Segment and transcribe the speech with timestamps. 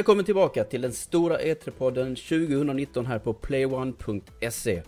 [0.00, 4.82] Välkommen tillbaka till den stora E3-podden 2019 här på playone.se.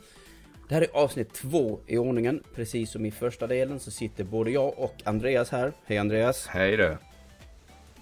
[0.68, 2.42] Det här är avsnitt två i ordningen.
[2.54, 5.72] Precis som i första delen så sitter både jag och Andreas här.
[5.84, 6.46] Hej Andreas!
[6.46, 6.96] Hej du!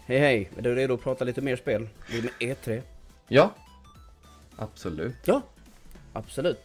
[0.07, 0.51] Hej hej!
[0.57, 1.89] Är du redo att prata lite mer spel?
[2.11, 2.83] Det är med E3.
[3.29, 3.55] Ja,
[4.57, 5.17] absolut.
[5.25, 5.43] Ja,
[6.13, 6.63] absolut.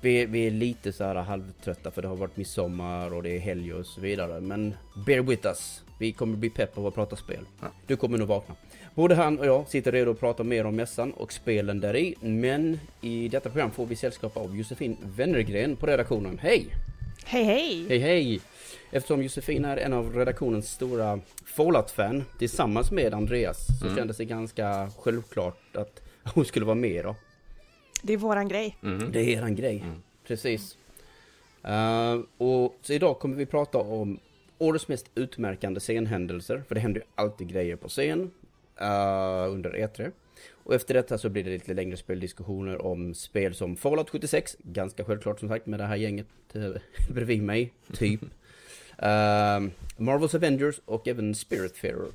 [0.00, 3.38] Vi, vi är lite så här halvtrötta för det har varit midsommar och det är
[3.38, 4.40] helg och så vidare.
[4.40, 4.74] Men
[5.06, 5.82] bear with us.
[6.00, 7.46] Vi kommer bli pepp av att prata spel.
[7.60, 7.66] Ja.
[7.86, 8.54] Du kommer nog vakna.
[8.98, 12.14] Både han och jag sitter redo att prata mer om mässan och spelen där i.
[12.20, 16.38] Men i detta program får vi sällskap av Josefin Wennergren på redaktionen.
[16.38, 16.66] Hej!
[17.24, 17.86] Hej hej!
[17.88, 18.40] Hej hej!
[18.90, 23.96] Eftersom Josefin är en av redaktionens stora Fallout-fan tillsammans med Andreas så Mm.
[23.96, 26.02] kändes det ganska självklart att
[26.34, 27.16] hon skulle vara med då.
[28.02, 28.76] Det är våran grej.
[28.80, 29.12] Mhm.
[29.12, 29.80] Det är eran grej.
[29.84, 30.02] Mm.
[30.26, 30.76] Precis.
[31.64, 34.18] Eh, och så idag kommer vi prata om
[34.58, 36.62] årets mest utmärkande scenhändelser.
[36.68, 38.30] För det händer ju alltid grejer på scen
[38.80, 40.12] eh, under E3.
[40.52, 44.56] Och efter detta så blir det lite längre speldiskussioner om spel som Fallout 76.
[44.62, 46.26] Ganska självklart som sagt med det här gänget
[46.56, 46.76] uh,
[47.10, 48.20] bredvid mig, typ.
[49.00, 49.60] Eh,
[49.96, 52.08] Marvels Avengers och även Spiritfarer.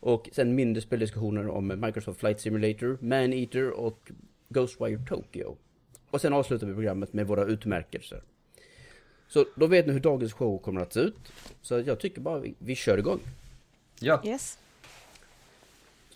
[0.00, 4.10] Och sen mindre speldiskussioner om Microsoft Flight Simulator, Man-Eater och
[4.48, 5.56] Ghostwire Tokyo.
[6.10, 8.22] Och sen avslutar vi programmet med våra utmärkelser.
[9.28, 11.32] Så då vet ni hur dagens show kommer att se ut.
[11.62, 13.20] Så jag tycker bara vi, vi kör igång.
[14.00, 14.58] Ja, Yes.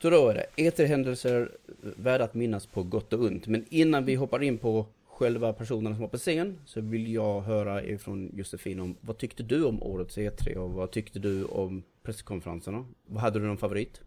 [0.04, 1.50] Så då är det E3-händelser
[1.96, 3.46] värda att minnas på gott och ont.
[3.46, 7.40] Men innan vi hoppar in på själva personerna som var på scen så vill jag
[7.40, 11.82] höra ifrån Josefin om vad tyckte du om årets E3 och vad tyckte du om
[12.02, 12.86] presskonferenserna?
[13.06, 14.00] Vad hade du någon favorit?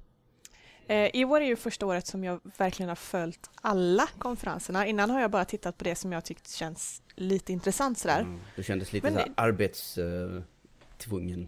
[0.87, 4.87] Eh, I år är ju första året som jag verkligen har följt alla konferenserna.
[4.87, 8.21] Innan har jag bara tittat på det som jag tyckt känns lite intressant sådär.
[8.21, 11.47] Mm, du kändes lite Men det- arbetstvungen.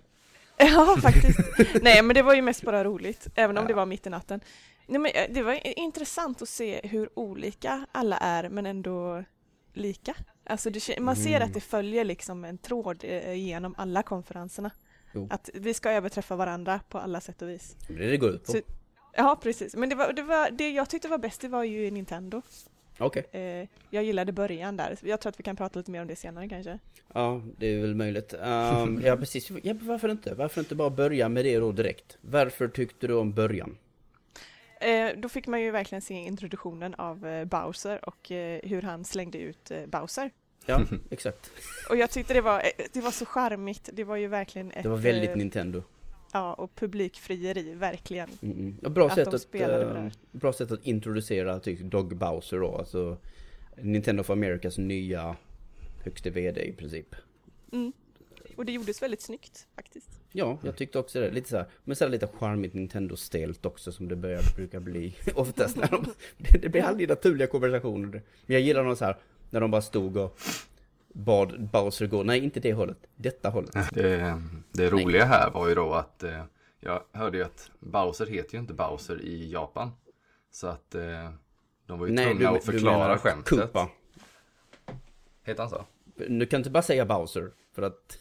[0.72, 1.40] Ja, faktiskt.
[1.81, 3.68] Nej, men det var ju mest bara roligt, även om Ja.
[3.68, 4.40] det var mitt i natten.
[4.88, 9.24] Nej, men eh, det var intressant att se hur olika alla är, men ändå
[9.74, 10.16] lika.
[10.46, 11.48] Alltså det, man ser Mm.
[11.48, 14.72] att det följer liksom en tråd eh, genom alla konferenserna.
[15.14, 15.28] Jo.
[15.31, 17.75] Att vi ska överträffa varandra på alla sätt och vis.
[17.88, 18.52] Det är det går ut på.
[18.52, 18.62] Så-
[19.14, 19.75] Ja, precis.
[19.75, 22.42] Men det, var, det, var, det jag tyckte var bäst, det var ju Nintendo.
[23.00, 23.26] Okej.
[23.32, 24.98] Eh, jag gillade början där.
[25.02, 26.80] Jag tror att vi kan prata lite mer om det senare kanske.
[27.14, 28.34] Ja, det är väl möjligt.
[28.34, 29.52] Ehm, ja, precis.
[29.64, 30.34] Ja, varför inte?
[30.34, 32.18] Varför inte bara börja med det då direkt?
[32.22, 33.78] Varför tyckte du om början?
[34.82, 39.06] Eh, då fick man ju verkligen se introduktionen av eh, Bowser och eh, hur han
[39.06, 40.31] slängde ut eh, Bowser.
[40.66, 41.52] Ja, exakt.
[41.90, 43.90] Och jag tyckte det var, eh, det var så charmigt.
[43.94, 45.84] Det var ju verkligen ett Det var väldigt eh, Nintendo.
[46.34, 48.30] Ja, och publikfrieri, verkligen.
[48.42, 48.78] Mm, mm.
[48.82, 52.76] Ja, bra, Att sätt att, eh, bra sätt att introducera typ Dog Bowser då.
[52.76, 53.18] Alltså
[53.76, 55.36] Nintendo of Americas nya
[56.04, 57.16] högste VD i princip.
[57.72, 57.94] Mm.
[58.56, 60.20] Och det gjordes väldigt snyggt faktiskt.
[60.32, 61.32] Ja, jag tyckte också det.
[61.32, 65.16] Lite så här, men så här lite charmigt Nintendo-stelt också som det börjar, brukar bli
[65.36, 65.78] oftast.
[65.78, 66.06] När de,
[66.38, 68.08] det, det blir aldrig naturliga konversationer.
[68.08, 69.18] Men jag gillar nog så här,
[69.50, 70.40] när de bara stod och
[71.19, 72.24] bad Bowser gå.
[72.24, 72.97] Nej, inte det hållet.
[73.16, 73.75] Detta hållet.
[73.91, 74.41] det,
[74.72, 76.44] det roliga här var ju då att eh,
[76.80, 79.91] jag hörde ju att Bowser heter ju inte Bowser i Japan.
[80.52, 81.02] Så att eh,
[81.88, 83.59] de var ju tvungna att förklara skämtet.
[83.59, 83.90] Koopa.
[85.44, 85.85] Heter han så?
[86.28, 88.18] Du kan inte bara säga Bowser, för att...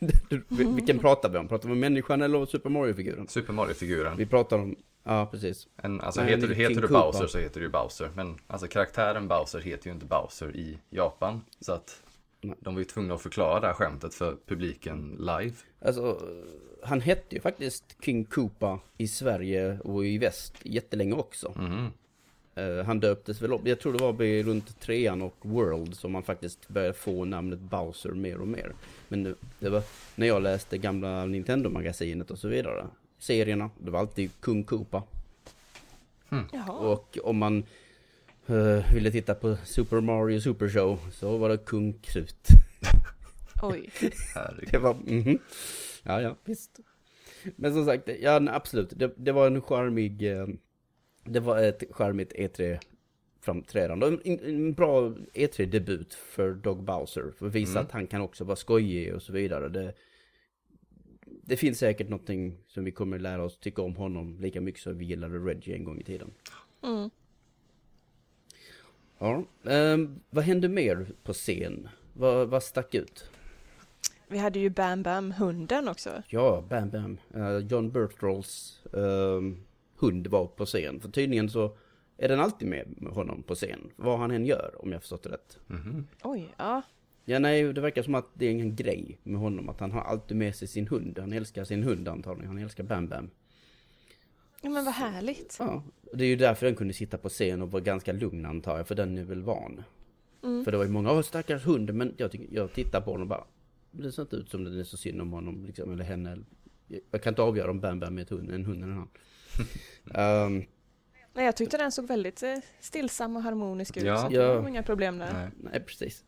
[0.28, 1.48] du, vilken pratar vi om?
[1.48, 3.28] Pratar vi om människan eller Super Mario-figuren?
[3.28, 4.16] Super Mario-figuren.
[4.16, 4.76] Vi pratar om...
[5.04, 5.68] Ja, precis.
[5.76, 7.00] En, alltså Nej, heter, du, heter du Koopa.
[7.00, 8.10] Bowser så heter du ju Bowser.
[8.14, 11.44] Men alltså karaktären Bowser heter ju inte Bowser i Japan.
[11.60, 12.09] Så att Nej.
[12.40, 15.56] De var ju tvungna att förklara det här skämtet för publiken live.
[15.80, 16.20] Alltså,
[16.82, 21.54] han hette ju faktiskt King Koopa i Sverige och i väst jättelänge också.
[22.54, 26.22] Eh, han döptes väl upp, jag tror det var runt trean och World som man
[26.22, 28.72] faktiskt började få namnet Bowser mer och mer.
[29.08, 29.82] Men det, det var
[30.14, 32.86] när jag läste gamla Nintendo-magasinet och så vidare.
[33.18, 35.02] Serierna, det var alltid Kung Koopa.
[36.52, 36.72] Jaha.
[36.72, 37.64] Och om man
[38.50, 42.48] eh, ville titta på Super Mario Super Show så var det Kung Krut.
[43.62, 43.90] Oj.
[44.70, 45.38] Det var, mhm.
[46.02, 46.80] Ja, ja, visst.
[47.56, 48.90] Men som sagt, ja absolut.
[48.90, 50.46] Det, det var en charmig, eh,
[51.24, 54.06] det var ett charmigt E3-framträdande.
[54.06, 57.32] En, en, en bra E3-debut för Dog Bowser.
[57.38, 57.82] För att visa Mm.
[57.86, 59.68] att han kan också vara skojig och så vidare.
[59.68, 59.94] Det,
[61.42, 64.98] det finns säkert någonting som vi kommer lära oss tycka om honom lika mycket som
[64.98, 66.30] vi gillade Reggie en gång i tiden.
[66.82, 67.10] Mm.
[69.20, 71.88] Ja, ehm, vad hände mer på scen?
[72.12, 73.30] Vad, vad stack ut?
[74.28, 76.22] Vi hade ju Bam Bam, hunden också.
[76.28, 77.18] Ja, Bam Bam.
[77.34, 79.60] Eh, John Bertrolls ehm,
[79.96, 81.00] hund var på scen.
[81.00, 81.76] För tydligen så
[82.16, 83.90] är den alltid med honom på scen.
[83.96, 85.58] Vad han än gör, om jag förstått det rätt.
[85.66, 86.06] Mhm.
[86.22, 86.82] Oj, ja.
[87.24, 89.68] Ja, nej, det verkar som att det är en grej med honom.
[89.68, 91.18] Att han har alltid med sig sin hund.
[91.18, 92.48] Han älskar sin hund antagligen.
[92.48, 93.30] Han älskar Bam Bam.
[94.60, 95.56] Ja men vad härligt.
[95.58, 98.76] Ja, det är ju därför den kunde sitta på scen och vara ganska lugn antar
[98.76, 99.82] jag, för den är väl van.
[100.42, 100.64] Mm.
[100.64, 103.28] För det var ju många, åh stackars hund, men jag, jag tittar på honom och
[103.28, 103.44] bara,
[103.90, 106.38] det ser inte ut som det är så synd om honom, liksom, eller henne.
[107.10, 110.46] Jag kan inte avgöra om Bam Bam är ett hund, en hund eller en han.
[110.46, 110.64] um,
[111.34, 114.16] Nej, jag tyckte den såg väldigt eh, stillsam och harmonisk ut, Ja.
[114.16, 114.42] så Ja.
[114.42, 115.32] det var inga problem där.
[115.32, 115.48] Nej.
[115.56, 116.24] nej, precis.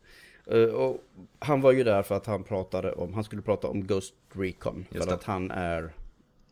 [0.53, 1.05] Uh, och
[1.39, 4.85] han var ju där för att han pratade om, han skulle prata om Ghost Recon.
[4.91, 5.15] Just för det.
[5.15, 5.93] att han är,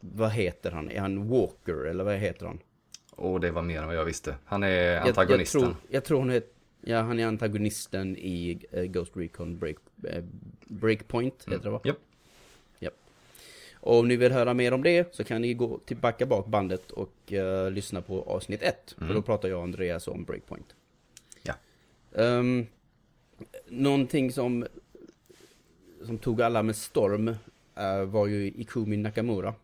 [0.00, 0.90] vad heter han?
[0.90, 2.58] Är han Walker eller vad heter han?
[3.10, 4.34] Och det var mer än vad jag visste.
[4.44, 5.60] Han är antagonisten.
[5.60, 6.42] Jag, jag, tror, jag tror hon är,
[6.80, 10.24] ja han är antagonisten i eh, Ghost Recon Break, eh,
[10.66, 11.80] Breakpoint, heter det va?
[11.84, 11.96] Japp.
[13.82, 16.90] Och om ni vill höra mer om det så kan ni gå tillbaka bak bandet
[16.90, 18.94] och eh, lyssna på avsnitt 1.
[18.98, 19.14] För Mm.
[19.14, 20.74] då pratar jag och Andreas om Breakpoint.
[21.42, 21.54] Ja.
[22.10, 22.66] Um,
[23.68, 24.66] någonting som,
[26.06, 27.28] som tog alla med storm
[27.76, 29.54] eh, var ju Ikumi Nakamura.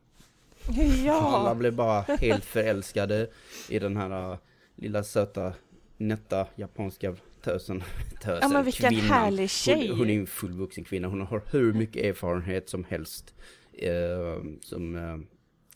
[0.68, 3.28] Alla Ja, blev bara helt förälskade
[3.68, 4.38] i den här uh,
[4.76, 5.52] lilla söta,
[5.96, 7.82] nätta japanska tösen.
[8.22, 9.06] tösen ja men vilken kvinnan.
[9.06, 9.88] härlig tjej.
[9.88, 11.08] Hon, hon är en fullvuxen kvinna.
[11.08, 13.34] Hon har hur mycket erfarenhet som helst
[13.72, 15.18] eh, som, eh,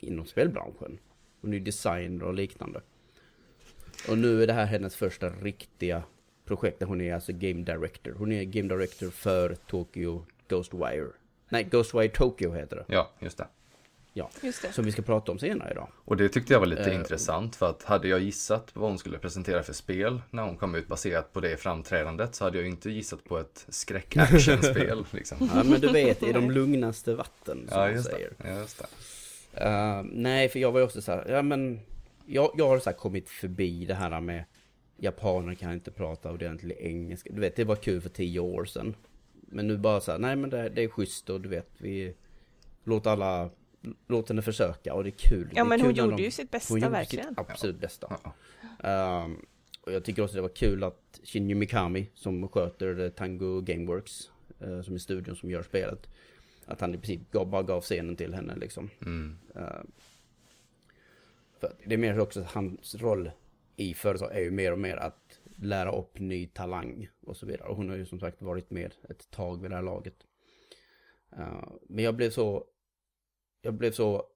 [0.08, 0.98] inom spelbranschen.
[1.40, 2.80] Hon är designer och liknande.
[4.08, 6.02] Och nu är det här hennes första riktiga
[6.44, 6.78] projekt.
[6.78, 8.14] där Hon är alltså game director.
[8.18, 11.08] Hon är game director för Tokyo Ghostwire.
[11.48, 12.84] Nej, Ghostwire Tokyo heter det.
[12.88, 13.46] Ja, just det.
[14.20, 14.72] Ja, Just det.
[14.72, 15.88] som vi ska prata om senare idag.
[16.04, 18.98] Och det tyckte jag var lite Eh, intressant för att hade jag gissat vad hon
[18.98, 22.64] skulle presentera för spel när hon kom ut baserat på det framträdandet så hade jag
[22.64, 25.50] ju inte gissat på ett skräck-actionspel liksom.
[25.54, 28.32] Ja, men du vet, i de lugnaste vatten, som Ja, man just säger.
[28.38, 28.50] det.
[28.60, 29.60] Just det.
[29.64, 31.80] Eh, nej, för jag var ju också så här, ja men,
[32.26, 34.44] jag, jag har så här kommit förbi det här med
[34.96, 37.30] japaner kan inte prata ordentlig engelska.
[37.32, 38.94] Du vet, det var kul för tio år sedan.
[39.52, 42.14] Men nu bara så här, nej men det, det är schysst och du vet, vi
[42.84, 43.50] låter alla,
[44.08, 45.50] låt henne försöka och det är kul.
[45.54, 47.28] Ja men kul hon gjorde de- ju sitt bästa verkligen.
[47.28, 48.18] sitt absolut bästa.
[48.24, 48.34] Ja.
[48.88, 49.46] Ehm,
[49.80, 54.30] och jag tycker också det var kul att Shinji Mikami som sköter eh, Tango Gameworks,
[54.60, 56.08] eh, som är studion som gör spelet,
[56.66, 58.90] att han i princip gav, bara gav scenen till henne liksom.
[59.02, 59.38] Mm.
[59.54, 59.90] Ehm,
[61.60, 63.30] för det är mer också att hans roll
[63.76, 67.68] i företag är ju mer och mer att lära upp ny talang och så vidare.
[67.68, 70.14] Och hon har ju som sagt varit med ett tag vid det här laget.
[71.36, 72.64] Ehm, men jag blev så,
[73.62, 74.26] jag blev så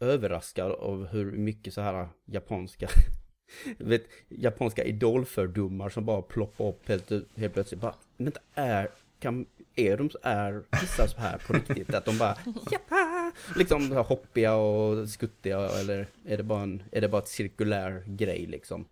[0.00, 2.88] överraskad av hur mycket så här japanska
[3.78, 7.80] vet, japanska idolfördomar som bara ploppar upp helt, helt plötsligt.
[7.80, 11.94] Bara, men det är, kan, är de så är vissa så här på riktigt?
[11.94, 12.36] Att de bara,
[12.70, 13.32] Jappa!
[13.56, 17.28] Liksom så här hoppiga och skuttiga eller är det bara en, är det bara ett
[17.28, 18.84] cirkulär grej liksom?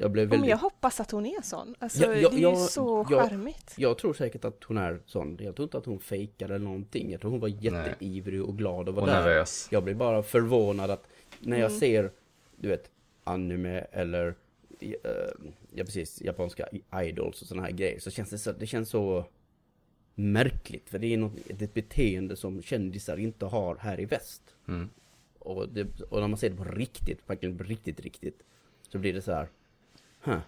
[0.00, 1.74] Jag blev Ja, men väldigt, jag hoppas att hon är sån.
[1.78, 3.28] Alltså, Ja, ja, det är ju ja, så ja.
[3.28, 3.74] charmigt.
[3.76, 5.38] jag tror säkert att hon är sån.
[5.40, 7.10] Jag tror inte att hon fejkar eller någonting.
[7.12, 9.14] Jag tror hon var jätteivrig och glad och var Och där.
[9.24, 9.68] nervös.
[9.70, 11.08] Jag blir bara förvånad att
[11.40, 11.80] när jag Mm.
[11.80, 12.10] ser,
[12.56, 12.90] du vet,
[13.24, 14.34] anime eller
[14.80, 14.90] eh,
[15.74, 19.24] ja precis, japanska idols och sådana här grejer så känns det så, det känns så
[20.14, 20.88] märkligt.
[20.90, 24.42] För det är, något, ett beteende som kändisar inte har här i väst.
[24.68, 24.88] Mm.
[25.38, 28.42] Och, det, och när man ser det på riktigt, verkligen på riktigt, riktigt,
[28.88, 29.48] så blir det så här,
[30.24, 30.38] huh,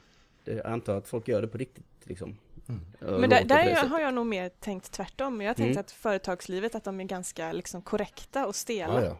[0.44, 2.36] det, jag antar att folk gör det på riktigt liksom.
[2.68, 3.20] Mm.
[3.20, 3.90] Men där, där sättet.
[3.90, 5.40] har jag nog mer tänkt tvärtom.
[5.40, 5.80] Jag har tänkt Mm.
[5.80, 9.00] att företagslivet, att de är ganska liksom korrekta och stela.
[9.02, 9.18] Ja, ja.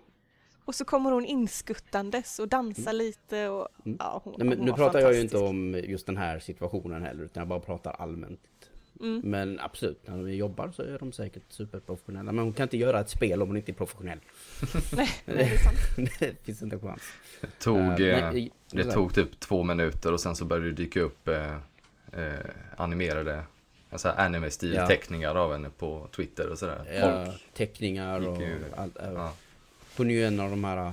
[0.65, 3.97] Och så kommer hon inskuttandes och dansar lite och Mm.
[4.01, 7.03] ja, hon, Nej, men hon nu pratar jag ju inte om just den här situationen
[7.03, 8.41] heller, utan jag bara pratar allmänt.
[9.01, 9.21] Mm.
[9.25, 12.33] Men absolut, när de jobbar så är de säkert superprofessionella.
[12.33, 14.19] Men hon kan inte göra ett spel om hon inte är professionell.
[14.97, 15.79] Nej, det är sant.
[16.19, 17.03] det finns inte en chans.
[17.59, 18.95] Tog, Eh, eh, nej, det sådär.
[18.95, 21.55] tog typ två minuter och sen så började det dyka upp eh,
[22.13, 22.35] eh,
[22.77, 23.45] animerade
[23.91, 24.87] alltså anime-stil Ja.
[24.87, 26.99] teckningar av henne på Twitter och sådär.
[27.01, 28.43] Ja, Folk, teckningar och
[28.77, 28.97] allt.
[29.01, 29.13] Ja.
[29.13, 29.33] ja.
[29.97, 30.93] Hon är ju en av de här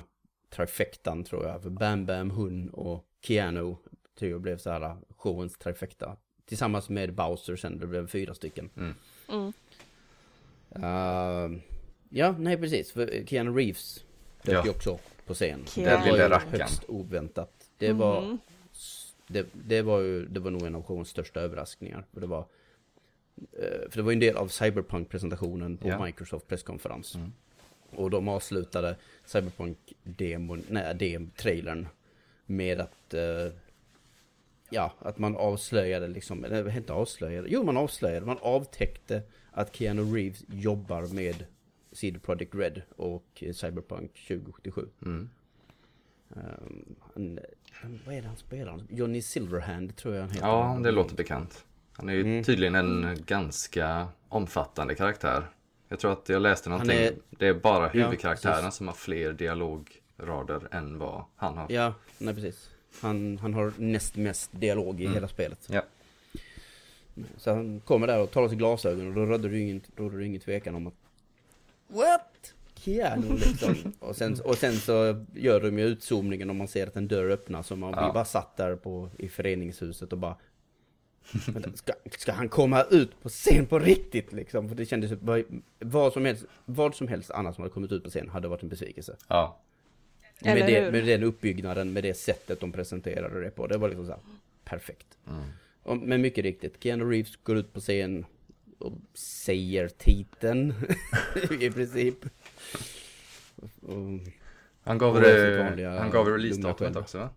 [0.55, 1.62] trifectan tror jag.
[1.62, 3.75] För Bam Bam, hon och Keanu
[4.19, 6.17] tror jag blev så här showens trifecta.
[6.46, 8.70] Tillsammans med Bowser sen, det blev fyra stycken.
[8.78, 8.94] Mm.
[9.30, 9.54] Mm.
[10.76, 11.60] Uh,
[12.10, 12.92] ja, nej precis.
[12.92, 14.04] För Keanu Reeves
[14.44, 14.64] dök Ja.
[14.66, 15.66] ju också på scen.
[15.66, 15.90] Keanu.
[15.90, 16.60] Den Det var lilla rackaren.
[16.62, 17.70] högst oväntat.
[17.78, 18.38] Det var, Mm.
[19.28, 22.06] det, det var ju, det var nog en av showens största överraskningar.
[22.14, 22.46] För det var,
[23.52, 26.06] eh, för det var en del av Cyberpunk-presentationen på Ja.
[26.06, 27.16] Microsoft presskonferens.
[27.16, 27.34] Mm.
[27.96, 28.96] Och de avslutade
[29.26, 31.88] Cyberpunk-demon, nej, dem-trailern
[32.46, 33.54] med att, eh,
[34.74, 40.01] ja, att man avslöjade liksom, eller inte avslöjade, jo man avslöjade, man avtäckte att Keanu
[40.15, 41.46] Reeves jobbar med
[41.92, 44.88] CD Projekt Red och Cyberpunk 2077.
[45.06, 45.30] Mm.
[46.30, 47.39] Um, han,
[47.72, 48.80] han, vad är det han spelar?
[48.89, 50.48] Johnny Silverhand tror jag han heter.
[50.48, 51.65] ja, det låter bekant.
[51.94, 52.44] Han är ju Mm.
[52.44, 55.44] tydligen en ganska omfattande karaktär.
[55.89, 56.98] Jag tror att jag läste någonting.
[56.98, 58.74] är- Det är bara Ja, huvudkaraktären precis.
[58.77, 61.65] som har fler dialog rader än vad han har.
[61.70, 62.70] Ja, nej precis.
[63.02, 65.14] Han, han har näst mest dialog i mm.
[65.14, 65.68] hela spelet.
[65.72, 65.82] Ja.
[67.38, 70.18] Så han kommer där och tar av sig glasögon och då rådde det ingen, rådde
[70.18, 70.94] det ingen tvekan om att
[71.88, 72.54] What?
[72.74, 73.94] Keanu liksom.
[74.00, 77.30] och, sen, och sen så gör de ju utzoomningen om man ser att en dörr
[77.30, 78.04] öppnas och man ja.
[78.04, 80.36] blir bara satt där på, i föreningshuset och bara
[81.76, 84.70] Ska, ska han komma ut på scen på riktigt liksom?
[84.70, 85.12] För det kändes
[85.80, 88.64] vad som helst, vad som helst annat som hade kommit ut på scen hade varit
[88.64, 89.16] en besvikelse.
[89.28, 89.60] Ja.
[90.40, 93.68] Med, det, med den uppbyggnaden, med det sättet de presenterade det på.
[93.68, 94.22] Det var liksom så här,
[94.63, 95.18] perfekt.
[95.28, 95.44] Mm.
[95.84, 98.25] Och, men mycket riktigt, Keanu Reeves går ut på scen
[98.80, 100.74] och säger titeln
[101.60, 102.25] i princip.
[103.82, 104.20] Och,
[104.84, 107.30] han gav det, han gav release-datumet också va?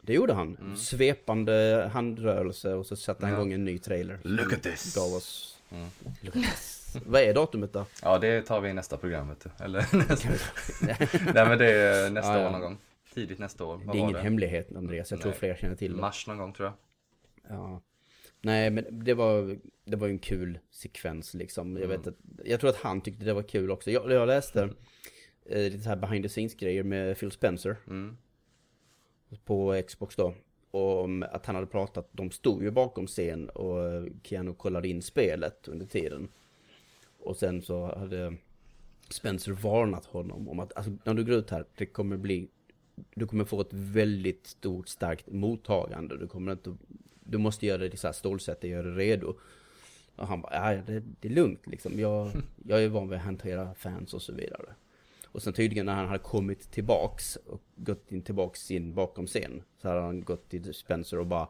[0.00, 0.56] Det gjorde han.
[0.56, 0.76] Mm.
[0.76, 3.38] Svepande handrörelse och så satte han ja.
[3.38, 4.18] igång en ny trailer.
[4.22, 4.94] Look at this!
[4.94, 5.58] Gav oss...
[5.70, 5.86] Mm.
[6.20, 6.83] Look at this.
[7.06, 7.86] Vad är datumet då?
[8.02, 9.64] Ja, det tar vi i nästa program vet du.
[9.64, 10.28] Eller nästa...
[11.34, 12.78] Nej men det är nästa ja, år någon gång.
[13.14, 13.76] Tidigt nästa år.
[13.76, 14.20] Vad det är ingen det?
[14.20, 15.10] hemlighet Andreas.
[15.10, 15.22] Jag Nej.
[15.22, 16.00] tror fler känner till det.
[16.00, 16.76] Mars någon gång tror jag.
[17.56, 17.80] Ja.
[18.40, 21.76] Nej men det var, det var en kul sekvens liksom.
[21.76, 21.98] Jag, mm.
[21.98, 23.90] vet att, jag tror att han tyckte det var kul också.
[23.90, 24.76] Jag, jag läste mm.
[25.46, 27.76] eh, lite här behind the scenes grejer med Phil Spencer.
[27.86, 28.16] Mm
[29.44, 30.34] på Xbox då.
[30.70, 35.68] Och att han hade pratat, de stod ju bakom scen och Keanu kollade in spelet
[35.68, 36.28] under tiden.
[37.24, 38.36] Och sen så hade
[39.08, 42.48] Spencer varnat honom om att alltså, när du går ut här, det kommer bli
[43.14, 46.16] du kommer få ett väldigt stort, starkt mottagande.
[46.16, 46.76] Du kommer inte,
[47.24, 49.34] du måste göra det så här stålsätt göra det redo.
[50.16, 52.00] Och han bara, ja det, det är lugnt liksom.
[52.00, 52.30] Jag,
[52.66, 54.74] jag är van vid att hantera fans och så vidare.
[55.24, 59.62] Och sen tydligen när han hade kommit tillbaks och gått in tillbaks in bakom scen
[59.82, 61.48] så hade han gått till Spencer och bara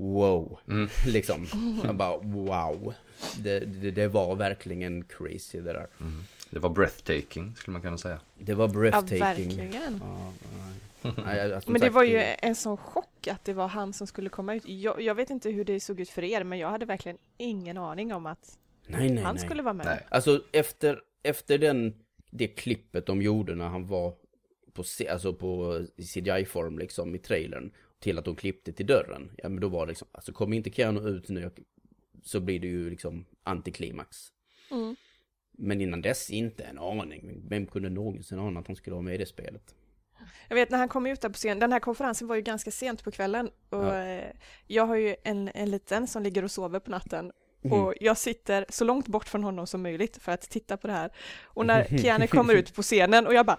[0.00, 0.88] Wow, mm.
[1.06, 1.46] liksom.
[1.84, 2.94] Han bara wow.
[3.38, 5.86] Det, det, det, var verkligen crazy det där.
[6.00, 6.22] Mm.
[6.50, 8.20] Det var breathtaking skulle man kunna säga.
[8.38, 9.18] Det var breathtaking.
[9.18, 10.00] Ja, verkligen.
[11.02, 14.28] Ja, nej, men det var ju en sån chock att det var han som skulle
[14.28, 14.68] komma ut.
[14.68, 17.76] Jag, jag, vet inte hur det såg ut för er, men jag hade verkligen ingen
[17.76, 19.86] aning om att nej, nej, han skulle vara med.
[19.86, 20.06] Nej.
[20.08, 21.94] Alltså efter, efter den
[22.30, 24.14] det klippet de gjorde när han var
[24.72, 29.30] på, alltså på CGI-form liksom i trailern till att de klippte till dörren.
[29.36, 31.50] Ja men då var det liksom, alltså kommer inte Keanu ut nu
[32.22, 34.16] så blir det ju liksom antiklimax.
[34.70, 34.96] Mm.
[35.52, 37.42] Men innan dess inte en aning.
[37.48, 39.74] Vem kunde någonsin ana att han skulle vara med i det spelet?
[40.48, 42.70] Jag vet när han kom ut där på scen, den här konferensen var ju ganska
[42.70, 44.04] sent på kvällen och ja.
[44.04, 44.32] Eh,
[44.66, 47.32] jag har ju en, en liten som ligger och sover på natten
[47.64, 47.80] Mm.
[47.80, 50.92] Och jag sitter så långt bort från honom som möjligt för att titta på det
[50.92, 51.12] här.
[51.44, 53.58] Och när Keanu kommer ut på scenen och jag bara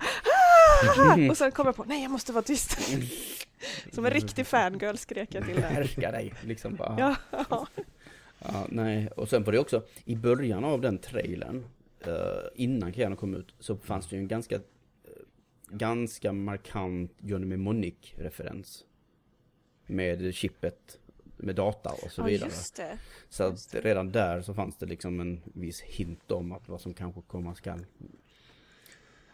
[1.29, 2.77] Och sen kommer jag på, nej jag måste vara tyst.
[3.91, 5.67] Som en riktig fangirl skrek jag till henne.
[5.67, 7.15] Härska dig, liksom bara.
[7.31, 7.37] Ja.
[8.39, 8.65] ja.
[8.69, 11.65] nej, och sen var det också, i början av den trailern,
[12.07, 12.13] uh,
[12.55, 14.61] innan Keanu kom ut, så fanns det ju en ganska, uh,
[15.69, 18.85] ganska markant Johnny Mnemonic-referens.
[19.87, 20.99] Med chippet
[21.41, 22.51] med data och så vidare.
[22.77, 22.85] Ja,
[23.29, 26.93] så att redan där så fanns det liksom en viss hint om att vad som
[26.93, 27.85] kanske komma skall.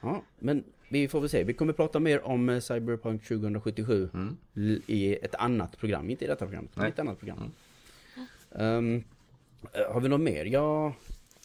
[0.02, 1.44] Ja, men vi får väl se.
[1.44, 4.38] Vi kommer prata mer om eh, Cyberpunk 2077 mm.
[4.88, 6.10] i ett annat program.
[6.10, 7.52] Inte i detta program, utan i ett annat program.
[8.52, 8.78] Mm.
[8.78, 9.04] Um,
[9.94, 10.46] har vi något mer?
[10.46, 10.94] Ja,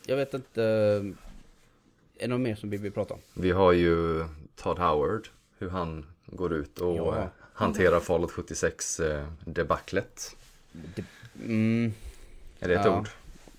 [0.06, 0.62] jag vet inte.
[0.62, 3.20] Är det något mer som vi vill prata om?
[3.34, 4.24] Vi har ju
[4.56, 5.28] Todd Howard.
[5.58, 7.30] Hur han går ut och ja.
[7.54, 9.00] hanterar Fallout 76
[9.44, 10.36] debaclet.
[10.72, 11.04] Det,
[11.44, 11.92] mm,
[12.60, 12.98] är det ett ja.
[12.98, 13.08] ord?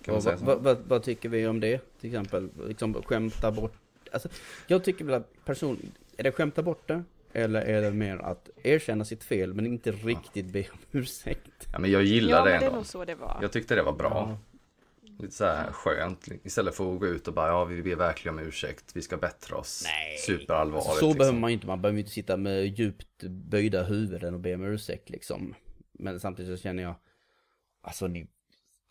[0.07, 1.81] Vad, vad, vad, vad, tycker vi om det?
[2.01, 3.73] Till exempel, liksom skämta bort.
[4.13, 4.29] Alltså,
[4.67, 7.03] jag tycker väl att person, är det skämta bort det?
[7.33, 11.67] Eller är det mer att erkänna sitt fel men inte riktigt be om ursäkt?
[11.71, 12.79] Ja men jag gillar ja, det ändå.
[12.79, 13.39] Det så det var.
[13.41, 14.09] Jag tyckte det var bra.
[14.29, 14.37] Ja.
[15.19, 16.27] Lite så här skönt.
[16.43, 18.91] Istället för att gå ut och bara, ja vi ber verkligen om ursäkt.
[18.93, 19.83] Vi ska bättra oss.
[19.85, 20.17] Nej.
[20.17, 20.87] Superallvarligt.
[20.87, 21.17] Alltså, så liksom.
[21.17, 21.67] behöver man inte.
[21.67, 25.55] Man behöver inte sitta med djupt böjda huvuden och be om ursäkt liksom.
[25.91, 26.95] Men samtidigt så känner jag,
[27.81, 28.27] alltså ni,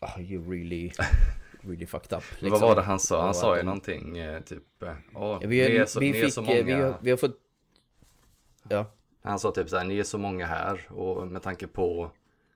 [0.01, 0.91] oh, you really,
[1.65, 2.23] really fucked up.
[2.39, 2.49] Liksom.
[2.49, 3.21] Vad var det han sa?
[3.21, 6.23] Han sa ju någonting, eh, typ, eh, ja, vi, ni är så, vi ni fick,
[6.23, 6.61] är så många.
[6.63, 7.39] Vi har, vi har fått,
[8.69, 8.85] ja.
[9.23, 12.11] Han sa typ så här, ni är så många här och med tanke på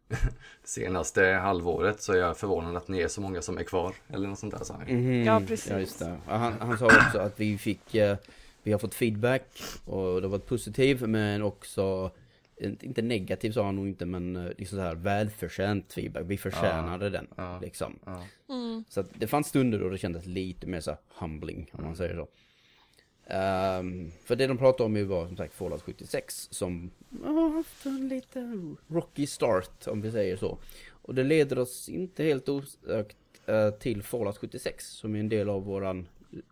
[0.63, 3.95] senaste halvåret så är jag förvånad att ni är så många som är kvar.
[4.09, 4.87] Eller något sånt där sa han.
[4.87, 5.71] Mm, ja, precis.
[5.71, 6.17] Ja, just det.
[6.25, 8.17] Han, han sa också att vi fick, eh,
[8.63, 12.11] vi har fått feedback och det har varit positivt men också
[12.59, 16.23] inte negativ sa han nog inte men eh, liksom så här välförtjänt feedback.
[16.25, 17.99] Vi förtjänade ja, den ja, liksom.
[18.05, 18.23] Ja.
[18.49, 18.83] Mm.
[18.89, 22.15] Så att det fanns stunder då det kändes lite mer så humbling om man säger
[22.15, 22.27] så.
[23.29, 26.91] Um, för det de pratade om ju var som sagt Fallout 76 som
[27.23, 28.51] har haft en lite
[28.87, 30.57] rocky start om vi säger så.
[30.89, 33.17] Och det leder oss inte helt osökt
[33.49, 36.07] uh, till Fallout 76 som är en del av våran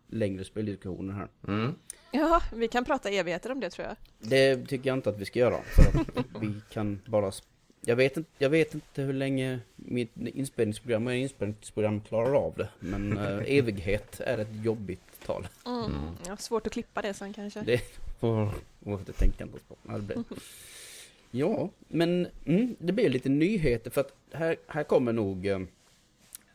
[0.06, 1.28] längre speldiskussioner här.
[1.48, 1.74] Mm.
[2.16, 3.96] Ja, vi kan prata evigheter om det tror jag.
[4.18, 5.60] Det tycker jag inte att vi ska göra.
[5.62, 7.32] För att vi kan bara...
[7.80, 12.68] Jag vet, inte, jag vet inte hur länge mitt inspelningsprogram och inspelningsprogram klarar av det.
[12.80, 15.48] Men äh, evighet är ett jobbigt tal.
[15.66, 15.84] Mm.
[15.84, 16.14] Mm.
[16.26, 17.60] Ja, svårt att klippa det sen kanske.
[17.60, 17.80] Det
[18.20, 18.52] får
[19.06, 19.76] vi tänka på.
[19.88, 20.24] Ja, det
[21.30, 25.60] ja men mm, det blir lite nyheter för att här, här kommer nog eh,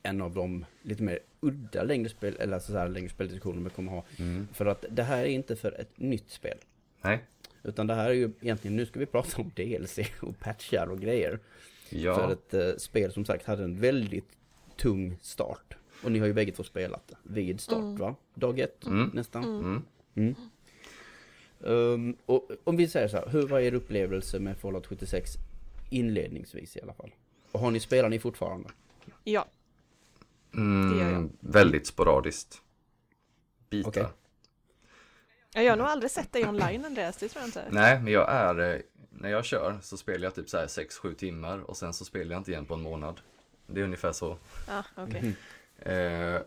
[0.04, 3.92] en av de lite mer udda längre spel, eller så här längre speldiskussioner vi kommer
[3.92, 4.04] ha.
[4.18, 4.48] Mm.
[4.54, 6.58] För att det här är inte för ett nytt spel.
[7.02, 7.20] Nej.
[7.64, 11.00] Utan det här är ju egentligen, nu ska vi prata om DLC och patchar och
[11.00, 11.40] grejer.
[11.90, 12.16] Ja.
[12.16, 14.30] För ett uh, spel som sagt hade en väldigt
[14.78, 15.76] tung start.
[16.04, 17.96] Och ni har ju bägge två spelat vid start mm.
[17.96, 18.16] va?
[18.34, 19.12] Dag ett mm.
[19.14, 19.44] nästan.
[19.44, 19.84] Mm.
[20.16, 20.36] mm.
[21.64, 25.32] Um, och om vi säger så här, hur var er upplevelse med Fallout 76
[25.90, 27.12] inledningsvis i alla fall?
[27.52, 28.70] Och har ni, spelar ni fortfarande?
[29.24, 29.48] Ja.
[30.54, 31.30] Mm, det gör jag.
[31.40, 32.62] Väldigt sporadiskt.
[33.70, 33.90] Bitar.
[33.90, 34.06] Okay.
[35.54, 37.66] Jag har nog aldrig sett dig online Andreas, det tror jag inte.
[37.70, 41.14] Nej, men jag är, eh, när jag kör så spelar jag typ så här 6-7
[41.14, 43.22] timmar och sen så spelar jag inte igen på en månad.
[43.68, 44.38] Det är ungefär så.
[44.68, 45.20] Ah, okay.
[45.20, 46.36] Mm.
[46.36, 46.42] Eh,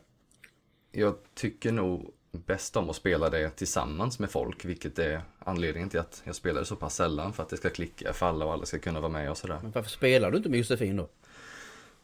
[0.92, 6.00] jag tycker nog bäst om att spela det tillsammans med folk, vilket är anledningen till
[6.00, 8.52] att jag spelar det så pass sällan för att det ska klicka för alla och
[8.52, 9.58] alla ska kunna vara med och sådär.
[9.62, 11.08] Men varför spelar du inte med Josefin då?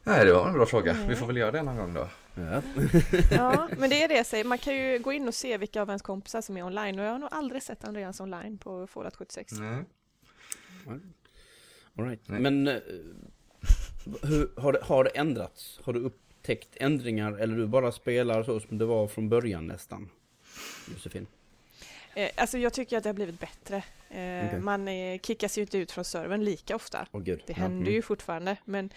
[0.04, 0.92] Nej, det var en bra fråga.
[0.92, 1.08] Mm.
[1.08, 2.08] Vi får väl göra det någon gång då.
[2.34, 2.62] Ja.
[3.30, 4.44] ja, men det är det jag säger.
[4.44, 7.04] Man kan ju gå in och se vilka av ens kompisar som är online och
[7.04, 9.52] jag har nog aldrig sett Andreas online på Fallout 76.
[9.52, 9.84] Nej.
[11.98, 12.20] All right.
[12.26, 12.40] Nej.
[12.40, 12.74] Men uh,
[14.22, 15.80] hur, har, det, har det ändrats?
[15.84, 20.08] Har du upptäckt ändringar eller du bara spelar så som det var från början nästan?
[20.92, 21.26] Josefin?
[22.14, 23.76] Eh, alltså jag tycker att det har blivit bättre.
[24.08, 24.58] Eh, okay.
[24.60, 27.06] Man eh, kickas ju inte ut från servern lika ofta.
[27.12, 27.92] Oh, det händer mm.
[27.92, 28.90] ju fortfarande men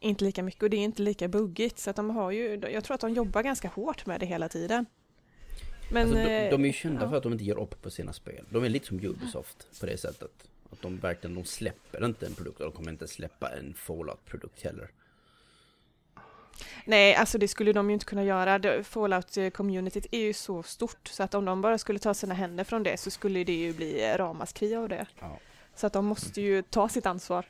[0.00, 2.84] inte lika mycket och det är inte lika buggigt så att de har ju, jag
[2.84, 4.86] tror att de jobbar ganska hårt med det hela tiden.
[5.92, 7.10] Men, alltså, de, de, är ju kända ja.
[7.10, 8.44] för att de inte ger upp på sina spel.
[8.50, 10.30] De är lite som Ubisoft på det sättet.
[10.70, 14.62] Att de verkligen, de släpper inte en produkt och de kommer inte släppa en Fallout-produkt
[14.64, 14.90] heller.
[16.84, 18.58] Nej, alltså det skulle de ju inte kunna göra.
[18.82, 22.82] Fallout-communityt är ju så stort så att om de bara skulle ta sina händer från
[22.82, 25.06] det så skulle det ju bli ramaskri av det.
[25.20, 25.38] Ja.
[25.74, 27.46] Så att de måste ju ta sitt ansvar.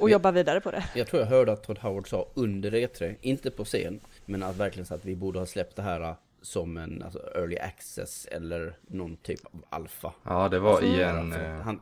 [0.00, 0.84] Och jobba vidare på det.
[0.94, 4.56] Jag tror jag hörde att Todd Howard sa under E3, inte på scen, men att
[4.56, 8.78] verkligen så att vi borde ha släppt det här som en alltså, early access eller
[8.86, 10.12] någon typ av alfa.
[10.22, 11.32] Ja, det var i en...
[11.32, 11.80] Han,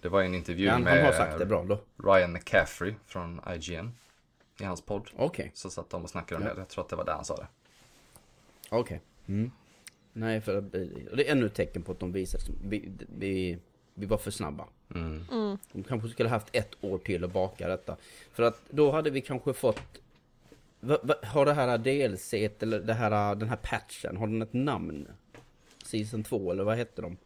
[0.00, 1.78] det var en intervju han, med han har sagt det bra då.
[2.04, 3.92] Ryan McCaffrey från IGN
[4.60, 5.10] i hans podd.
[5.14, 5.26] Okej.
[5.26, 5.50] Okay.
[5.54, 6.54] Så satt de och snackade om ja.
[6.54, 6.60] det.
[6.60, 7.46] Jag tror att det var där han sa det.
[8.68, 8.80] Okej.
[8.80, 8.98] Okay.
[9.26, 9.50] Mm.
[10.12, 13.58] Nej, för det är ännu ett tecken på att de visar vi, vi,
[13.98, 14.64] vi var för snabba.
[14.94, 15.24] Mm.
[15.32, 15.58] Mm.
[15.72, 17.96] De kanske skulle haft ett år till att baka detta.
[18.32, 20.00] För att då hade vi kanske fått
[20.80, 24.52] va, va, Har det här DLC eller det här, den här patchen, har den ett
[24.52, 25.08] namn?
[25.84, 27.16] Season 2 eller vad hette de?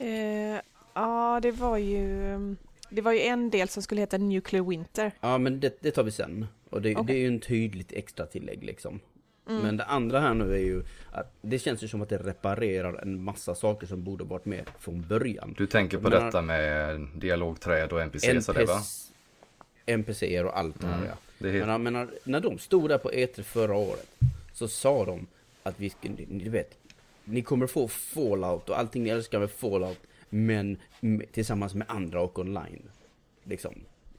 [0.00, 0.60] Eh,
[0.94, 2.56] ja, det var ju
[2.88, 5.12] Det var ju en del som skulle heta Nuclear Winter.
[5.20, 6.46] Ja, men det, det tar vi sen.
[6.70, 7.04] Och det, okay.
[7.06, 9.00] det är ju en tydligt extra tillägg liksom.
[9.48, 9.62] Mm.
[9.62, 13.02] Men det andra här nu är ju att det känns ju som att det reparerar
[13.02, 15.54] en massa saker som borde varit med från början.
[15.58, 18.80] Du tänker på detta med dialogträd och NPCs och det va?
[19.86, 21.08] NPCer och allt det här mm.
[21.08, 21.14] ja.
[21.38, 21.66] Det helt...
[21.66, 24.18] men, menar, när de stod där på E3 förra året
[24.52, 25.26] så sa de
[25.62, 25.92] att vi
[26.28, 26.78] ni vet,
[27.24, 30.76] ni kommer få Fallout och allting ni älskar med Fallout men
[31.32, 32.82] tillsammans med andra och online.
[33.44, 33.74] Liksom.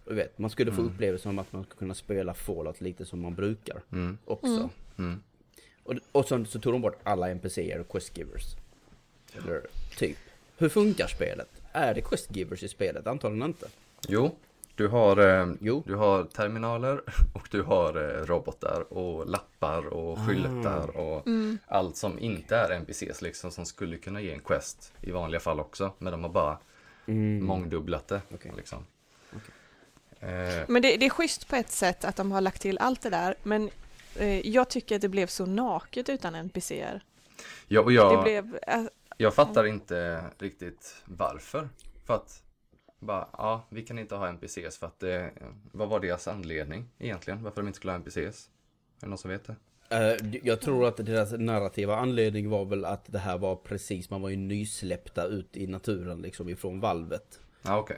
[0.05, 0.93] Du vet, man skulle få mm.
[0.93, 4.17] upplevelsen om att man skulle kunna spela Fallout lite som man brukar mm.
[4.25, 4.47] också.
[4.47, 4.69] Mm.
[4.97, 5.23] Mm.
[5.83, 8.55] Och, och så, så tog de bort alla NPCer och questgivers.
[9.37, 9.61] Eller
[9.97, 10.17] typ.
[10.57, 11.49] Hur funkar spelet?
[11.71, 13.07] Är det questgivers i spelet?
[13.07, 13.67] Antagligen inte.
[14.07, 14.35] Jo,
[14.75, 15.83] du har, eh, jo.
[15.85, 17.01] du har terminaler
[17.33, 20.27] och du har eh, robotar och lappar och ah.
[20.27, 21.57] skyltar och mm.
[21.67, 25.59] allt som inte är NPCs liksom som skulle kunna ge en quest i vanliga fall
[25.59, 25.91] också.
[25.97, 26.57] Men de har bara
[27.05, 27.45] mm.
[27.45, 28.21] mångdubblat det.
[28.33, 28.51] Okay.
[28.57, 28.85] Liksom.
[29.35, 30.29] Okay.
[30.29, 30.65] Eh.
[30.67, 33.09] Men det, det, är schysst på ett sätt att de har lagt till allt det
[33.09, 33.35] där.
[33.43, 33.69] Men
[34.43, 37.03] jag tycker att det blev så naket utan NPCer.
[37.67, 38.83] Ja, och jag, blev, äh,
[39.17, 41.69] jag fattar inte riktigt varför.
[42.05, 42.43] För att
[42.99, 45.31] bara, ja, vi kan inte ha NPCs för att det,
[45.71, 47.43] vad var deras anledning egentligen?
[47.43, 48.17] Varför de inte skulle ha NPCs?
[48.17, 49.55] Är det någon som vet det?
[49.91, 54.21] Uh, jag tror att deras narrativa anledning var väl att det här var precis, man
[54.21, 57.39] var ju nysläppta ut i naturen liksom ifrån valvet.
[57.63, 57.79] Okej.
[57.79, 57.97] Okay.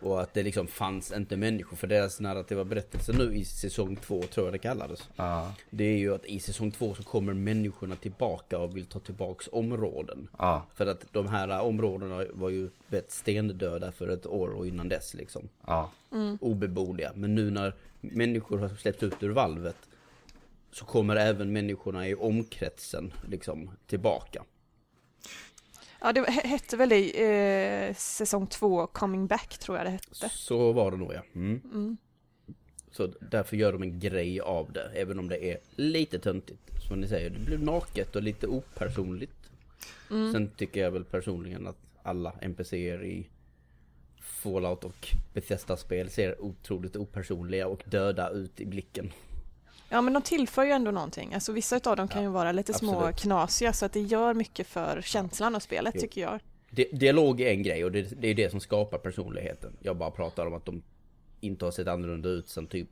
[0.00, 4.22] Och att det liksom fanns inte människor för deras narrativa berättelse nu i säsong två
[4.22, 5.08] tror jag det kallades.
[5.16, 5.54] Ja.
[5.70, 9.48] Det är ju att i säsong två så kommer människorna tillbaka och vill ta tillbaks
[9.52, 10.28] områden.
[10.38, 10.66] Ja.
[10.74, 15.14] För att de här områdena var ju vet, stendöda för ett år och innan dess
[15.14, 15.48] liksom.
[15.66, 15.90] Ja.
[16.12, 16.38] Mm.
[16.40, 17.12] Obeboeliga.
[17.14, 19.76] Men nu när människor har släppts ut ur valvet
[20.72, 24.44] så kommer även människorna i omkretsen liksom tillbaka.
[26.00, 30.28] Ja, det hette väl det eh, säsong två, Coming Back tror jag det hette.
[30.28, 31.22] Så var det nog ja.
[31.34, 31.60] Mm.
[31.64, 31.96] Mm.
[32.90, 36.60] Så därför gör de en grej av det, även om det är lite töntigt.
[36.88, 39.50] Som ni säger, det blir naket och lite opersonligt.
[40.10, 40.32] Mm.
[40.32, 43.28] Sen tycker jag väl personligen att alla NPCer i
[44.20, 49.12] Fallout och Bethesda-spel ser otroligt opersonliga och döda ut i blicken.
[49.88, 51.34] Ja men de tillför ju ändå någonting.
[51.34, 52.94] Alltså vissa av dem kan ju vara lite absolut.
[52.94, 56.00] små knasiga så att det gör mycket för känslan av spelet jo.
[56.00, 56.40] tycker jag.
[56.92, 59.76] dialog är en grej och det, det är det som skapar personligheten.
[59.80, 60.82] Jag bara pratar om att de
[61.40, 62.88] inte har sett annorlunda ut sen typ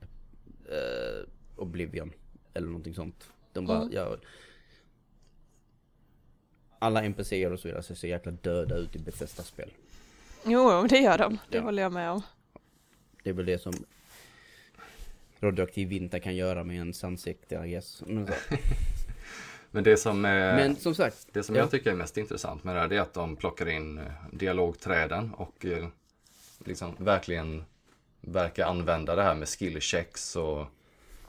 [0.69, 2.13] eh, Oblivion
[2.55, 3.31] eller någonting sånt.
[3.53, 3.93] De bara, mm.
[3.93, 4.17] ja,
[6.79, 9.71] alla NPCer och så vidare ser så jäkla döda ut i Bethesda-spel.
[10.45, 11.39] Jo, det gör de.
[11.51, 11.63] Det ja.
[11.63, 12.23] håller jag med om.
[13.23, 13.73] Det är väl det som
[15.41, 18.03] radioaktiv vinter kan göra med en ansikte, I guess.
[18.07, 18.29] Men,
[19.71, 21.61] Men det som, är, Men som sagt, det som ja.
[21.61, 25.35] jag tycker är mest intressant med det här är att de plockar in eh, dialogträden
[25.35, 25.87] och eh,
[26.65, 27.65] liksom verkligen
[28.21, 30.67] verkar använda det här med skill checks och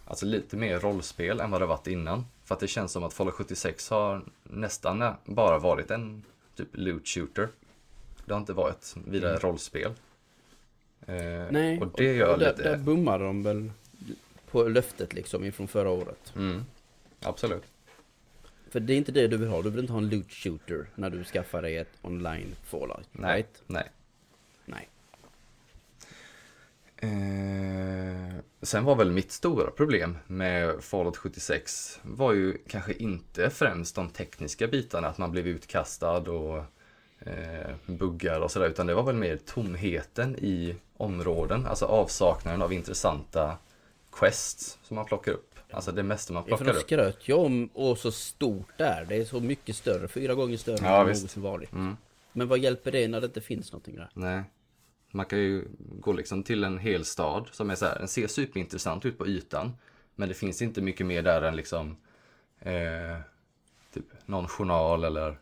[0.06, 2.26] alltså lite mer rollspel än vad det varit innan.
[2.44, 6.24] För att det känns som att Fallout 76 har nästan bara varit en
[6.56, 7.50] typ loot shooter.
[8.26, 9.42] Det har inte varit vidare mm.
[9.42, 9.92] rollspel.
[11.08, 11.16] Eh,
[11.52, 12.70] Nej, och det gör och där, lite...
[12.70, 13.72] där bommar de väl
[14.58, 16.34] på löftet liksom ifrån förra året.
[16.36, 16.66] Mm.
[17.22, 17.64] Absolut.
[18.70, 20.90] För det är inte det du vill ha, du vill inte ha en loot shooter
[20.96, 23.08] när du skaffar dig ett online Fallout.
[23.12, 23.64] Nej, right?
[23.68, 23.90] nej.
[24.66, 24.90] Nej.
[26.98, 33.96] Eh, sen var väl mitt stora problem med Fallout 76 var ju kanske inte främst
[33.96, 36.64] de tekniska bitarna, att man blev utkastad och
[37.20, 42.74] eh, buggar och sådär, utan det var väl mer tomheten i områden, alltså avsaknaden av
[42.74, 43.58] intressanta
[44.20, 45.56] quests som man plockar upp.
[45.72, 46.76] Alltså det mesta man plockar upp.
[46.76, 49.06] Ja, skröt ju om och så stort där.
[49.10, 51.72] Det är så mycket större, fyra gånger större ja, än någonsin varit.
[51.72, 51.98] Mm.
[52.32, 54.10] Men vad hjälper det när det inte finns någonting där?
[54.14, 54.44] Nej.
[55.12, 58.28] Man kan ju gå liksom till en hel stad som är så här, den ser
[58.28, 59.74] superintressant ut på ytan.
[60.16, 61.98] Men det finns inte mycket mer där än liksom
[62.60, 63.18] eh,
[63.94, 65.40] typ någon journal eller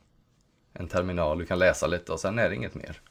[0.74, 3.02] en terminal du kan läsa lite och sen är det inget mer.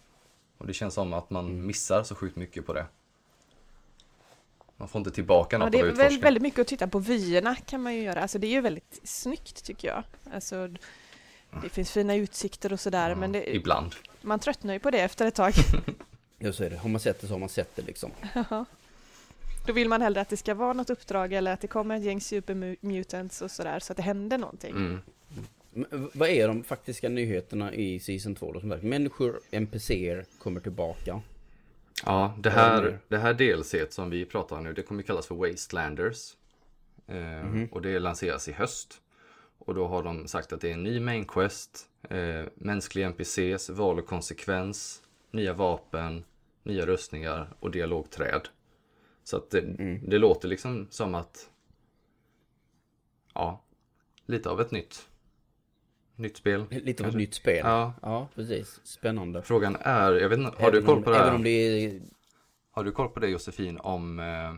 [0.59, 1.67] Och det känns som att man mm.
[1.67, 2.87] missar så sjukt mycket på det.
[4.77, 7.55] Man får inte tillbaka något ja, Det är väl väldigt mycket att titta på vyerna
[7.55, 8.23] kan man ju göra.
[8.23, 10.03] Alltså det är ju väldigt snyggt tycker jag.
[10.33, 10.69] Alltså,
[11.63, 13.95] det finns fina utsikter och sådär ja, men det, Ibland.
[14.23, 15.53] Man tröttnar ju på det efter ett tag.
[16.39, 16.77] Ja så är det.
[16.77, 18.11] Har man sett det så har man sett det liksom.
[19.67, 22.03] Då vill man hellre att det ska vara något uppdrag eller att det kommer ett
[22.03, 24.71] gäng supermutants och sådär så att det händer någonting.
[24.71, 25.01] Mm.
[26.13, 28.61] Vad är de faktiska nyheterna i Season 2 då?
[28.61, 31.21] Som Människor, NPCer kommer tillbaka.
[32.03, 35.35] Ja, det här, det här DLC som vi pratar om nu, det kommer kallas för
[35.35, 36.37] Wastelanders.
[37.07, 37.67] Eh, mm.
[37.67, 39.01] Och det lanseras i höst.
[39.59, 43.71] Och då har de sagt att det är en ny main quest, eh, mänskliga NPCs,
[43.71, 46.25] val och konsekvens, nya vapen,
[46.63, 48.49] nya rustningar och dialogträd.
[49.25, 50.11] Så att det, mm.
[50.11, 51.51] det låter liksom som att,
[53.35, 53.65] ja,
[54.27, 55.09] lite av ett nytt
[56.17, 56.67] Nytt spel.
[56.71, 57.61] Lite av ett nytt spel.
[57.65, 57.93] Ja.
[58.03, 58.81] ja, precis.
[58.85, 59.43] Spännande.
[59.43, 61.23] Frågan är, jag vet inte, har även du koll på det här?
[61.25, 62.01] Även om det är...
[62.71, 64.55] Har du koll på det Josefin om, eh,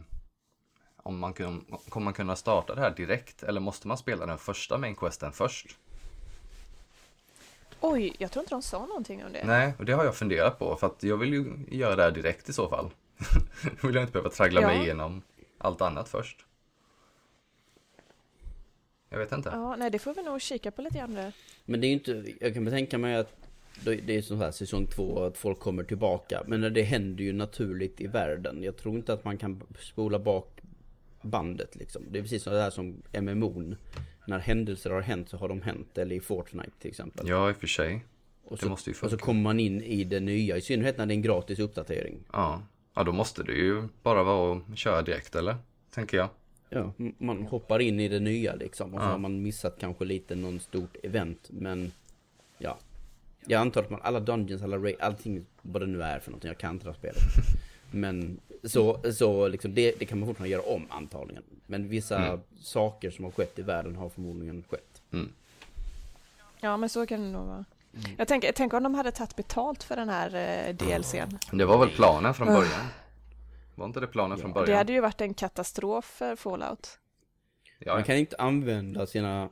[0.97, 4.39] om man kan, kommer man kunna starta det här direkt eller måste man spela den
[4.39, 5.77] första main questen först?
[7.81, 9.45] Oj, jag tror inte de sa någonting om det.
[9.45, 12.11] Nej, och det har jag funderat på för att jag vill ju göra det här
[12.11, 12.91] direkt i så fall.
[13.81, 14.67] Då vill jag inte behöva traggla ja.
[14.67, 15.23] mig igenom
[15.59, 16.47] allt annat först.
[19.17, 19.49] Jag vet inte.
[19.53, 21.33] Ja, nej det får vi nog kika på lite grann
[21.65, 23.37] Men det är ju inte, jag kan tänka mig att
[23.85, 26.43] det är som här säsong två att folk kommer tillbaka.
[26.47, 28.63] Men det händer ju naturligt i världen.
[28.63, 30.61] Jag tror inte att man kan spola bak
[31.23, 32.03] bandet liksom.
[32.11, 33.75] Det är precis så här som MMO.
[34.27, 35.99] När händelser har hänt så har de hänt.
[35.99, 37.29] Eller i Fortnite till exempel.
[37.29, 38.05] Ja, i och för sig.
[38.45, 40.57] Och så, måste ju och så kommer man in i det nya.
[40.57, 42.25] I synnerhet när det är en gratis uppdatering.
[42.33, 42.63] Ja,
[42.95, 45.57] ja då måste det ju bara vara att köra direkt eller?
[45.95, 46.29] Tänker jag.
[46.69, 48.95] Ja, man hoppar in i det nya liksom.
[48.95, 51.49] Och så har man missat kanske lite någon stort event.
[51.49, 51.93] Men
[52.59, 52.79] ja.
[53.47, 56.49] Jag antar att man, alla Dungeons, alla Ray, allting vad det nu är för någonting.
[56.49, 57.23] Jag kan inte det här spelet.
[57.91, 61.43] Men så, så liksom det, det, kan man fortfarande göra om antagligen.
[61.67, 62.41] Men vissa mm.
[62.61, 65.03] saker som har skett i världen har förmodligen skett.
[65.13, 65.33] Mm.
[66.61, 67.65] Ja men så kan det nog vara.
[67.95, 68.11] Mm.
[68.19, 71.39] Jag tänker, tänk om de hade tagit betalt för den här eh, DLCn.
[71.53, 72.87] Det var väl planen från början.
[73.77, 74.43] Var inte det planen ja.
[74.43, 74.71] från början?
[74.71, 76.99] Det hade ju varit en katastrof för Fallout.
[77.79, 77.95] Ja.
[77.95, 79.49] Man kan inte använda sina,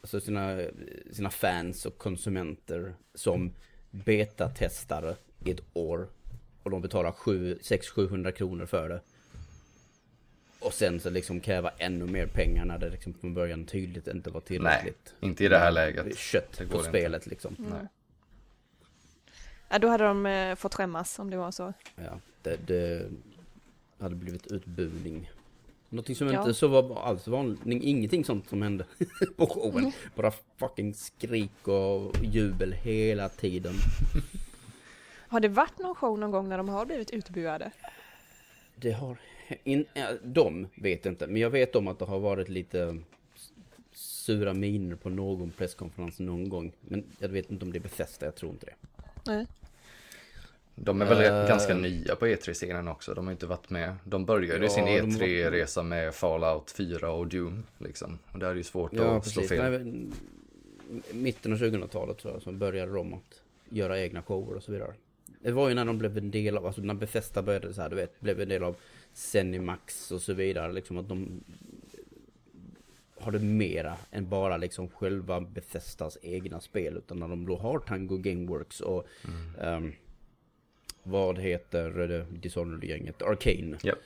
[0.00, 0.60] alltså sina,
[1.12, 3.52] sina fans och konsumenter som
[3.90, 6.08] betatestare i ett år.
[6.62, 9.00] Och de betalar 600-700 kronor för det.
[10.60, 14.30] Och sen så liksom kräva ännu mer pengar när det liksom från början tydligt inte
[14.30, 15.14] var Nej, tillräckligt.
[15.20, 16.18] inte i det här läget.
[16.18, 16.88] Kött Det går på inte.
[16.88, 17.56] spelet liksom.
[17.58, 17.86] Nej.
[19.68, 21.72] Ja, då hade de eh, fått skämmas om det var så.
[21.96, 23.06] Ja, det, det
[24.00, 25.30] hade blivit utbuning.
[25.88, 26.40] Någonting som Ja.
[26.40, 28.84] inte så var alls vanligt, ingenting sånt som hände
[29.36, 29.78] på showen.
[29.78, 29.92] Mm.
[30.14, 33.74] Bara fucking skrik och jubel hela tiden.
[35.28, 37.70] Har det varit någon show någon gång när de har blivit utbuade?
[38.76, 39.16] Det har...
[39.64, 42.98] In, ja, de vet inte, men jag vet om att det har varit lite
[43.92, 46.72] sura miner på någon presskonferens någon gång.
[46.80, 48.74] Men jag vet inte om det är Bethesda, jag tror inte det.
[49.26, 49.46] Nej.
[50.82, 51.48] De är väl Eh.
[51.48, 53.14] ganska nya på E3-scenen också.
[53.14, 53.94] De har inte varit med.
[54.04, 57.62] De började Ja, sin de var- E3-resa med Fallout 4 och Doom.
[57.78, 58.18] Liksom.
[58.32, 59.58] Och där är det ju svårt Ja, att slå precis.
[59.58, 59.70] fel.
[59.70, 60.12] Nej, men,
[61.12, 64.92] mitten av 2000-talet tror jag, så började de att göra egna shower och så vidare.
[65.40, 67.88] Det var ju när de blev en del av, alltså när Bethesda började så här,
[67.90, 68.76] du vet, blev en del av
[69.14, 71.40] Zenimax och så vidare, liksom att de
[73.20, 78.16] hade mera än bara liksom själva Bethesdas egna spel, utan när de då har Tango
[78.16, 79.06] Gameworks och
[79.60, 79.92] ehm,
[81.10, 83.22] vad heter det Dishonored-gänget?
[83.22, 83.98] Arcane Japp.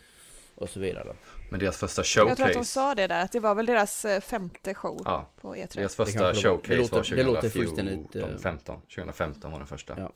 [0.54, 1.14] och så vidare.
[1.50, 2.64] Men deras första Jag tror att de showcase.
[2.72, 5.76] sa det där, att det var väl deras eh, femte show Ja, på E3.
[5.76, 8.80] deras Det första det showcase Det låter- var det låter 2014, fullständigt, eh, 15.
[8.80, 9.94] 2015 var den första.
[9.98, 10.12] Ja.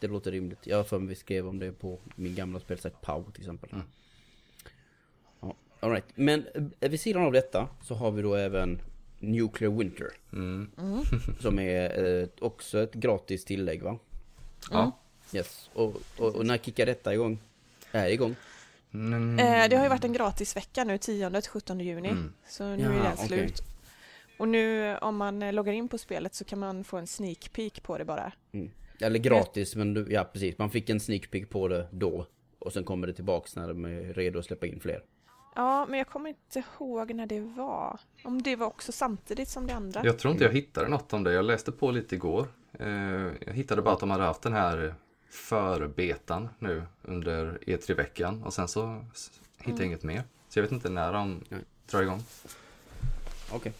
[0.00, 0.66] Det låter rimligt.
[0.66, 3.70] Jag mig vi skrev om det på min gamla spelsajt Pow till exempel.
[3.72, 3.84] Mm.
[5.40, 6.04] Ja, all right.
[6.14, 6.46] Men
[6.80, 8.80] eh, vid sidan av detta så har vi då även
[9.18, 10.08] Nuclear Winter.
[10.32, 10.70] Mm.
[11.40, 13.98] Som är eh, också ett gratis tillägg va?
[14.70, 14.98] Ja.
[15.32, 15.70] Yes.
[15.74, 17.38] Och, och, och när kickar detta igång?
[17.92, 18.36] Är igång?
[18.94, 19.38] Mm.
[19.38, 22.08] Eh, det har ju varit en gratis vecka nu, 10-17 juni.
[22.08, 22.32] Mm.
[22.48, 23.26] Så nu Ja, är den okej.
[23.28, 23.62] slut.
[24.38, 27.82] Och nu om man loggar in på spelet så kan man få en sneak peek
[27.82, 28.32] på det bara.
[28.52, 28.70] Mm.
[29.00, 30.58] Eller gratis men du, ja precis.
[30.58, 32.26] Man fick en sneak peek på det då.
[32.58, 35.02] Och sen kommer det tillbaks när de är redo att släppa in fler.
[35.54, 38.00] Ja, men jag kommer inte ihåg när det var.
[38.24, 40.04] Om det var också samtidigt som det andra.
[40.04, 41.32] Jag tror inte jag hittade något om det.
[41.32, 42.46] Jag läste på lite igår.
[42.78, 42.88] Eh,
[43.46, 44.94] Jag hittade bara att de hade haft den här
[45.30, 49.04] förbetan nu under E3-veckan och sen så
[49.58, 50.22] hittade jag inget mer.
[50.48, 51.44] Så jag vet inte när de
[51.90, 52.22] drar igång.
[53.52, 53.72] Okej.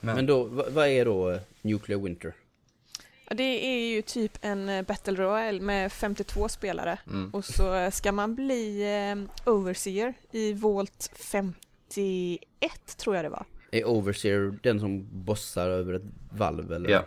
[0.00, 2.34] Men, Men då, vad, är då eh, Nuclear Winter?
[3.28, 6.98] Ja, Det är ju typ en eh, Battle Royale med 52 spelare.
[7.06, 8.84] mm, Och så eh, ska man bli
[9.46, 12.40] Overseer i Volt 51
[12.96, 13.44] tror jag det var.
[13.70, 16.02] Är Overseer den som bossar över ett
[16.32, 16.90] valv eller?
[16.90, 17.04] ja,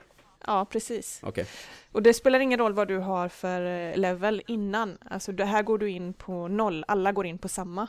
[0.47, 1.19] Ja, precis.
[1.23, 1.45] Okej.
[1.91, 4.97] Och det spelar ingen roll vad du har för eh, level innan.
[5.10, 7.88] Alltså det här går du in på noll, alla går in på samma.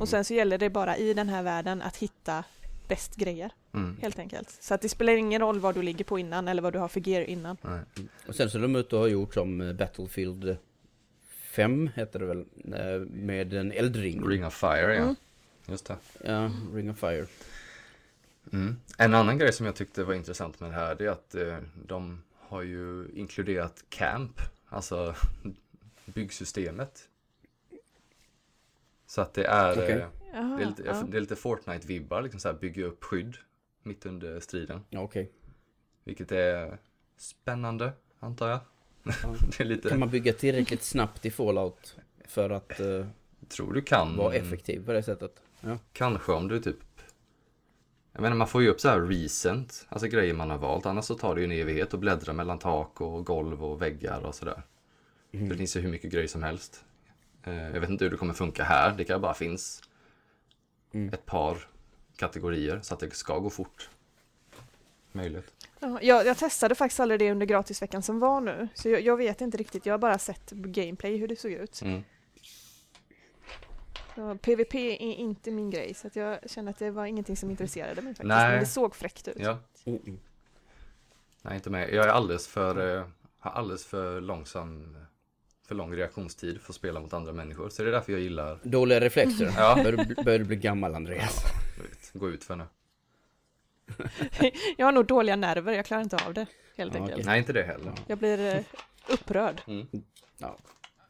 [0.00, 2.44] Och sen så gäller det bara i den här världen att hitta
[2.88, 4.50] bäst grejer, mm, helt enkelt.
[4.60, 6.88] Så att det spelar ingen roll vad du ligger på innan eller vad du har
[6.88, 7.56] för gear innan.
[7.62, 7.80] nej.
[8.28, 10.56] Och sen så är de ute och har gjort som eh, Battlefield
[11.50, 12.44] 5 heter det väl?
[12.64, 14.26] eh, Med en eldring.
[14.28, 15.02] Ring of Fire, ja.
[15.02, 15.16] Mm.
[15.68, 15.96] Just det.
[16.24, 17.26] Ja, Ring of Fire.
[18.52, 18.76] Mm.
[18.98, 22.22] En annan grej som jag tyckte var intressant med det här är att eh, de
[22.38, 25.14] har ju inkluderat camp, alltså
[26.04, 27.08] byggsystemet.
[29.06, 31.04] Så att det är, eh, Jaha, det är lite, ja.
[31.08, 33.36] det är lite Fortnite-vibbar, liksom så här bygga upp skydd
[33.82, 34.84] mitt under striden.
[34.90, 35.32] Ja, okej.
[36.04, 36.78] Vilket är
[37.16, 38.60] spännande, antar jag.
[39.02, 39.12] Ja.
[39.58, 43.06] det är lite, Kan man bygga tillräckligt snabbt i Fallout för att eh,
[43.48, 44.16] tror du kan.
[44.16, 45.42] vara effektiv på det sättet?
[45.60, 45.78] Ja.
[45.92, 46.76] Kanske om du typ
[48.16, 50.86] Jag menar man får ju upp så här recent, alltså grejer man har valt.
[50.86, 54.20] Annars så tar det ju en evighet att bläddra mellan tak och golv och väggar
[54.26, 54.62] och sådär.
[55.32, 55.48] Mm.
[55.48, 56.84] Det finns ju hur mycket grejer som helst.
[57.44, 58.94] Eh, Jag vet inte hur det kommer funka här.
[58.96, 59.82] Det kan bara finns
[60.92, 61.14] Mm.
[61.14, 61.58] ett par
[62.16, 63.90] kategorier så att det ska gå fort.
[65.12, 65.52] Möjligt.
[65.80, 69.16] Ja, jag, jag testade faktiskt aldrig det under gratisveckan som var nu, så jag, jag
[69.16, 69.86] vet inte riktigt.
[69.86, 71.82] Jag har bara sett gameplay hur det såg ut.
[71.82, 72.02] Mm.
[74.16, 77.50] Så PVP är inte min grej, så att jag känner att det var ingenting som
[77.50, 78.28] intresserade mig faktiskt.
[78.28, 78.50] Nej.
[78.50, 79.36] Men det såg fräckt ut.
[79.38, 80.18] Ja, Mm,
[81.42, 81.92] nej inte med.
[81.94, 83.06] Jag är alldeles för, eh,
[83.38, 84.96] har alldeles för långsam,
[85.66, 87.68] för lång reaktionstid för att spela mot andra människor.
[87.68, 89.52] Så det är därför jag gillar Dåliga reflexer.
[89.56, 89.74] Ja.
[89.84, 91.44] Börjar, du, bli- börjar du bli gammal Andreas?
[91.76, 92.64] du vet, gå ut för nu.
[94.76, 97.24] Jag har nog dåliga nerver, jag klarar inte av det helt Ja, enkelt.
[97.26, 97.92] Nej, inte det heller.
[98.06, 98.60] Jag blir eh,
[99.08, 99.62] upprörd.
[99.66, 99.86] Mm.
[100.38, 100.56] Ja.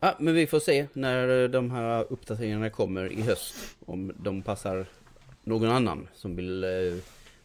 [0.00, 3.54] Ja, men vi får se när de här uppdateringarna kommer i höst.
[3.86, 4.86] Om de passar
[5.44, 6.70] någon annan som vill eh,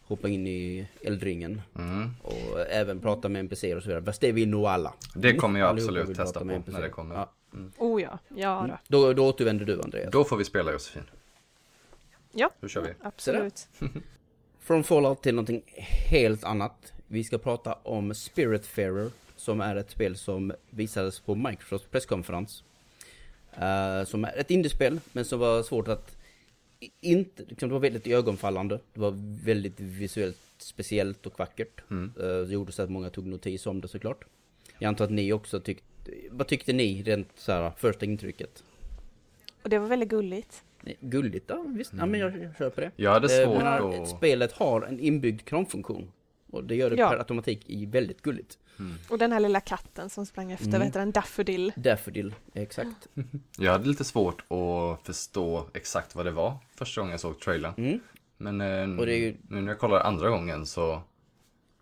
[0.04, 1.62] hoppa in i eldringen.
[1.78, 2.10] Mm.
[2.22, 4.04] Och även prata med NPCer och så vidare.
[4.04, 4.94] Fast det vill nog alla.
[5.14, 7.14] Det kommer jag absolut testa på när det kommer.
[7.14, 7.32] Ja.
[7.78, 8.76] Oh ja, ja Mm.
[8.88, 9.06] då.
[9.06, 10.12] Då, då återvänder du Andreas.
[10.12, 11.02] Då får vi spela Josefin.
[12.32, 12.88] Ja, Då kör vi.
[13.02, 13.68] absolut.
[14.60, 15.62] Från Fallout till någonting
[16.10, 16.92] helt annat.
[17.06, 19.10] Vi ska prata om Spiritfarer
[19.42, 22.64] som är ett spel som visades på Microsofts presskonferens.
[23.52, 26.16] Uh, som är ett indiespel, men som var svårt att
[27.00, 28.80] inte, liksom, det var väldigt ögonfallande.
[28.94, 31.80] Det var väldigt visuellt speciellt och vackert.
[31.90, 32.12] Mm.
[32.20, 34.24] Uh, det gjorde så att många tog notis om det såklart.
[34.78, 38.62] Jag antar att ni också tyckte, vad tyckte ni rent så här, första intrycket?
[39.62, 40.62] Och det var väldigt gulligt.
[41.00, 41.92] Gulligt, ja visst.
[41.92, 42.00] Mm.
[42.00, 42.90] Ja men jag, jag köper det.
[42.96, 44.08] Jag hade svårt uh, att...
[44.08, 46.12] Spelet har en inbyggd kramfunktion.
[46.50, 47.08] Och det gör det ja.
[47.08, 48.58] per automatik i väldigt gulligt.
[48.78, 48.98] Mm.
[49.08, 50.78] Och den här lilla katten som sprang efter, mm.
[50.78, 51.12] vad heter den?
[51.12, 51.72] Daffodil.
[51.76, 53.08] Daffodil, exakt.
[53.58, 57.74] Jag hade lite svårt att förstå exakt vad det var första gången jag såg trailern.
[57.76, 58.00] Mm.
[58.36, 59.36] Men eh, ju...
[59.48, 61.02] nu när jag kollar andra gången så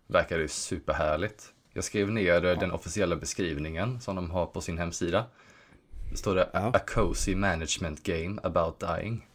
[0.07, 1.53] verkar det superhärligt.
[1.73, 2.55] Jag skrev ner ja.
[2.55, 5.25] den officiella beskrivningen som de har på sin hemsida.
[6.11, 6.71] Det står det ja.
[6.73, 9.27] A cozy management game about dying.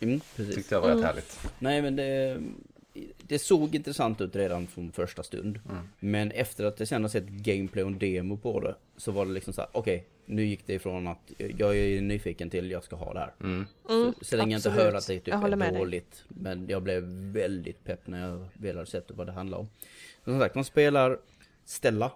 [0.00, 0.54] Mm, precis.
[0.54, 0.98] Tyckte jag var mm.
[0.98, 1.50] rätt härligt.
[1.58, 2.40] Nej men det,
[3.18, 5.60] det såg intressant ut redan från första stund.
[5.70, 5.88] Mm.
[6.00, 9.32] Men efter att jag sen har sett gameplay och demo på det så var det
[9.32, 12.84] liksom så här: okej, okay, nu gick det ifrån att jag är nyfiken till jag
[12.84, 13.34] ska ha det här.
[13.40, 13.66] Mm.
[13.86, 16.24] Så, mm, så länge jag inte hör att det typ är dåligt.
[16.28, 19.68] Men jag blev väldigt pepp när jag väl hade sett vad det handlar om.
[20.24, 21.18] Men som sagt, man spelar
[21.64, 22.12] Stella.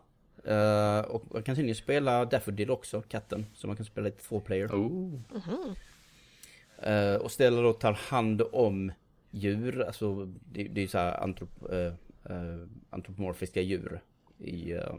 [0.49, 3.47] Uh, och man kan tydligen spela Daffodil också, katten.
[3.55, 4.67] Så man kan spela lite två player.
[4.67, 4.87] Oh.
[4.87, 7.15] Mm -hmm.
[7.15, 8.93] uh, och Stella då tar hand om
[9.33, 14.01] djur, alltså det, det är så här antrop, äh, äh, antropomorfiska djur
[14.39, 14.97] i, äh,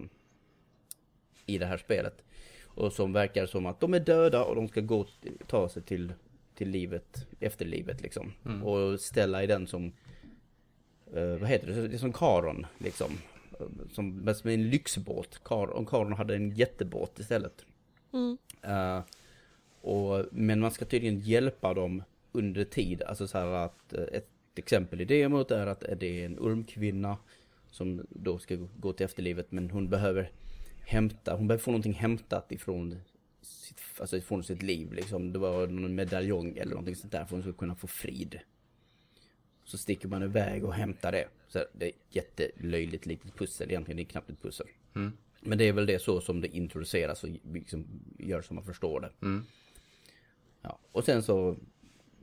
[1.46, 2.24] i det här spelet.
[2.64, 5.06] Och som verkar som att de är döda och de ska gå
[5.48, 6.14] ta sig till,
[6.56, 8.34] till livet, efter livet liksom.
[8.46, 8.64] Mm.
[8.64, 9.92] Och ställa i den som,
[11.12, 13.12] vad heter det, det är som Karon liksom.
[13.92, 15.44] Som, som en lyxbåt.
[15.44, 17.66] Kar, om Karon hade en jättebåt istället.
[18.14, 18.38] Mm.
[19.82, 23.04] och, men man ska tydligen hjälpa dem under tid.
[23.04, 27.18] Alltså så här att eh, ett exempel i demot är att det är en ormkvinna
[27.72, 30.32] som då ska gå till efterlivet men hon behöver
[30.86, 33.02] hämta, hon behöver få någonting hämtat ifrån
[33.42, 35.34] sitt, alltså ifrån sitt liv liksom.
[35.34, 38.40] Det var någon medaljong eller någonting sånt där för hon skulle kunna få frid.
[39.64, 41.28] Så sticker man iväg och hämtar det.
[41.48, 44.68] Så det är ett jättelöjligt litet pussel egentligen, det är knappt ett pussel.
[44.96, 45.12] Mm.
[45.40, 47.86] Men det är väl det så som det introduceras och liksom
[48.20, 49.12] gör som man förstår det.
[49.22, 49.46] Mm.
[50.62, 51.58] Ja, och sen så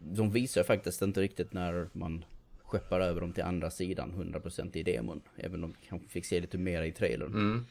[0.01, 2.25] de visar faktiskt inte riktigt när man
[2.63, 5.21] skeppar över dem till andra sidan 100% i demon.
[5.37, 7.35] Även om de kanske fick se lite mer i trailern.
[7.35, 7.67] Mm,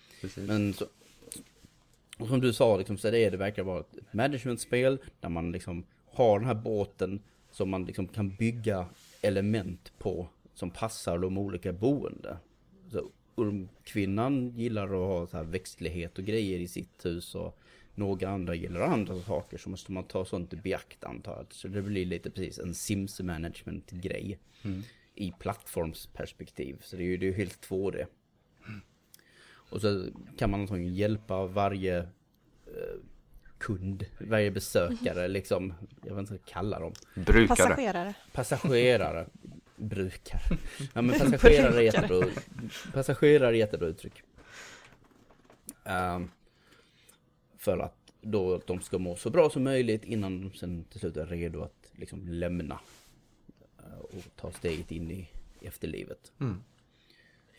[0.48, 0.86] Men så,
[2.18, 5.52] och som du sa, liksom, så det, är, det verkar vara ett managementspel där man
[5.52, 8.86] liksom har den här båten som man liksom kan bygga
[9.22, 12.38] element på som passar de olika boende.
[12.92, 17.60] Så Ormkvinnan gillar att ha så här växtlighet och grejer i sitt hus och
[18.00, 21.46] några andra gillar andra saker så måste man ta sånt i beaktande.
[21.50, 24.40] Så det blir lite precis en Sims management grej.
[24.64, 24.84] Mm.
[25.16, 26.82] I plattformsperspektiv.
[26.82, 28.06] Så det är ju det är helt 2D.
[28.68, 28.82] Mm.
[29.70, 30.06] Och så
[30.38, 33.00] kan man antagligen hjälpa varje eh,
[33.58, 35.32] kund, varje besökare mm.
[35.32, 35.74] liksom.
[36.04, 36.94] Jag vet inte vad jag kallar dem.
[37.16, 37.48] Brukare.
[37.48, 38.14] Passagerare.
[38.32, 39.26] Passagerare.
[39.76, 40.42] Brukare.
[40.94, 42.28] Ja men passagerare är jättebra.
[42.94, 44.24] Passagerare är jättebra uttryck.
[45.86, 46.30] Um,
[47.70, 51.00] för att då att de ska må så bra som möjligt innan de sen till
[51.00, 52.80] slut är redo att liksom lämna
[53.78, 55.30] eh, och ta steget in i
[55.62, 56.32] efterlivet.
[56.40, 56.64] Mm.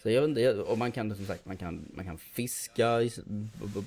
[0.02, 3.10] Så jag vet inte, och man kan som sagt, man kan, man kan fiska i,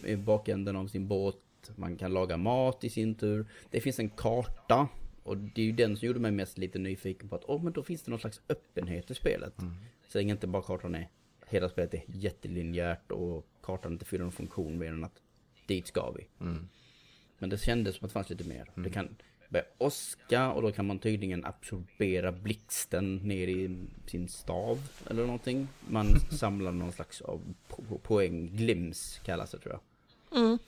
[0.05, 3.45] i bakänden av sin båt, man kan laga mat i sin tur.
[3.71, 4.87] Det finns en karta
[5.23, 7.63] och det är ju den som gjorde mig mest lite nyfiken på att, åh oh,
[7.63, 9.61] men då finns det någon slags öppenhet i spelet.
[9.61, 9.73] Mm.
[10.07, 11.09] Så länge inte bara kartan är,
[11.47, 15.22] hela spelet är jättelinjärt och kartan inte fyller någon funktion mer än att
[15.67, 16.27] dit ska vi.
[16.39, 16.69] Mm.
[17.39, 18.69] Men det kändes som att det fanns lite mer.
[18.75, 18.83] Mm.
[18.83, 19.15] Det kan
[19.49, 25.67] börja åska och då kan man tydligen absorbera blixten ner i sin stav eller någonting.
[25.87, 29.81] Man samlar någon slags av po poäng, glims kallas det tror jag.
[30.39, 30.59] Mm.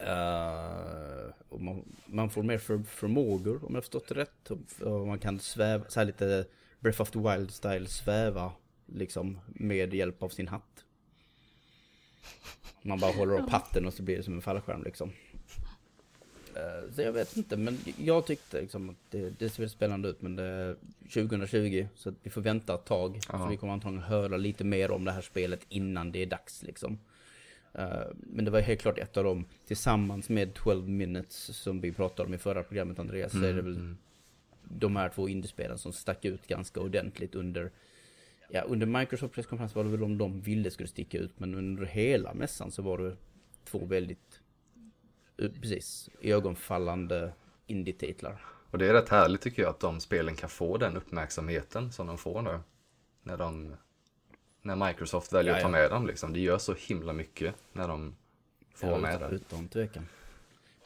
[0.00, 4.50] Uh, och man, man, får mer för, förmågor om jag förstått det rätt.
[4.80, 6.46] Och man kan sväva, så här lite
[6.80, 8.52] Breath of the Wild style sväva
[8.86, 10.83] liksom med hjälp av sin hatt.
[12.82, 15.12] Man bara håller upp hatten och så blir det som en fallskärm liksom.
[16.56, 20.22] Eh, så jag vet inte, men jag tyckte liksom att det, det ser spännande ut,
[20.22, 20.76] men det är
[21.14, 23.20] 2020, så att vi får vänta ett tag.
[23.30, 26.62] Så vi kommer antagligen höra lite mer om det här spelet innan det är dags
[26.62, 26.98] liksom.
[27.72, 31.92] Eh, men det var helt klart ett av dem, tillsammans med 12 minutes som vi
[31.92, 33.96] pratade om i förra programmet Andreas, mm, så är det väl mm.
[34.62, 37.70] de här två indiespelen som stack ut ganska ordentligt under
[38.48, 41.84] Ja, under Microsoft presskonferens var det väl om de ville skulle sticka ut, men under
[41.84, 43.16] hela mässan så var det
[43.64, 44.40] två väldigt,
[45.38, 47.32] eh, precis, ögonfallande
[47.66, 48.44] indie-titlar.
[48.70, 52.06] Och det är rätt härligt tycker jag att de spelen kan få den uppmärksamheten som
[52.06, 52.60] de får nu.
[53.22, 53.76] När de,
[54.62, 55.66] när Microsoft väljer ja, ja.
[55.66, 56.32] att ta med dem liksom.
[56.32, 58.16] Det gör så himla mycket när de
[58.74, 59.28] får ja, med det.
[59.28, 60.06] Utan tvekan.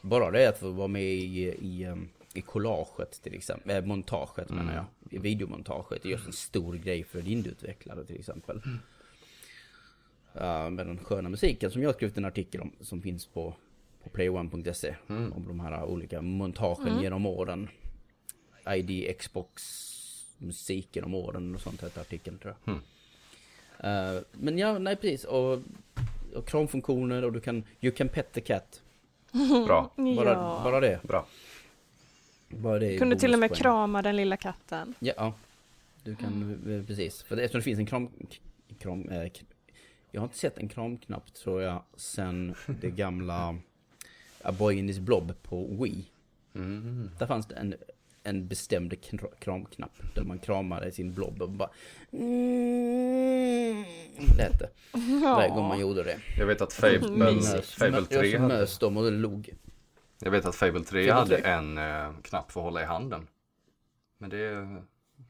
[0.01, 4.49] Bara det att få vara med i, i, ehm, i collaget till exempel, äh, montaget
[4.49, 4.65] mm.
[4.65, 5.13] menar jag.
[5.13, 8.61] I videomontaget, det görs en stor grej för indieutvecklare till exempel.
[8.65, 8.79] Mm.
[10.35, 13.53] Uh, med den sköna musiken som jag skrivit en artikel om som finns på,
[14.03, 14.95] på playone.se.
[15.09, 15.33] Mm.
[15.33, 17.03] Om de här olika montagen mm.
[17.03, 17.69] genom åren.
[18.67, 19.63] ID, Xbox,
[20.37, 22.75] musiken om åren och sånt hette artikeln tror jag.
[22.75, 22.81] Mm.
[23.83, 25.23] Uh, men ja, nej precis.
[25.23, 25.59] Och,
[26.35, 28.81] och kramfunktioner och du kan, you can pet the cat.
[29.67, 29.91] Bra.
[29.95, 30.61] Bara, ja.
[30.63, 30.99] bara det.
[31.03, 31.27] Bra.
[32.49, 34.93] Bara det Kunde till och med krama den lilla katten.
[34.99, 35.33] Ja, ja.
[36.03, 36.85] du kan, mm.
[36.85, 37.23] precis.
[37.23, 38.09] För eftersom det finns en kram,
[38.79, 39.31] kram äh,
[40.11, 43.55] jag har inte sett en kramknapp tror jag sen det gamla
[44.41, 46.05] A Boy in his Blob på Wii.
[46.55, 47.09] Mm.
[47.19, 47.75] Där fanns det en,
[48.23, 48.93] en bestämd
[49.39, 51.69] kramknapp där man kramade sin blob och bara
[52.11, 53.85] mm,
[54.37, 54.69] lät det.
[55.23, 55.35] Ja.
[55.35, 56.17] Varje gång man gjorde det.
[56.37, 58.53] Jag vet att Fable, Fable 3 jag hade...
[58.53, 59.49] mös dem och log.
[60.19, 61.51] Jag vet att Fable 3 Fable hade 3.
[61.51, 63.27] en eh, knapp för att hålla i handen.
[64.17, 64.67] Men det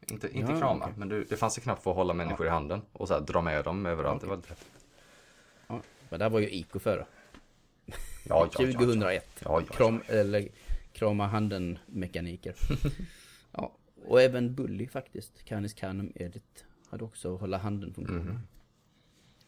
[0.08, 0.98] inte, inte ja, krama, okay.
[0.98, 2.52] men det, det fanns en knapp för att hålla människor ja.
[2.52, 4.24] i handen och så här, dra med dem överallt.
[4.24, 4.26] Okay.
[4.26, 4.86] Det var väldigt häftigt.
[5.68, 7.06] Ja, men där var ju Ico före.
[7.86, 9.42] Ja, ja, 2001.
[9.44, 10.48] Ja, ja, Kram, eller
[10.94, 12.56] krama handen mekaniker.
[13.52, 13.76] ja,
[14.06, 15.46] och även Bully faktiskt.
[15.46, 18.22] Canis Canum Edit hade också hålla handen funktionen.
[18.22, 18.40] Mm.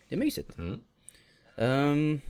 [0.09, 0.57] Det är mysigt.
[0.57, 0.81] Mm.
[1.55, 2.21] Um,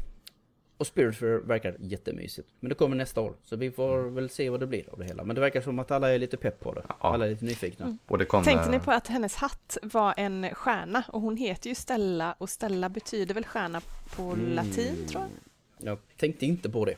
[0.81, 2.49] och Spiritfarer verkar jättemysigt.
[2.59, 3.33] Men det kommer nästa år.
[3.43, 4.15] Så vi får mm.
[4.15, 5.23] väl se vad det blir av det hela.
[5.23, 6.83] Men det verkar som att alla är lite pepp på det.
[6.87, 6.95] Ja.
[6.99, 7.85] Alla är lite nyfikna.
[7.85, 7.97] Mm.
[8.07, 8.43] Och det kommer...
[8.43, 11.03] Tänkte ni på att hennes hatt var en stjärna?
[11.07, 13.81] Och hon heter ju Stella och Stella betyder väl stjärna
[14.15, 14.53] på mm.
[14.53, 15.89] latin tror jag?
[15.89, 16.95] Jag tänkte inte på det.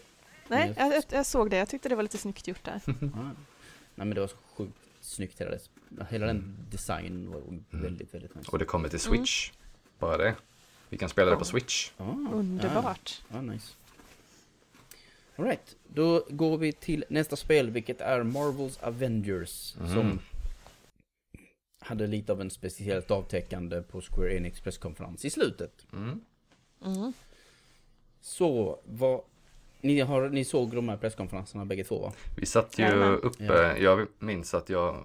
[0.48, 1.58] Nej, jag, jag, jag, såg det.
[1.58, 2.82] Jag tyckte det var lite snyggt gjort där.
[2.86, 2.98] Nej
[3.96, 6.06] men det var så sjukt snyggt hela, det.
[6.10, 6.58] hela den mm.
[6.72, 7.64] designen var mm.
[7.70, 8.52] väldigt, väldigt nice.
[8.52, 9.50] Och det kommer till Switch.
[9.50, 9.60] Mm.
[10.00, 10.36] Bara det.
[10.94, 11.92] Vi kan spela det på Switch.
[11.98, 13.22] Ah, Underbart.
[13.30, 13.74] Ja, ah, nice.
[15.36, 19.76] Alright, då går vi till nästa spel, vilket är Marvels Avengers.
[19.80, 19.94] Mm.
[19.94, 20.20] Som
[21.80, 25.88] hade lite av en speciellt avtäckande på Square Enix presskonferens i slutet.
[25.94, 26.22] Mm.
[26.86, 27.14] Mm.
[28.22, 29.22] Så, vad...
[29.82, 32.14] Ni, har, ni såg de här presskonferenserna bägge två va?
[32.38, 33.20] Vi satt ju Jajamän.
[33.20, 33.78] uppe, ja.
[33.78, 35.04] jag minns att jag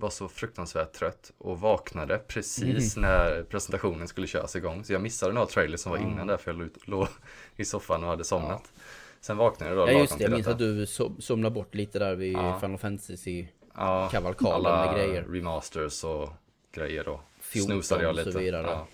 [0.00, 3.10] var så fruktansvärt trött och vaknade precis mm.
[3.10, 4.84] när presentationen skulle köras igång.
[4.84, 7.08] Så jag missade några trailers som var innan där för jag låg
[7.56, 8.62] i soffan och hade somnat.
[8.74, 8.80] Ja.
[9.20, 9.92] Sen vaknade jag då.
[9.92, 10.86] Ja just det, jag minns att du
[11.18, 12.60] somnade bort lite där vid ja.
[12.60, 15.22] Final Fantasy ja, kavalkaden med grejer.
[15.22, 16.28] remasters och
[16.72, 17.20] grejer då.
[17.40, 18.42] Snusade jag lite.
[18.42, 18.86] Ja.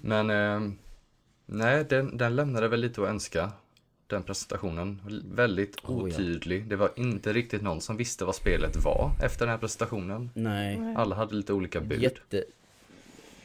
[0.00, 0.72] Men eh,
[1.46, 3.52] nej, den, den lämnade väl lite att önska.
[4.10, 5.00] Den presentationen.
[5.34, 6.62] Väldigt oh, otydlig.
[6.62, 6.66] Ja.
[6.68, 10.30] Det var inte riktigt någon som visste vad spelet var efter den här presentationen.
[10.34, 10.94] Nej.
[10.96, 12.02] Alla hade lite olika bud.
[12.02, 12.44] Jätte...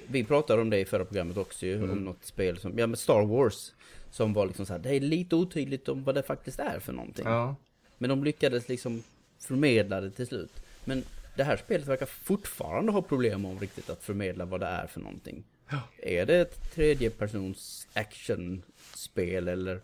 [0.07, 1.89] Vi pratade om det i förra programmet också ju, mm.
[1.89, 3.71] om något spel som, ja men Star Wars.
[4.11, 6.93] Som var liksom så här, det är lite otydligt om vad det faktiskt är för
[6.93, 7.25] någonting.
[7.25, 7.55] Ja.
[7.97, 9.03] Men de lyckades liksom
[9.39, 10.51] förmedla det till slut.
[10.85, 11.03] Men
[11.35, 14.99] det här spelet verkar fortfarande ha problem om riktigt att förmedla vad det är för
[14.99, 15.43] någonting.
[15.69, 15.79] Ja.
[15.97, 19.81] Är det ett tredjepersons actionspel eller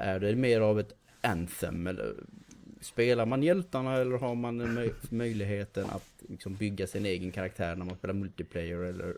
[0.00, 1.86] är det mer av ett anthem?
[1.86, 2.14] Eller
[2.80, 7.84] spelar man hjältarna eller har man möj möjligheten att liksom bygga sin egen karaktär när
[7.84, 8.78] man spelar multiplayer?
[8.78, 9.16] Eller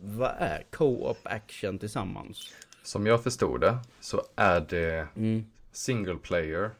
[0.00, 2.54] vad är co-op action tillsammans?
[2.82, 5.44] Som jag förstod det så är det mm.
[5.72, 6.70] single player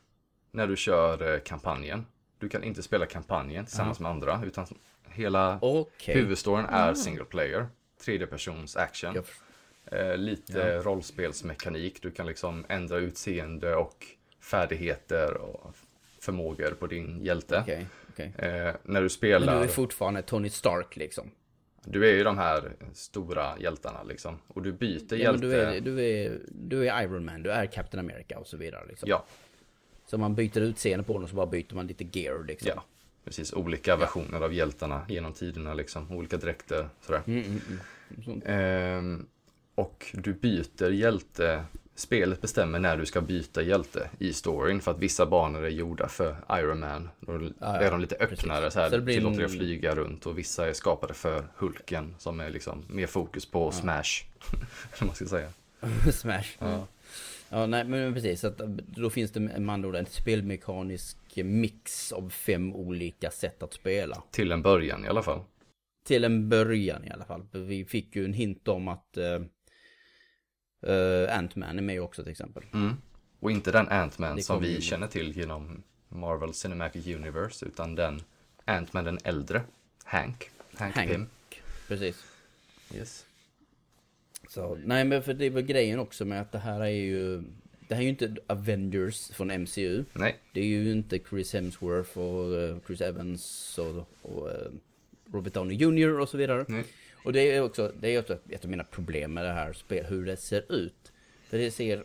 [0.51, 2.07] när du kör eh, kampanjen.
[2.39, 4.03] Du kan inte spela kampanjen tillsammans Aha.
[4.03, 4.67] med andra utan
[5.09, 6.15] hela okay.
[6.15, 6.97] huvudstoryn är mm.
[6.97, 7.69] single player.
[8.05, 9.15] Tredje persons action.
[9.91, 10.83] Eh, lite ja.
[10.83, 12.03] rollspelsmekanik.
[12.03, 14.07] Du kan liksom ändra utseende och
[14.41, 15.75] färdigheter och
[16.21, 17.61] förmågor på din hjälte.
[17.61, 18.49] Okay, okay.
[18.49, 19.47] Eh, när du spelar...
[19.47, 21.31] Men du är fortfarande Tony Stark liksom?
[21.85, 24.39] Du är ju de här stora hjältarna liksom.
[24.49, 25.47] Och du byter ja, hjälte.
[25.47, 28.85] Du är, du, är, du är Iron Man, du är Captain America och så vidare
[28.89, 29.09] liksom.
[29.09, 29.25] Ja.
[30.07, 32.73] Så man byter utseende på dem så bara byter man lite gear liksom.
[32.75, 32.85] Ja,
[33.25, 33.53] precis.
[33.53, 34.45] Olika versioner ja.
[34.45, 36.13] av hjältarna genom tiderna liksom.
[36.13, 37.23] Olika dräkter sådär.
[37.27, 37.61] Mm, mm,
[38.27, 38.43] mm.
[38.47, 39.27] Ehm,
[39.81, 41.65] och du byter hjälte
[42.01, 46.09] spelet bestämmer när du ska byta hjälte i storyn för att vissa banor är gjorda
[46.09, 47.09] för Iron Man.
[47.21, 50.27] Då ja, ja, är de lite öppnare så här, så tillåter dig att flyga runt
[50.27, 53.73] och vissa är skapade för Hulken som är liksom mer fokus på ja.
[53.73, 54.25] Smash.
[55.07, 55.49] Man ska säga.
[56.13, 56.57] smash.
[56.59, 56.87] Ja.
[57.49, 58.41] ja, nej men precis.
[58.41, 63.63] Så att då finns det med andra ord en spelmekanisk mix av fem olika sätt
[63.63, 64.23] att spela.
[64.31, 65.41] Till en början i alla fall.
[66.07, 67.43] Till en början i alla fall.
[67.53, 69.19] Vi fick ju en hint om att
[70.89, 72.63] uh, Ant-Man är med också till exempel.
[72.73, 72.97] Mm.
[73.41, 78.23] Och inte den Ant-Man som vi känner till genom Marvel Cinematic Universe, utan den
[78.65, 79.63] Ant-Man den äldre,
[80.05, 80.51] Hank.
[80.75, 81.11] Hank, Hank.
[81.11, 81.27] Pym.
[81.89, 82.25] Precis.
[82.95, 83.27] Yes.
[84.49, 87.43] Så, nej men för det var grejen också med att det här är ju
[87.89, 90.05] det här är ju inte Avengers från MCU.
[90.13, 90.37] Nej.
[90.53, 94.53] Det är ju inte Chris Hemsworth och uh, Chris Evans och, och uh,
[95.33, 96.19] Robert Downey Jr.
[96.19, 96.65] och så vidare.
[96.69, 96.85] Nej.
[97.25, 100.11] Och det är också, det är också ett av mina problem med det här spelet,
[100.11, 101.13] hur det ser ut.
[101.49, 102.05] För det ser...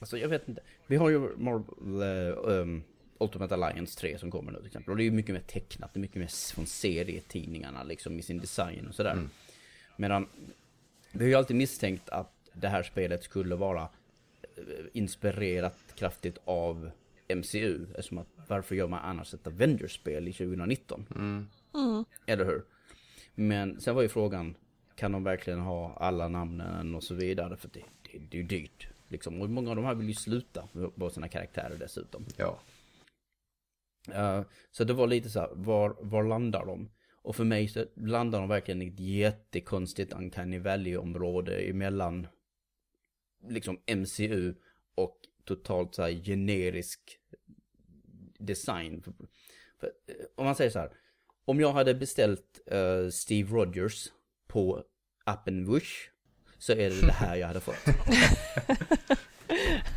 [0.00, 0.60] Alltså jag vet inte.
[0.86, 2.82] Vi har ju Marvel uh, um,
[3.18, 4.90] Ultimate Alliance 3 som kommer nu till exempel.
[4.90, 8.22] Och det är ju mycket mer tecknat, det är mycket mer från serietidningarna liksom i
[8.22, 9.12] sin design och sådär.
[9.12, 9.30] Mm.
[9.96, 10.26] Medan
[11.12, 13.88] vi har ju alltid misstänkt att det här spelet skulle vara
[14.92, 16.90] inspirerat kraftigt av
[17.28, 17.86] MCU.
[17.94, 21.06] Eftersom att varför gör man annars ett Avengers-spel i 2019?
[21.14, 21.46] Mm.
[21.74, 22.04] Mm.
[22.26, 22.62] Eller hur?
[23.40, 24.56] Men sen var ju frågan,
[24.94, 27.56] kan de verkligen ha alla namnen och så vidare?
[27.56, 28.88] För det, det, det är ju dyrt.
[29.08, 29.40] Liksom.
[29.40, 32.26] Och många av de här vill ju sluta på sina karaktärer dessutom.
[32.36, 32.60] Ja.
[34.08, 36.90] Uh, så det var lite så här, var, var landar de?
[37.22, 42.26] Och för mig så landar de verkligen i ett jättekonstigt Uncanny Valley-område emellan
[43.48, 44.54] liksom MCU
[44.94, 47.00] och totalt så här generisk
[48.38, 49.02] design.
[49.02, 49.12] För,
[49.80, 49.92] för,
[50.34, 50.92] om man säger så här,
[51.50, 54.08] om jag hade beställt uh, Steve Rogers
[54.48, 54.82] på
[55.24, 56.08] appen Wish
[56.58, 57.76] så är det det här jag hade fått.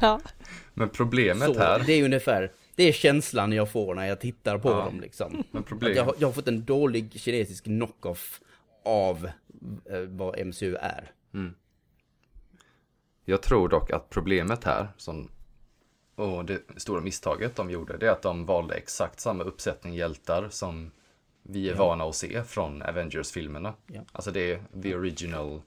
[0.02, 0.22] ja.
[0.74, 1.84] Men problemet så, här...
[1.86, 4.76] Det är ungefär, det är känslan jag får när jag tittar på ja.
[4.76, 5.44] dem liksom.
[5.52, 5.96] Men problem...
[5.96, 8.42] jag, har, jag har fått en dålig kinesisk knock-off
[8.86, 9.30] av
[9.92, 11.12] uh, vad MCU är.
[11.34, 11.54] Mm.
[13.26, 15.30] Jag tror dock att problemet här, som,
[16.16, 20.50] och det stora misstaget de gjorde, det är att de valde exakt samma uppsättning hjältar
[20.50, 20.92] som
[21.44, 21.78] vi är ja.
[21.78, 23.74] vana att se från Avengers-filmerna.
[23.88, 24.02] Ja.
[24.12, 25.62] Alltså det är the original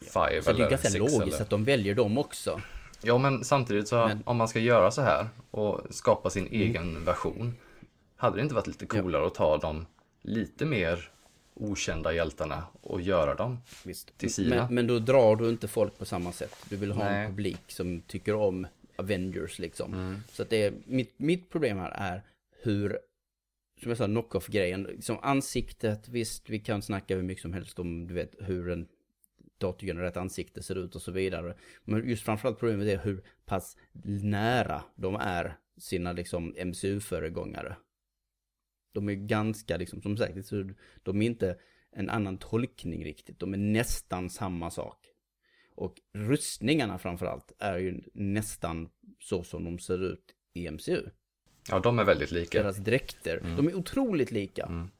[0.00, 1.42] five så eller det är ganska logiskt eller...
[1.42, 2.60] att de väljer dem också.
[3.02, 4.22] Ja, men samtidigt så men...
[4.24, 6.60] om man ska göra så här och skapa sin mm.
[6.60, 7.56] egen version,
[8.16, 9.26] hade det inte varit lite coolare ja.
[9.26, 9.86] att ta dem
[10.22, 11.10] lite mer
[11.54, 14.18] okända hjältarna och göra dem Visst.
[14.18, 14.56] till sina.
[14.56, 16.56] Men, men, då drar du inte folk på samma sätt.
[16.68, 17.24] Du vill ha Nej.
[17.24, 18.66] en publik som tycker om
[18.96, 19.94] Avengers liksom.
[19.94, 20.22] Mm.
[20.32, 22.22] Så att det är, mitt, mitt problem här är
[22.62, 22.98] hur,
[23.82, 24.82] som jag sa, knock-off-grejen.
[24.82, 28.88] Liksom ansiktet, visst vi kan snacka hur mycket som helst om, du vet, hur en
[29.58, 31.56] datorgenererat ansikte ser ut och så vidare.
[31.84, 33.76] Men just framförallt problemet är hur pass
[34.22, 37.76] nära de är sina liksom MCU-föregångare.
[38.92, 40.50] De är ganska, liksom, som sagt,
[41.02, 41.58] de är inte
[41.92, 43.38] en annan tolkning riktigt.
[43.38, 45.06] De är nästan samma sak.
[45.74, 48.88] Och rustningarna framförallt är ju nästan
[49.20, 51.02] så som de ser ut i MCU.
[51.70, 52.62] Ja, de är väldigt lika.
[52.62, 53.56] Deras dräkter, mm.
[53.56, 54.62] de är otroligt lika.
[54.62, 54.90] Mm.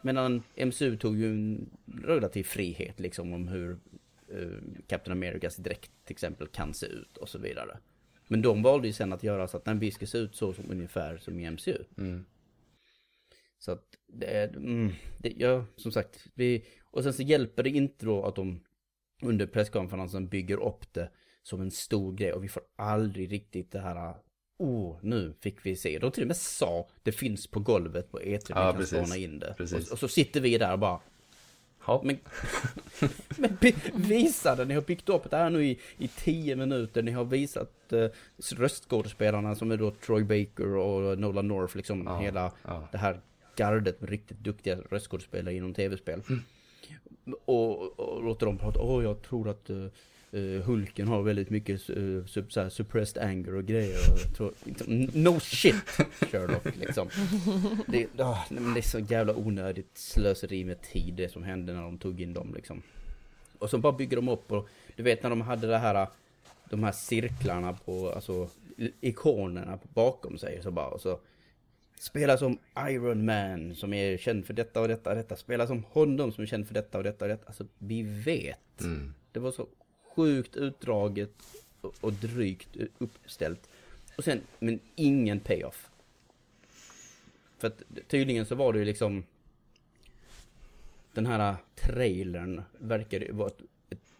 [0.00, 1.70] Medan MCU tog ju en
[2.04, 3.78] relativ frihet liksom om hur
[4.32, 7.78] uh, Captain Americas dräkt till exempel kan se ut och så vidare.
[8.28, 10.70] Men de valde ju sen att göra så att den ska se ut så som
[10.70, 11.84] ungefär som i MCU.
[11.98, 12.24] Mm.
[13.58, 17.70] Så att det är, mm, det, ja, som sagt, vi, och sen så hjälper det
[17.70, 18.64] inte då att de
[19.22, 21.10] under presskonferensen bygger upp det
[21.42, 24.14] som en stor grej och vi får aldrig riktigt det här
[24.58, 25.98] Oh, nu fick vi se.
[25.98, 29.16] De till och med sa det finns på golvet på E3, ja, vi kan spana
[29.16, 29.54] in det.
[29.58, 31.00] Och, och, så sitter vi där och bara
[31.86, 32.02] Ja.
[32.04, 32.18] Men,
[33.36, 33.56] men
[33.94, 37.24] visa det, ni har byggt upp det här nu i, i tio minuter, ni har
[37.24, 38.08] visat uh,
[38.56, 42.88] röstskådespelarna som är då Troy Baker och Nolan North, liksom ja, hela ja.
[42.92, 43.20] det här
[43.56, 46.22] gardet med riktigt duktiga röstskådespelare inom tv-spel.
[46.28, 46.42] Mm.
[47.44, 49.70] Och, och låter dem prata, åh jag tror att
[50.36, 53.98] uh, Hulken har väldigt mycket uh, sub, såhär, suppressed anger och grejer.
[54.12, 55.74] Och tror, liksom, no shit
[56.20, 57.08] Sherlock liksom.
[57.86, 61.98] Det, oh, det är så jävla onödigt slöseri med tid det som hände när de
[61.98, 62.82] tog in dem liksom.
[63.58, 66.08] Och så bara bygger de upp och du vet när de hade det här
[66.70, 68.48] de här cirklarna på, alltså
[69.00, 71.20] ikonerna bakom sig så bara och så
[71.98, 72.58] Spela som
[72.88, 75.36] Iron Man som är känd för detta och detta och detta.
[75.36, 77.46] Spela som honom som är känd för detta och detta och detta.
[77.46, 78.80] Alltså vi vet.
[78.80, 79.14] Mm.
[79.32, 79.66] Det var så
[80.16, 81.32] sjukt utdraget
[82.00, 83.68] och drygt uppställt.
[84.16, 85.90] Och sen, men ingen payoff.
[87.58, 89.24] För att tydligen så var det ju liksom
[91.12, 93.60] den här trailern verkar vara ett,
[93.90, 94.12] ett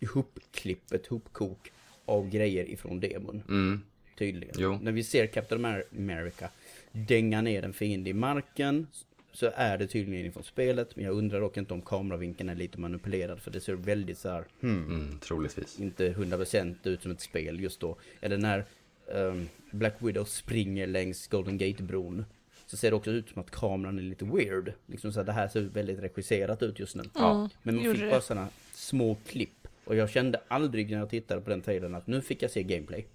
[0.00, 1.72] ihopklipp, ett hopkok
[2.04, 3.42] av grejer ifrån demon.
[3.48, 3.80] Mm.
[4.18, 4.54] Tydligen.
[4.58, 4.78] Jo.
[4.82, 6.50] När vi ser Captain America
[6.92, 8.86] dänga ner en fiende i marken
[9.34, 10.96] så är det tydligen ifrån spelet.
[10.96, 14.28] Men jag undrar dock inte om kameravinkeln är lite manipulerad för det ser väldigt så
[14.28, 15.80] här, hmm, mm, troligtvis.
[15.80, 17.96] Inte 100% ut som ett spel just då.
[18.20, 18.64] Eller när
[19.06, 22.24] um, Black Widow springer längs Golden Gate-bron.
[22.66, 24.72] Så ser det också ut som att kameran är lite weird.
[24.86, 27.02] Liksom så här, det här ser väldigt regisserat ut just nu.
[27.14, 29.68] Ja, Men man fick bara sådana små klipp.
[29.84, 32.62] Och jag kände aldrig när jag tittade på den trailern att nu fick jag se
[32.62, 33.06] gameplay.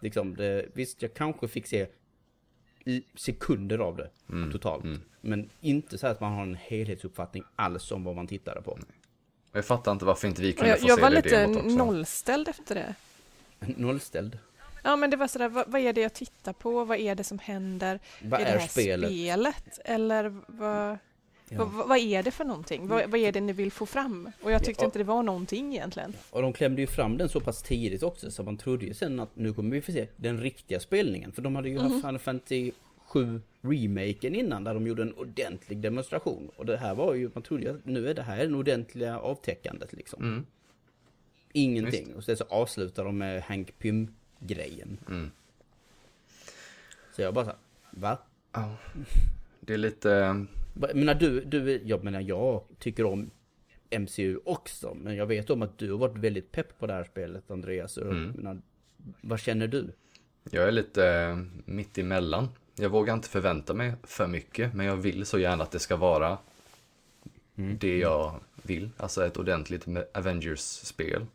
[0.00, 1.86] Liksom, det, visst, jag kanske fick se
[3.14, 4.52] sekunder av det mm.
[4.52, 4.84] totalt.
[4.84, 5.00] Mm.
[5.20, 8.78] Men inte så att man har en helhetsuppfattning alls om vad man tittade på.
[9.52, 12.48] Jag fattar inte varför inte vi kunde jag, få jag se var det lite nollställd
[12.48, 12.94] efter det.
[13.76, 14.38] Nollställd.
[14.84, 16.84] Ja men det var sådär, vad, vad, är det jag tittar på?
[16.84, 18.00] Vad är det som händer?
[18.22, 19.10] Vad är, är det här spelet?
[19.10, 19.78] spelet?
[19.84, 20.98] Eller vad,
[21.48, 21.64] ja.
[21.64, 22.88] vad, vad, är det för någonting?
[22.88, 24.30] Vad, vad, är det ni vill få fram?
[24.42, 26.12] Och jag tyckte ja, och, inte det var någonting egentligen.
[26.30, 29.20] Och de klämde ju fram den så pass tidigt också så man trodde ju sen
[29.20, 31.32] att nu kommer vi få se den riktiga spelningen.
[31.32, 31.90] För de hade ju mm.
[31.90, 32.72] haft Final Fantasy
[33.06, 36.50] 7 remaken innan där de gjorde en ordentlig demonstration.
[36.56, 39.18] Och det här var ju, man trodde ju att nu är det här en ordentliga
[39.18, 40.22] avtäckandet liksom.
[40.22, 40.46] Mm.
[41.52, 42.06] Ingenting.
[42.06, 42.16] Just.
[42.16, 44.98] Och sen så avslutar de med Hank Pym grejen.
[45.08, 45.30] Mm.
[47.16, 47.52] Så jag bara så
[47.90, 48.18] va?
[48.52, 48.76] Ja.
[49.60, 50.46] Det är lite...
[50.76, 53.30] Menar du, du, jag menar jag tycker om
[53.90, 54.94] MCU också.
[54.94, 57.98] Men jag vet om att du har varit väldigt pepp på det här spelet Andreas.
[57.98, 58.30] Mm.
[58.30, 58.62] Menar,
[59.20, 59.92] vad känner du?
[60.50, 62.48] Jag är lite eh, mitt emellan.
[62.74, 64.74] Jag vågar inte förvänta mig för mycket.
[64.74, 66.38] Men jag vill så gärna att det ska vara
[67.56, 67.78] mm.
[67.78, 68.90] det jag vill.
[68.96, 71.26] Alltså ett ordentligt Avengers-spel.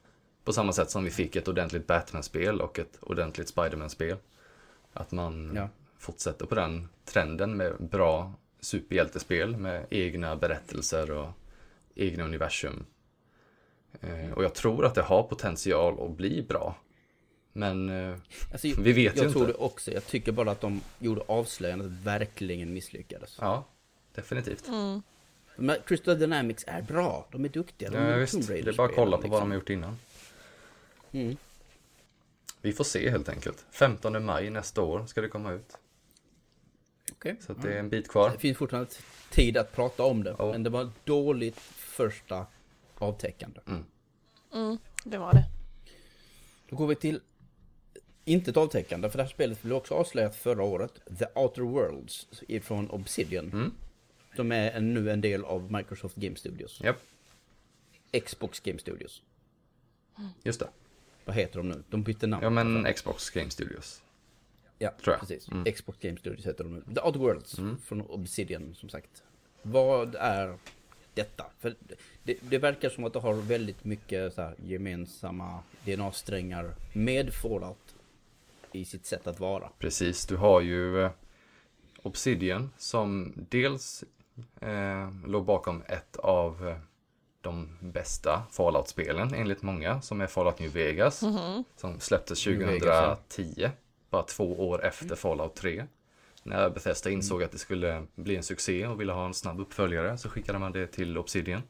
[0.43, 4.17] På samma sätt som vi fick ett ordentligt Batman-spel och ett ordentligt Spiderman-spel.
[4.93, 5.69] Att man ja.
[5.97, 11.29] fortsätter på den trenden med bra superhjältespel med egna berättelser och
[11.95, 12.85] egna universum.
[14.01, 16.75] Eh, och jag tror att det har potential att bli bra.
[17.53, 18.17] Men eh,
[18.51, 19.23] alltså, vi vet ju inte.
[19.23, 19.91] Jag tror det också.
[19.91, 23.37] Jag tycker bara att de gjorde avslöjandet verkligen misslyckades.
[23.41, 23.65] Ja,
[24.15, 24.67] definitivt.
[24.67, 25.01] Mm.
[25.55, 27.27] Men Crystal Dynamics är bra.
[27.31, 27.89] De är duktiga.
[27.89, 28.47] De ja, visst.
[28.47, 29.31] Det är bara att kolla på liksom.
[29.31, 29.97] vad de har gjort innan.
[31.11, 31.37] Mm.
[32.61, 33.65] Vi får se helt enkelt.
[33.71, 35.77] 15 maj nästa år ska det komma ut.
[37.21, 37.35] Okay.
[37.39, 38.29] Så det är en bit kvar.
[38.29, 38.91] Det finns fortfarande
[39.29, 40.33] tid att prata om det.
[40.33, 40.51] Oh.
[40.51, 42.45] Men det var dåligt första
[42.97, 43.59] avtäckande.
[43.67, 43.85] Mm.
[44.53, 45.45] Mm, det var det.
[46.69, 47.19] Då går vi till
[48.25, 50.93] inte ett avtäckande, för det här spelet blev också avslöjat förra året.
[51.19, 53.45] The Outer Worlds ifrån Obsidian.
[53.45, 53.71] Mm.
[54.35, 56.81] De är nu en del av Microsoft Game Studios.
[56.83, 56.97] Yep.
[58.25, 59.21] Xbox Game Studios.
[60.43, 60.69] Just det.
[61.25, 61.83] Vad heter de nu?
[61.89, 62.43] De bytte namn.
[62.43, 64.01] Ja men Xbox Game Studios.
[64.81, 65.19] Ja, Tror jag.
[65.19, 65.49] precis.
[65.49, 65.73] Mm.
[65.73, 66.93] Xbox Game Studios heter de nu.
[66.95, 67.77] The Odd Worlds mm.
[67.77, 69.23] från Obsidian som sagt.
[69.61, 70.57] Vad är
[71.13, 71.45] detta?
[71.59, 71.75] För
[72.23, 77.95] det, det, verkar som att det har väldigt mycket så här, gemensamma DNA-strängar med Fallout
[78.71, 79.69] i sitt sätt att vara.
[79.79, 81.11] Precis, du har ju eh,
[82.03, 84.03] Obsidian som dels
[84.59, 86.77] eh, låg bakom ett av eh,
[87.41, 91.23] de bästa Fallout-spelen enligt många, som är Fallout New Vegas.
[91.23, 91.63] Mm -hmm.
[91.75, 93.69] Som släpptes 2010,
[94.11, 95.85] bara två år efter Fallout 3.
[96.43, 100.17] När Bethesda insåg att det skulle bli en succé och ville ha en snabb uppföljare
[100.17, 101.61] så skickade man det till Obsidian.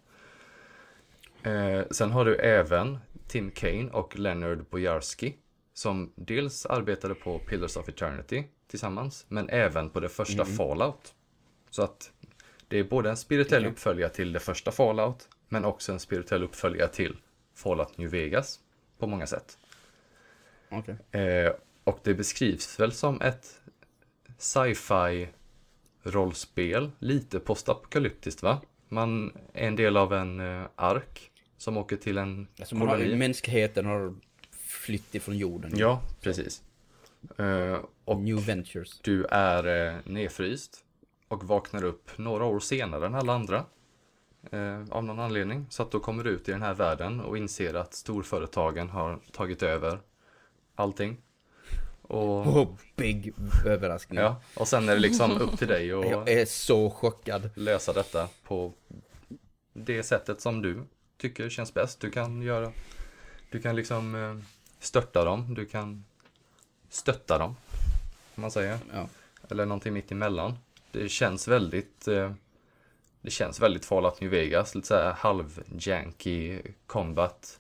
[1.44, 5.36] Eh, sen har du även Tim Kane och Leonard Bojarski
[5.74, 10.56] som dels arbetade på Pillars of Eternity tillsammans, men även på det första mm.
[10.56, 11.16] Fallout.
[11.70, 12.12] Så att
[12.68, 16.90] det är både en spirituell uppföljare till det första Fallout, men också en spirituell uppföljare
[16.90, 17.18] till
[17.56, 18.60] Fallout New Vegas
[18.98, 19.58] på många sätt.
[20.70, 21.22] Okay.
[21.22, 21.52] Eh,
[21.92, 23.62] och det beskrivs väl som ett
[24.38, 25.28] sci-fi
[26.04, 28.62] rollspel, lite postapokalyptiskt va?
[28.90, 33.10] Man är en del av en eh, ark som åker till en alltså koloni.
[33.10, 34.16] Har, mänskligheten har
[34.52, 35.72] flytt ifrån jorden.
[35.76, 36.64] Ja, precis.
[37.38, 39.00] Eh, och New Ventures.
[39.00, 40.86] Du är eh, nedfryst
[41.28, 43.66] och vaknar upp några år senare än alla andra
[44.90, 45.66] av någon anledning.
[45.70, 49.20] Så att då kommer du ut i den här världen och inser att storföretagen har
[49.32, 50.00] tagit över
[50.76, 51.18] allting.
[52.12, 53.34] Och, oh, big
[53.66, 54.20] överraskning.
[54.20, 57.50] Ja, och sen är det liksom upp till dig och Jag är så chockad.
[57.56, 58.74] lösa detta på
[59.74, 60.84] det sättet som du
[61.18, 62.00] tycker känns bäst.
[62.00, 62.72] Du kan göra,
[63.50, 64.38] du kan liksom eh,
[64.80, 66.06] störta dem, du kan
[66.90, 67.56] stötta dem,
[68.36, 68.78] om man säger.
[68.94, 69.08] Ja.
[69.50, 70.58] Eller någonting mitt emellan.
[70.92, 72.32] Det känns väldigt eh,
[73.22, 77.60] det känns väldigt Fallout New Vegas, lite såhär halv-janky combat.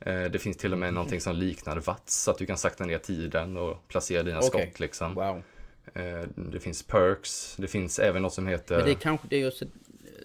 [0.00, 0.94] Eh, det finns till och med mm.
[0.94, 4.48] någonting som liknar VATS, så att du kan sakta ner tiden och placera dina okay.
[4.48, 5.14] skott liksom.
[5.14, 5.42] Wow.
[5.94, 8.76] Eh, det finns perks, det finns även något som heter...
[8.76, 9.62] Men det är kanske, det är just,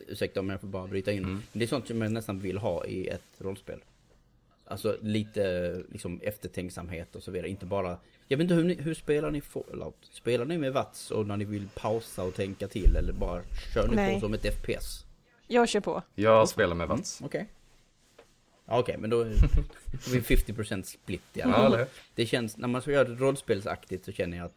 [0.07, 1.23] ursäkta om jag får bara bryta in.
[1.23, 1.43] Mm.
[1.53, 3.79] Det är sånt som jag nästan vill ha i ett rollspel.
[4.67, 7.97] Alltså lite liksom eftertänksamhet och så vidare, inte bara
[8.27, 9.97] jag vet inte hur, ni, hur spelar ni Fallout?
[10.11, 13.41] Spelar ni med Vats och när ni vill pausa och tänka till eller bara
[13.73, 14.13] kör ni Nej.
[14.13, 15.05] på som ett FPS?
[15.47, 16.01] Jag kör på.
[16.15, 17.21] Jag spelar med Vats.
[17.21, 17.41] Mm, Okej.
[17.41, 17.51] Okay.
[18.65, 19.29] Okej, okay, men då är
[20.11, 21.79] vi 50% split i alla fall.
[21.79, 21.85] Ja,
[22.15, 24.55] det känns, när man ska göra det rollspelsaktigt så känner jag att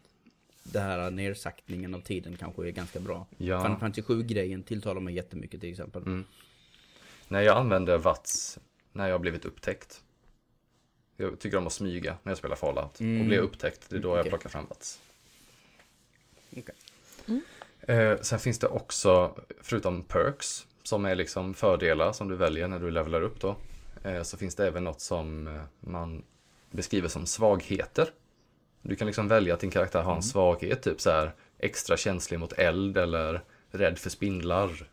[0.63, 3.27] det här nersaktningen av tiden kanske är ganska bra.
[3.37, 3.61] Ja.
[3.61, 6.01] Final Fantasy 7-grejen tilltalar mig jättemycket till exempel.
[6.01, 6.25] Mm.
[7.27, 8.59] Nej, jag använder Vats
[8.91, 10.03] när jag har blivit upptäckt.
[11.17, 12.99] Jag tycker om att smyga när jag spelar Fallout.
[12.99, 13.21] Mm.
[13.21, 14.19] Och blir jag upptäckt, det är då okay.
[14.19, 14.99] jag plockar fram Vats.
[16.51, 16.75] Okay.
[17.27, 17.41] Mm.
[17.81, 22.79] Eh, sen finns det också, förutom perks, som är liksom fördelar som du väljer när
[22.79, 23.55] du levlar upp då.
[24.03, 26.23] Eh, så finns det även något som eh, man
[26.71, 28.09] beskriver som svagheter.
[28.81, 32.39] Du kan liksom välja att din karaktär har en svaghet, typ så här extra känslig
[32.39, 33.41] mot eld eller
[33.71, 34.89] rädd för spindlar.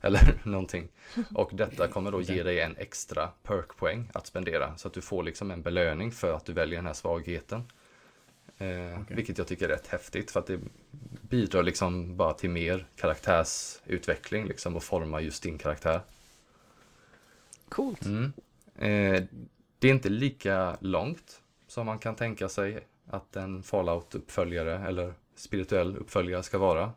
[0.02, 0.88] Eller någonting.
[1.34, 4.76] Och detta kommer då ge dig en extra perkpoäng att spendera.
[4.76, 7.62] Så att du får liksom en belöning för att du väljer den här svagheten.
[8.58, 9.16] Eh, okay.
[9.16, 10.60] Vilket jag tycker är rätt häftigt för att det
[11.20, 16.00] bidrar liksom bara till mer karaktärsutveckling liksom och forma just din karaktär.
[17.68, 18.04] Coolt.
[18.04, 18.32] Mm.
[18.80, 19.22] Eh,
[19.78, 25.96] det är inte lika långt som man kan tänka sig att en Fallout-uppföljare eller spirituell
[25.96, 26.92] uppföljare ska vara.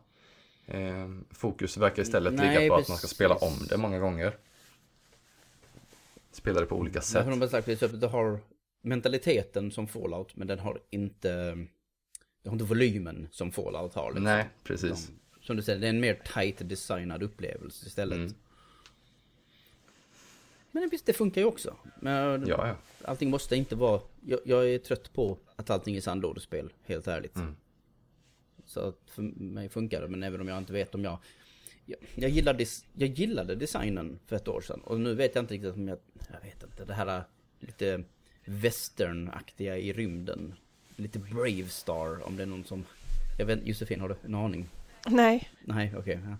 [0.66, 2.84] Eh, fokus verkar istället Nej, ligga på precis.
[2.84, 4.36] att man ska spela om det många gånger.
[6.32, 7.26] Spela det på olika sätt.
[7.26, 8.38] Men de har sagt att det har
[8.82, 11.68] mentaliteten som Fallout, men den har inte, den
[12.44, 14.10] har inte volymen som Fallout har.
[14.10, 14.24] Liksom.
[14.24, 15.06] Nej, precis.
[15.06, 18.18] De, som du säger, det är en mer tight designad upplevelse istället.
[18.18, 18.34] Mm.
[20.74, 21.76] Men visst, det funkar ju också.
[22.00, 22.76] Men ja, ja.
[23.04, 24.00] allting måste inte vara...
[24.26, 27.36] Jag, jag, är trött på att allting är sandlådespel, helt ärligt.
[27.36, 27.56] Mm.
[28.64, 31.18] Så att för mig funkar det, men även om jag inte vet om jag...
[31.86, 35.54] Jag, jag, gillade, jag gillade designen för ett år sedan och nu vet jag inte
[35.54, 35.98] riktigt om jag...
[36.32, 37.24] Jag vet inte, det här
[37.60, 38.04] lite
[38.44, 40.54] westernaktiga i rymden.
[40.96, 42.84] Lite Brave Star, om det är någon som...
[43.38, 44.68] Jag vet Josefin, har du en aning?
[45.06, 45.50] Nej.
[45.64, 46.18] Nej, okej.
[46.18, 46.36] Okay,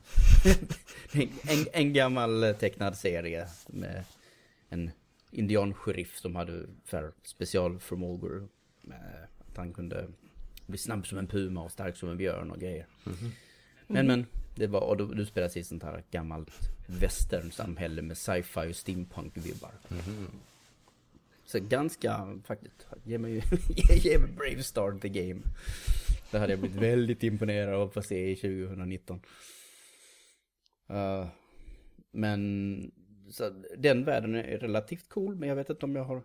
[1.14, 1.22] ja.
[1.52, 4.04] en, en gammal tecknad serie med
[4.74, 4.90] en
[5.30, 8.48] indiansheriff som hade för specialförmågor.
[9.48, 10.08] Att han kunde
[10.66, 12.86] bli snabb som en puma och stark som en björn och grejer.
[13.06, 13.30] Mm -hmm.
[13.86, 16.50] Men men, det var, och du, du spelar i sånt här gammalt
[16.86, 19.72] westernsamhälle med sci-fi och steampunk-vibbar.
[19.90, 20.26] Mm -hmm.
[21.46, 23.32] Så ganska, faktiskt, ge mig,
[24.02, 25.40] ge mig Brave Start the Game.
[26.30, 29.20] Det hade jag blivit väldigt imponerad av att se i 2019.
[30.90, 31.26] Uh,
[32.10, 32.92] men
[33.34, 36.22] så den världen är relativt cool, men jag vet inte om jag har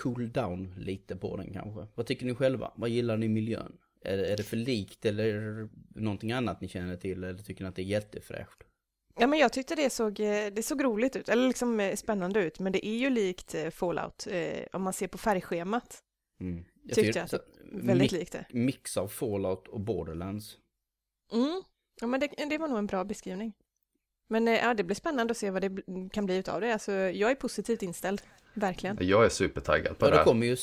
[0.00, 1.86] cool down lite på den kanske.
[1.94, 2.72] Vad tycker ni själva?
[2.76, 3.78] Vad gillar ni miljön?
[4.04, 7.24] Är, är det för likt eller någonting annat ni känner till?
[7.24, 8.62] Eller tycker ni att det är jättefräscht?
[9.18, 12.44] Ja, men jag tyckte det såg, eh, det såg roligt ut, eller liksom eh, spännande
[12.44, 14.26] ut, men det är ju likt eh, Fallout
[14.72, 16.02] om man ser på färgschemat.
[16.40, 16.64] Mm.
[16.82, 18.46] Jag tyckte jag, att väldigt likt det.
[18.50, 20.58] Mix av Fallout och Borderlands.
[21.32, 21.62] Mm.
[22.00, 23.52] Ja, men det, det var nog en bra beskrivning.
[24.32, 25.70] Men ja, det blir spännande att se vad det
[26.12, 26.72] kan bli utav det.
[26.72, 28.22] Alltså, jag är positivt inställd,
[28.54, 28.98] verkligen.
[29.00, 30.16] Jag är supertaggad på ja, det.
[30.16, 30.56] Ja, kommer ju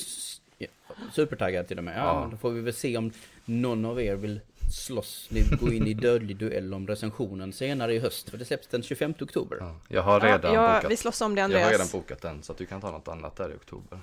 [1.12, 1.98] supertaggad till och med.
[1.98, 3.12] Ja, ja, då får vi väl se om
[3.44, 4.40] någon av er vill
[4.72, 8.30] slåss, gå in i dödlig duell om recensionen senare i höst.
[8.30, 9.56] För det släpps den 25 oktober.
[9.60, 10.90] Ja, jag har redan ja, bokat.
[10.90, 11.60] Vi slåss om det Andreas.
[11.60, 13.98] Jag har redan bokat den så att du kan ta något annat där i oktober.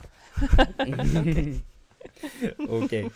[2.69, 3.05] Okej.
[3.05, 3.09] okay.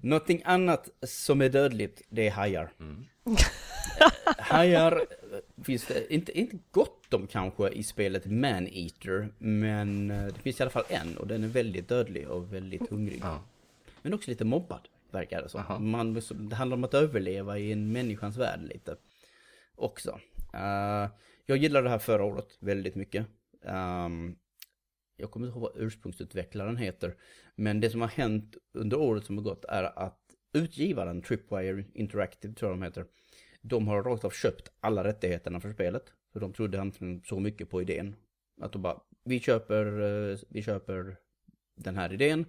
[0.00, 2.72] Någonting annat som är dödligt, det är hajar.
[2.80, 3.06] Mm.
[4.38, 5.06] hajar
[5.64, 10.62] finns det inte, inte gott om kanske i spelet Man-Eater, men eh, det finns i
[10.62, 13.20] alla fall en och den är väldigt dödlig och väldigt hungrig.
[13.22, 13.44] Ja.
[14.02, 15.90] Men också lite mobbad verkar det som.
[15.90, 18.96] Man, det handlar om att överleva i en människans värld lite.
[19.74, 20.20] Också.
[20.54, 21.10] Uh,
[21.46, 23.26] jag gillade det här förra året väldigt mycket.
[23.62, 24.36] Um,
[25.16, 27.14] jag kommer inte ihåg vad ursprungsutvecklaren heter.
[27.54, 32.54] Men det som har hänt under året som har gått är att utgivaren, Tripwire Interactive
[32.54, 33.06] tror jag de heter,
[33.62, 36.12] de har rakt av köpt alla rättigheterna för spelet.
[36.32, 38.16] För de trodde inte så mycket på idén.
[38.60, 41.16] Att de bara, vi köper, eh, vi köper
[41.76, 42.44] den här idén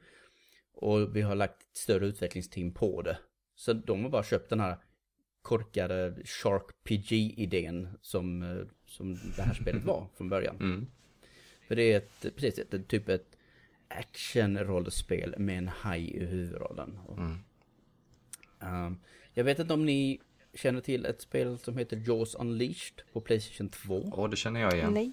[0.74, 3.18] och vi har lagt ett större utvecklingsteam på det.
[3.56, 4.78] Så de har bara köpt den här
[5.41, 10.56] korkade Shark PG-idén som, eh, som det här spelet var från början.
[10.56, 10.88] Mm.
[11.68, 13.38] För det är ett, precis, ett, typ ett
[13.88, 17.00] action-rollspel med en haj i huvudrollen.
[17.18, 17.38] Mm.
[18.60, 18.99] Um,
[19.34, 20.20] jag vet inte om ni
[20.53, 24.14] känner till ett spel som heter Jaws Unleashed på Playstation 2.
[24.18, 24.93] Ja, det känner jag igen.
[24.93, 25.12] Nej.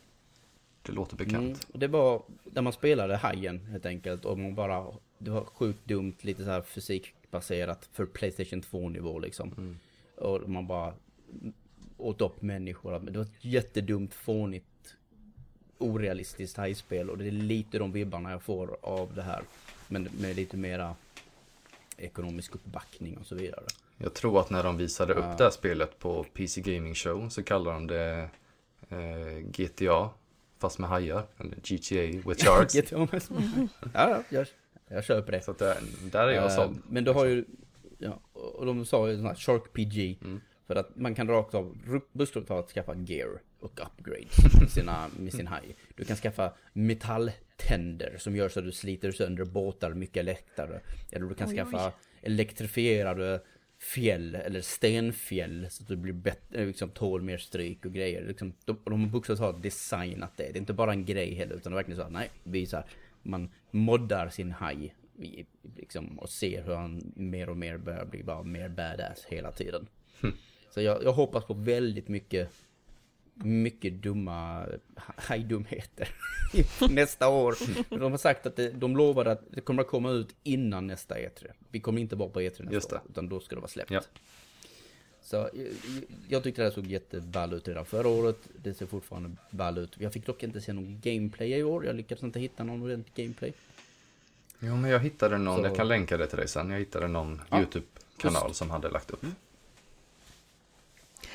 [0.83, 1.35] Det låter bekant.
[1.35, 4.87] Mm, det var där man spelade hajen helt enkelt och man bara
[5.19, 9.53] det var sjukt dumt, lite så här fysikbaserat för Playstation 2-nivå liksom.
[9.59, 9.79] Mm.
[10.17, 10.95] Och man bara
[11.97, 12.99] åt upp människor.
[12.99, 14.97] Det var ett jättedumt, fånigt,
[15.79, 19.43] orealistiskt hajspel och det är lite de vibbarna jag får av det här.
[19.89, 20.95] Men med lite mera
[21.97, 23.65] ekonomisk uppbackning och så vidare.
[23.99, 27.43] Jag tror att när de visade upp det här spelet på PC Gaming Show så
[27.43, 28.29] kallade de det
[28.89, 30.11] eh, GTA
[30.59, 31.27] fast med hajar.
[31.39, 32.75] Eller GTA with sharks.
[32.75, 33.23] GTA med
[33.95, 34.45] ja, ja,
[34.89, 35.43] jag köper det.
[35.43, 35.77] Så att där,
[36.13, 36.83] där är jag uh, såld.
[36.89, 37.45] Men du har ju,
[37.99, 40.19] ja, och de sa ju sån här Shark PG.
[40.25, 40.41] Mm.
[40.67, 41.77] För att man kan rakt av
[42.13, 45.77] bussföretaget skaffa gear och upgrades med, sina, med sin haj.
[45.95, 46.53] Du kan skaffa
[47.65, 50.81] metalltänder som gör så att du sliter sönder båtar mycket lättare.
[51.13, 51.93] Eller du kan oj, skaffa oj.
[52.23, 53.41] elektrifierade
[53.79, 58.27] fjäll eller stenfjäll så att du blir bättre, liksom tål mer stryk och grejer.
[58.27, 60.45] Liksom, de, de har bokstavligt talat designat det.
[60.45, 62.67] Det är inte bara en grej heller utan det är verkligen så att nej, vi
[62.67, 62.87] så här,
[63.23, 64.95] man moddar sin haj.
[65.77, 69.87] Liksom, och ser hur han mer och mer börjar bli bara mer badass hela tiden.
[70.23, 70.35] Mm.
[70.71, 72.51] Så jag, jag hoppas på väldigt mycket
[73.35, 74.67] mycket dumma
[75.17, 76.09] hajdumheter
[76.91, 77.57] nästa år.
[77.99, 81.15] De har sagt att det, de lovade att det kommer att komma ut innan nästa
[81.15, 81.51] E3.
[81.71, 83.91] Vi kommer inte vara på E3 nästa år, utan då ska det vara släppt.
[83.91, 84.01] Ja.
[85.23, 85.51] Så jag,
[86.29, 88.39] jag tyckte det här såg jätteball ut redan förra året.
[88.63, 89.97] Det ser fortfarande ball ut.
[89.99, 91.87] Jag fick dock inte se någon gameplay i år.
[91.87, 93.53] Jag lyckades inte hitta någon ordentlig gameplay.
[94.59, 95.57] Jo, men jag hittade någon.
[95.57, 95.67] Så...
[95.67, 96.71] Jag kan länka det till dig sen.
[96.71, 97.59] Jag hittade någon ja.
[97.59, 99.23] YouTube-kanal som hade lagt upp.
[99.23, 99.35] Mm.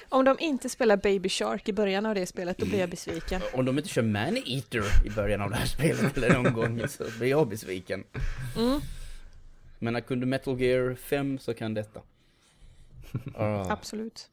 [0.09, 3.41] Om de inte spelar Baby Shark i början av det spelet, då blir jag besviken.
[3.53, 6.87] Om de inte kör Man Eater i början av det här spelet eller någon gång
[6.87, 8.03] så blir jag besviken.
[8.57, 8.79] Mm.
[9.79, 12.01] Men när kunde Metal Gear 5 så kan detta.
[13.39, 13.71] Uh.
[13.71, 14.29] Absolut.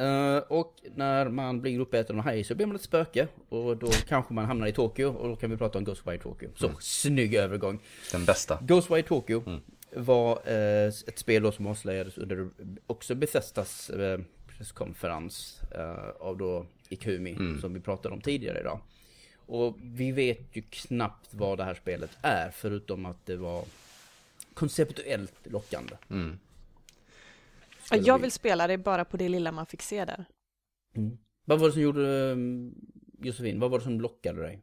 [0.00, 3.28] Uh, och när man blir uppäten av haj så blir man ett spöke.
[3.48, 6.50] Och då kanske man hamnar i Tokyo och då kan vi prata om Ghostwire Tokyo.
[6.56, 6.76] Så, mm.
[6.80, 7.78] snygg övergång.
[8.12, 8.58] Den bästa.
[8.62, 9.60] Ghostwire Tokyo mm.
[9.96, 12.48] var uh, ett spel då som avslöjades under
[12.86, 14.18] också Bethesdas uh,
[14.62, 17.60] presskonferens uh, av då Ikumi mm.
[17.60, 18.80] som vi pratade om tidigare idag.
[19.36, 23.64] Och vi vet ju knappt vad det här spelet är förutom att det var
[24.54, 25.96] konceptuellt lockande.
[26.10, 26.38] Mm.
[27.90, 30.24] Jag vill spela det bara på det lilla man fick se där.
[30.96, 31.18] Mm.
[31.44, 32.74] Vad var det som gjorde, um,
[33.22, 34.62] Josefin, vad var det som lockade dig?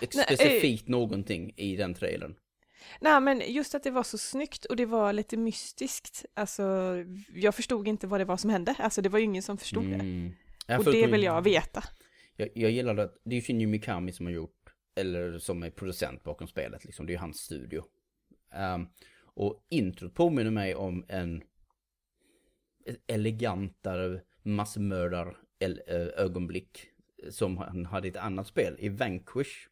[0.00, 2.34] Specifikt Nej, någonting i den trailern?
[3.00, 6.24] Nej men just att det var så snyggt och det var lite mystiskt.
[6.34, 6.96] Alltså,
[7.34, 8.74] jag förstod inte vad det var som hände.
[8.78, 10.32] Alltså det var ju ingen som förstod mm.
[10.66, 10.78] det.
[10.78, 11.84] och det vill jag veta.
[12.36, 15.70] Jag, jag gillar att det är ju Shinji Mikami som har gjort, eller som är
[15.70, 17.06] producent bakom spelet liksom.
[17.06, 17.84] Det är ju hans studio.
[18.74, 18.88] Um,
[19.34, 21.42] och introt påminner mig om en
[23.06, 25.36] elegantare massmördar
[26.16, 26.86] ögonblick
[27.30, 29.68] som han hade i ett annat spel, i Vanquish.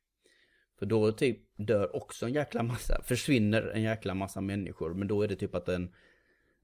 [0.78, 4.94] För då typ dör också en jäkla massa, försvinner en jäkla massa människor.
[4.94, 5.94] Men då är det typ att en,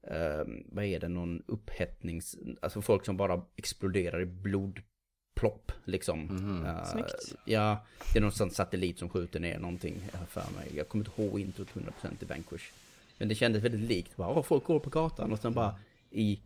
[0.07, 6.29] eh, vad är det, någon upphettnings, alltså folk som bara exploderar i blodplopp liksom.
[6.29, 6.65] Mm.
[6.65, 7.35] Uh, Snyggt.
[7.45, 10.71] Ja, det är någon sån satellit som skjuter ner någonting för mig.
[10.75, 11.89] Jag kommer inte ihåg introt 100%
[12.19, 12.71] i Vanquish.
[13.17, 15.75] Men det kändes väldigt likt, bara, folk går på gatan och sen bara
[16.11, 16.39] i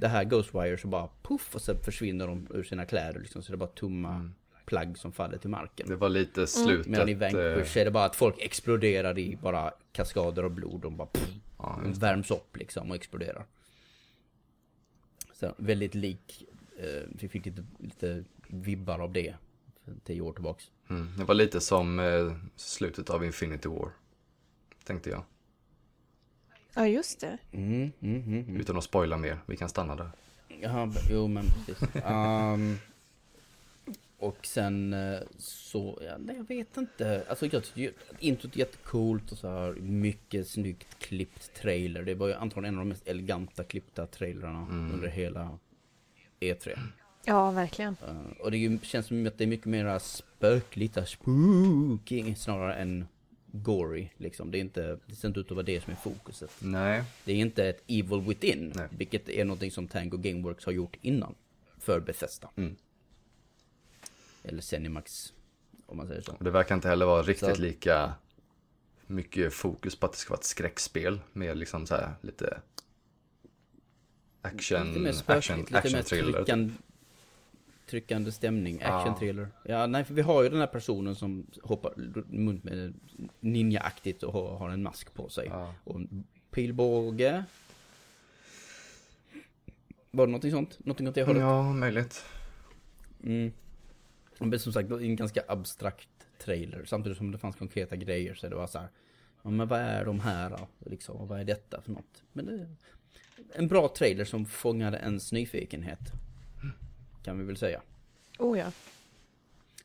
[0.00, 3.42] det här Ghostwire så bara puff och så försvinner de ur sina kläder liksom.
[3.42, 4.34] Så det är bara tomma mm
[4.66, 5.88] plagg som faller till marken.
[5.88, 6.46] Det var lite mm.
[6.46, 6.86] slutet.
[6.86, 10.80] Medan i Vanquish eh, är det bara att folk exploderar i bara kaskader av blod.
[10.80, 13.46] De bara pff, ja, värms upp liksom och exploderar.
[15.32, 16.44] Så väldigt lik.
[16.78, 19.34] Eh, vi fick lite, lite vibbar av det.
[20.04, 20.70] Tio år tillbaks.
[20.90, 21.08] Mm.
[21.18, 23.90] Det var lite som eh, slutet av Infinity War.
[24.84, 25.24] Tänkte jag.
[26.74, 27.38] Ja, just det.
[27.52, 28.56] Mm, mm, mm, mm.
[28.56, 29.38] Utan att spoila mer.
[29.46, 30.10] Vi kan stanna där.
[30.60, 31.88] Jaha, jo men precis.
[32.04, 32.78] Um,
[34.18, 37.24] och sen eh, så, ja, nej, jag vet inte.
[37.28, 42.02] Alltså jag tycker introt är jättecoolt och så här mycket snyggt klippt trailer.
[42.02, 44.94] Det var ju antagligen en av de mest eleganta klippta trailrarna mm.
[44.94, 45.58] under hela
[46.40, 46.78] E3.
[47.24, 47.96] Ja, verkligen.
[48.08, 53.06] Uh, och det ju, känns som att det är mycket mer spökligt, spooky snarare än
[53.52, 54.50] gory liksom.
[54.50, 56.50] Det, är inte, det ser inte ut att vara det som är fokuset.
[56.58, 57.02] Nej.
[57.24, 58.88] Det är inte ett evil within, Nej.
[58.90, 61.34] vilket är någonting som Tango Gameworks har gjort innan.
[61.78, 62.50] För Bethesda.
[62.56, 62.76] Mm.
[64.46, 65.32] Eller Zenimax,
[65.86, 66.36] om man säger så.
[66.40, 67.62] Det verkar inte heller vara riktigt så.
[67.62, 68.14] lika
[69.06, 71.20] mycket fokus på att det ska vara ett skräckspel.
[71.32, 72.60] Med liksom så här lite
[74.42, 76.32] action, lite mer spökigt, action, lite action mer thriller.
[76.32, 76.72] Tryckande,
[77.86, 79.18] tryckande stämning, action ja.
[79.18, 79.48] thriller.
[79.64, 81.90] Ja, nej, för vi har ju den här personen som hoppar
[82.30, 82.94] runt med
[83.40, 85.46] ninja-aktigt och har en mask på sig.
[85.46, 85.74] Ja.
[85.84, 87.44] Och en pilbåge.
[90.10, 90.78] Var det någonting sånt?
[90.78, 91.42] Någonting åt det hållet?
[91.42, 92.24] Ja, möjligt.
[93.24, 93.52] Mm.
[94.38, 96.08] Men som sagt, en ganska abstrakt
[96.38, 96.84] trailer.
[96.84, 98.88] Samtidigt som det fanns konkreta grejer så det var så här.
[99.42, 100.68] Ja, men vad är de här då?
[100.90, 102.22] Liksom, och vad är detta för något?
[102.32, 102.66] Men det,
[103.52, 106.00] en bra trailer som fångade ens nyfikenhet.
[107.22, 107.82] Kan vi väl säga.
[108.38, 108.72] Oh ja.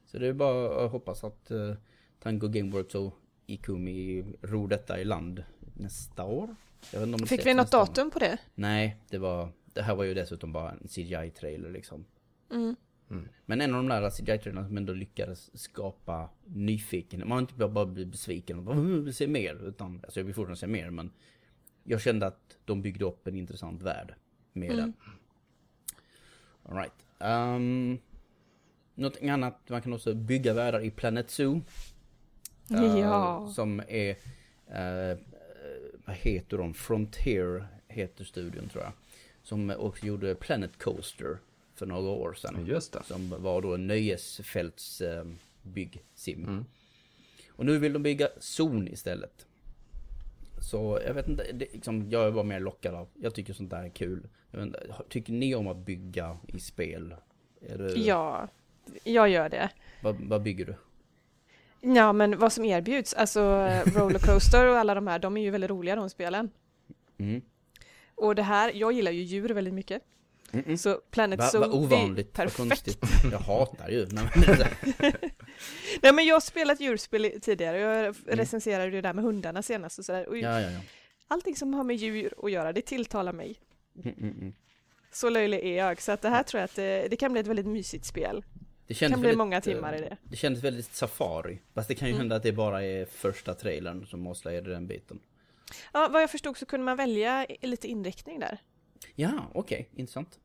[0.05, 1.73] Så det är bara att hoppas att uh,
[2.19, 3.13] Tango Gameworks och
[3.45, 5.43] Ikumi ror detta i land
[5.73, 6.55] nästa år.
[7.27, 8.37] Fick vi något datum på det?
[8.55, 9.49] Nej, det var...
[9.73, 12.05] Det här var ju dessutom bara en CGI-trailer liksom.
[12.51, 12.75] Mm.
[13.11, 13.29] Mm.
[13.45, 17.27] Men en av de där CGI-trailrarna som ändå lyckades skapa nyfikenhet.
[17.27, 19.67] Man har inte bara blivit besviken och bara vill se mer.
[19.67, 21.11] Utan, alltså jag vill fortfarande se mer men
[21.83, 24.13] jag kände att de byggde upp en intressant värld
[24.53, 24.77] med mm.
[24.77, 24.93] den.
[26.63, 27.05] Alright.
[27.19, 27.99] Um,
[28.95, 31.61] någonting annat, man kan också bygga världar i Planet Zoo.
[32.71, 33.51] Uh, ja.
[33.55, 35.19] Som är, uh,
[36.05, 36.73] vad heter de?
[36.73, 38.93] Frontier heter studion tror jag.
[39.43, 41.37] Som också gjorde Planet Coaster
[41.81, 42.65] för några år sedan.
[42.65, 43.03] Just det.
[43.03, 46.43] Som var då en nöjesfältsbyggsim.
[46.43, 46.65] Mm.
[47.49, 49.45] Och nu vill de bygga zon istället.
[50.71, 53.69] Så jag vet inte, det, liksom, jag är bara mer lockad av, jag tycker sånt
[53.69, 54.27] där är kul.
[54.57, 57.15] Inte, tycker ni om att bygga i spel?
[57.59, 58.47] Det, ja,
[59.03, 59.69] jag gör det.
[60.03, 60.75] Vad, vad bygger du?
[61.93, 63.41] Ja, men vad som erbjuds, alltså
[63.85, 66.49] Rollercoaster och alla de här, de är ju väldigt roliga de spelen.
[67.17, 67.41] Mm.
[68.15, 70.03] Och det här, jag gillar ju djur väldigt mycket.
[70.53, 70.77] Mm -mm.
[70.77, 72.57] Så Planet va, Zoo, va ovanligt, perfekt.
[72.57, 72.99] konstigt.
[73.31, 74.09] Jag hatar djur.
[76.01, 78.15] Nej men jag har spelat djurspel tidigare, jag mm.
[78.25, 80.29] recenserade det där med hundarna senast och sådär.
[80.29, 80.79] Och ja, ja, ja.
[81.27, 83.59] Allting som har med djur att göra, det tilltalar mig.
[84.03, 84.53] Mm.
[85.11, 87.41] Så löjlig är jag, så att det här tror jag att det, det kan bli
[87.41, 88.43] ett väldigt mysigt spel.
[88.87, 90.17] Det kan bli väldigt, många timmar i det.
[90.23, 91.61] Det kändes väldigt safari.
[91.73, 92.19] Fast det kan ju mm.
[92.19, 95.19] hända att det bara är första trailern som avslöjade den biten.
[95.93, 98.57] Ja, vad jag förstod så kunde man välja lite inriktning där.
[99.15, 99.99] Ja, okej, okay.
[100.01, 100.39] intressant.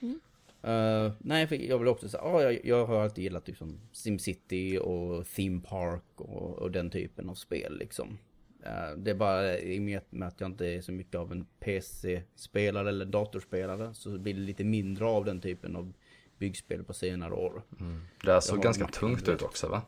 [0.00, 0.20] Mm.
[0.64, 5.26] Uh, nej, jag vill också säga, ah, jag, jag har alltid gillat liksom SimCity och
[5.26, 8.18] Theme Park och, och den typen av spel liksom.
[8.66, 11.46] Uh, det är bara i och med att jag inte är så mycket av en
[11.60, 15.92] PC-spelare eller datorspelare så blir det lite mindre av den typen av
[16.38, 17.62] byggspel på senare år.
[17.80, 18.00] Mm.
[18.24, 19.82] Det här såg ganska tungt ut också va?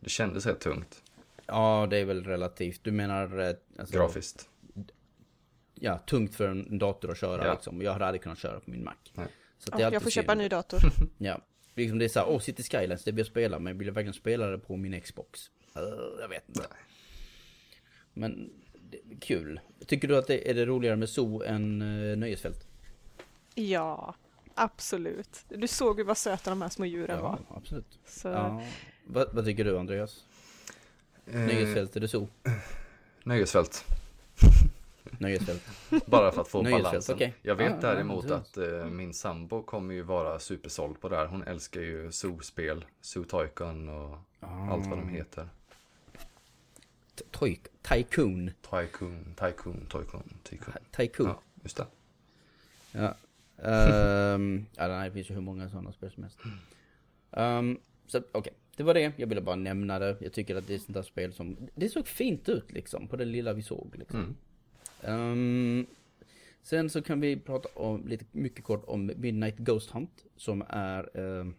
[0.00, 1.02] Det kändes rätt tungt.
[1.46, 2.84] Ja, det är väl relativt.
[2.84, 3.38] Du menar...
[3.38, 4.48] Eh, alltså, Grafiskt.
[5.74, 7.52] Ja, tungt för en dator att köra ja.
[7.52, 7.82] liksom.
[7.82, 8.94] Jag hade aldrig kunnat köra på min Mac.
[9.12, 9.26] Nej.
[9.58, 10.80] Så ja, jag får köpa en ny dator.
[11.18, 11.40] ja.
[11.74, 14.14] Liksom det är såhär, åh City Skylines, det vill jag spela, men vill jag verkligen
[14.14, 15.50] spela det på min Xbox?
[15.76, 15.82] Uh,
[16.20, 16.60] jag vet inte.
[16.60, 16.78] Nej.
[18.12, 18.50] Men,
[18.90, 19.60] det, kul.
[19.86, 22.66] Tycker du att det är det roligare med zoo än uh, nöjesfält?
[23.54, 24.14] Ja,
[24.54, 25.44] absolut.
[25.48, 27.56] Du såg ju vad söta de här små djuren ja, var.
[27.56, 27.98] Absolut.
[28.06, 28.28] Så...
[28.28, 28.62] Ja,
[29.04, 30.24] vad, vad tycker du Andreas?
[31.26, 32.28] Eh, nöjesfält eller zoo?
[33.24, 33.84] Nöjesfält.
[35.18, 35.62] Nöjesfält.
[36.06, 37.14] Bara för att få balansen.
[37.14, 37.32] Okay.
[37.42, 41.16] Jag vet ah, däremot ja, att uh, min sambo kommer ju vara supersåld på det
[41.16, 41.26] här.
[41.26, 44.70] Hon älskar ju zoo-spel, Zoo Tycoon och ah.
[44.70, 45.48] allt vad de heter.
[47.30, 47.70] Tycoon?
[47.82, 48.50] Tycoon,
[49.36, 50.74] Tycoon, Tycoon, Tycoon.
[50.90, 51.26] Tycoon.
[51.26, 51.86] Ja, just det.
[52.92, 53.14] Ja.
[53.56, 56.38] Um, ja, det finns ju hur många sådana spel som helst.
[57.30, 58.52] Um, så okej, okay.
[58.76, 59.12] det var det.
[59.16, 60.16] Jag ville bara nämna det.
[60.20, 63.16] Jag tycker att det är sånt där spel som, det såg fint ut liksom, på
[63.16, 64.20] det lilla vi såg liksom.
[64.20, 64.36] Mm.
[65.06, 65.86] Um,
[66.62, 70.24] sen så kan vi prata om, lite mycket kort om Midnight Ghost Hunt.
[70.36, 71.52] Som är, uh,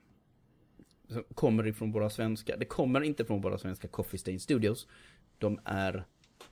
[1.08, 4.88] som kommer ifrån våra svenska, det kommer inte från våra svenska Coffee Stain Studios.
[5.38, 6.04] De är,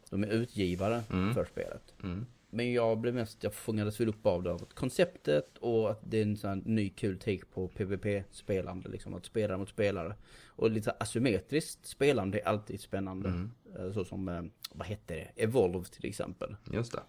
[0.10, 1.34] de är utgivare mm.
[1.34, 1.94] för spelet.
[2.04, 2.26] Mm.
[2.54, 6.18] Men jag blev mest, jag fångades väl upp av det, av konceptet och att det
[6.18, 10.16] är en sån ny kul take på PVP-spelande, liksom att spela mot spelare.
[10.47, 13.30] Och lite asymmetriskt spelande är alltid spännande.
[13.30, 13.51] Mm.
[13.78, 16.56] Eh, så som, eh, vad hette det, Evolve till exempel.
[16.74, 16.99] Just det.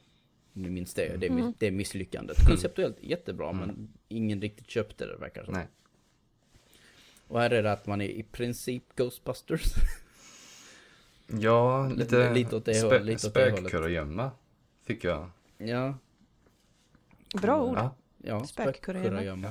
[0.52, 1.54] Ni minns det, det, mm.
[1.58, 2.38] det misslyckandet.
[2.38, 2.48] Mm.
[2.48, 3.66] Konceptuellt jättebra mm.
[3.66, 5.54] men ingen riktigt köpte det verkar som.
[5.54, 5.66] Nej.
[7.28, 9.74] Och här är det att man är i princip Ghostbusters.
[11.26, 13.20] Ja, lite, lite åt det spö hållet.
[13.20, 14.30] Spökkurragömma
[14.84, 15.30] fick jag.
[15.58, 15.98] Ja.
[17.42, 17.76] Bra ord.
[17.76, 19.48] Ja, ja spökkurragömma.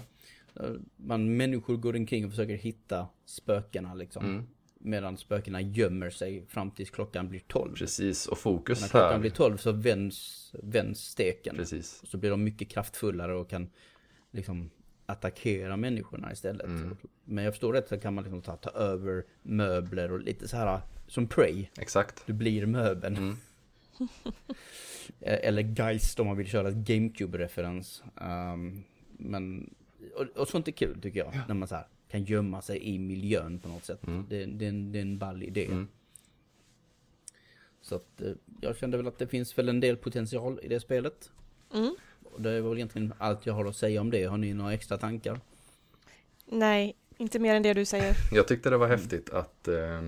[0.95, 4.25] Man människor går omkring och försöker hitta spökena liksom.
[4.25, 4.47] Mm.
[4.79, 7.75] Medan spökena gömmer sig fram tills klockan blir 12.
[7.75, 9.19] Precis, och fokus När klockan här.
[9.19, 11.55] blir 12 så vänds, vänds steken.
[11.55, 12.01] Precis.
[12.05, 13.69] Så blir de mycket kraftfullare och kan
[14.31, 14.69] liksom
[15.05, 16.65] attackera människorna istället.
[16.65, 16.97] Mm.
[17.23, 20.57] Men jag förstår rätt så kan man liksom ta, ta över möbler och lite så
[20.57, 21.67] här som Prey.
[21.79, 22.23] Exakt.
[22.25, 23.17] Du blir möbeln.
[23.17, 23.37] Mm.
[25.19, 28.03] Eller Geist om man vill köra GameCube-referens.
[28.15, 28.83] Um,
[29.17, 29.73] men,
[30.15, 31.35] och, och sånt är kul tycker jag.
[31.35, 31.41] Ja.
[31.47, 34.07] När man så här, kan gömma sig i miljön på något sätt.
[34.07, 34.25] Mm.
[34.29, 35.65] Det, det, det, är en ball idé.
[35.65, 35.87] Mm.
[37.81, 38.31] Så att eh,
[38.61, 41.31] jag kände väl att det finns väl en del potential i det spelet.
[41.73, 41.95] Mm.
[42.23, 44.23] Och det är väl egentligen allt jag har att säga om det.
[44.23, 45.39] Har ni några extra tankar?
[46.45, 48.15] Nej, inte mer än det du säger.
[48.31, 50.01] Jag tyckte det var häftigt att, eh,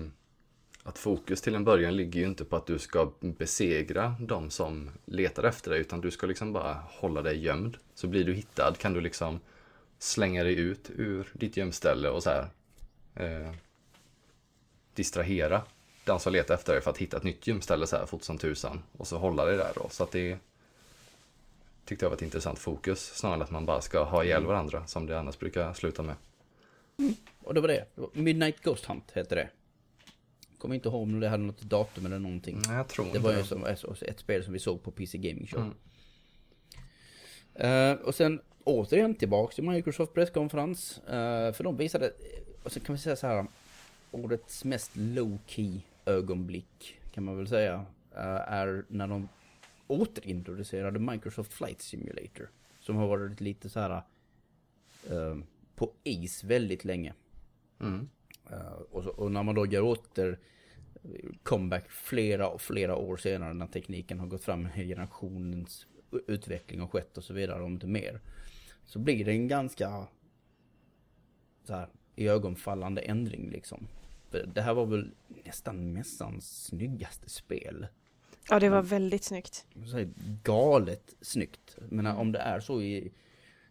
[0.86, 4.90] att fokus till en början ligger ju inte på att du ska besegra de som
[5.04, 7.76] letar efter dig, utan du ska liksom bara hålla dig gömd.
[7.94, 9.40] Så blir du hittad kan du liksom
[9.98, 12.48] slänga dig ut ur ditt gömställe och så här
[13.14, 13.52] eh,
[14.94, 15.62] distrahera
[16.04, 18.38] den som letar efter dig för att hitta ett nytt gömställe så här fort som
[18.38, 19.88] tusan och så hålla dig där då.
[19.90, 20.38] Så att det
[21.84, 24.48] tyckte jag var ett intressant fokus snarare än att man bara ska ha ihjäl mm.
[24.48, 26.14] varandra som det annars brukar sluta med.
[26.98, 27.14] Mm.
[27.38, 27.86] Och det var det.
[28.12, 29.48] Midnight Ghost Hunt hette det.
[30.58, 32.62] Kommer inte ihåg om det hade något datum eller någonting.
[32.66, 35.46] Nej, jag tror det var ju som ett spel som vi såg på PC Gaming
[35.46, 35.60] Show.
[35.60, 35.76] Mm.
[37.92, 41.00] Uh, och sen återigen tillbaks till Microsoft presskonferens.
[41.04, 42.12] Uh, för de visade,
[42.62, 43.46] och så kan vi säga så här,
[44.10, 47.74] årets mest low-key ögonblick kan man väl säga.
[48.12, 49.28] Uh, är när de
[49.86, 52.50] återintroducerade Microsoft Flight Simulator.
[52.80, 54.02] Som har varit lite så här
[55.76, 57.14] på is väldigt länge.
[57.80, 58.08] Mm.
[58.90, 60.38] Och, så, och, när man då gör åter
[61.42, 65.86] comeback flera och flera år senare när tekniken har gått fram, generationens
[66.26, 68.20] utveckling har skett och så vidare, om inte mer.
[68.84, 70.06] Så blir det en ganska
[71.64, 73.88] så här, i ögonfallande ändring liksom.
[74.30, 75.10] För det här var väl
[75.44, 77.86] nästan mässans snyggaste spel.
[78.50, 79.66] Ja, det var väldigt snyggt.
[79.86, 80.04] Så
[80.42, 81.76] galet snyggt.
[81.88, 83.12] Men om det är så i...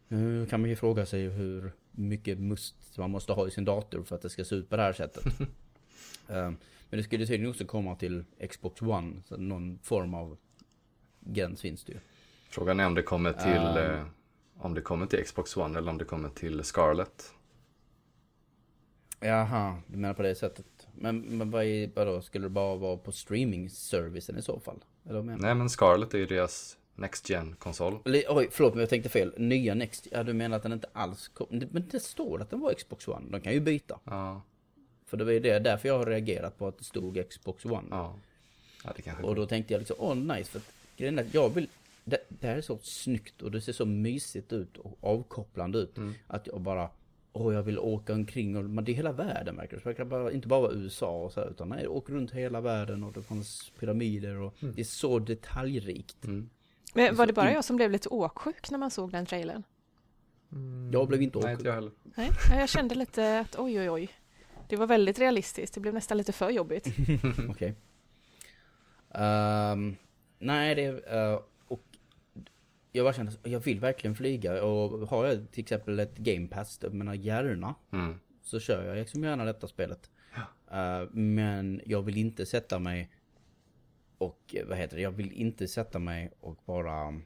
[0.07, 4.04] Nu kan man ju fråga sig hur mycket must man måste ha i sin dator
[4.04, 5.26] för att det ska se ut på det här sättet.
[5.39, 5.48] um,
[6.89, 10.38] men det skulle tydligen också komma till Xbox One, så någon form av
[11.20, 12.00] gräns finns det ju.
[12.50, 14.06] Frågan är om det kommer till, um, eh,
[14.58, 17.34] om det kommer till Xbox One eller om det kommer till Scarlet.
[19.20, 20.88] Jaha, du menar på det sättet.
[20.93, 24.84] Men, men vad är, vadå, skulle det bara vara på streaming-servicen i så fall?
[25.06, 28.89] Eller vad Nej, men Scarlet är ju deras Next gen konsol Oj, förlåt men jag
[28.89, 29.34] tänkte fel.
[29.38, 32.60] Nya Next, ja du menar att den inte alls kom, Men det står att den
[32.60, 33.26] var Xbox One.
[33.32, 34.00] De kan ju byta.
[34.04, 34.41] Ja.
[35.06, 37.88] För det var ju det, därför jag har reagerat på att det stod Xbox One.
[37.89, 38.16] Ja.
[38.84, 40.52] ja det kanske och då tänkte jag liksom, åh oh, nice.
[40.52, 40.62] För
[40.98, 41.68] grejen är att jag vill,
[42.04, 45.98] det, det, här är så snyggt och det ser så mysigt ut och avkopplande ut.
[45.98, 46.14] Mm.
[46.28, 46.89] Att jag bara,
[47.34, 50.32] åh jag vill åka omkring och men det är hela världen verkar det verkar bara,
[50.32, 53.22] inte bara vara USA och så här, utan nej, åka runt hela världen och det
[53.22, 54.76] fanns pyramider och mm.
[54.76, 56.26] det är så detaljrikt.
[56.26, 56.50] Mm.
[56.96, 59.64] Men var det bara jag som blev lite åksjuk när man såg den trailern?
[60.52, 61.46] Mm, jag blev inte åksjuk.
[61.46, 61.91] Nej, inte jag heller.
[62.04, 64.10] Nej, jag kände lite att oj, oj, oj.
[64.70, 65.74] Det var väldigt realistiskt.
[65.74, 66.88] Det blev nästan lite för jobbigt.
[67.50, 67.50] Okej.
[67.50, 67.70] Okay.
[69.10, 69.96] Um, ehm,
[70.39, 70.89] nej, det...
[70.91, 71.84] Uh, och
[72.91, 74.64] jag bara kände jag vill verkligen flyga.
[74.64, 77.76] Och har jag till exempel ett game pass, jag menar gärna.
[77.91, 78.20] Mm.
[78.41, 80.10] Så kör jag liksom gärna detta spelet.
[80.72, 83.12] Uh, men jag vill inte sätta mig
[84.18, 87.22] och vad heter det, jag vill inte sätta mig och bara...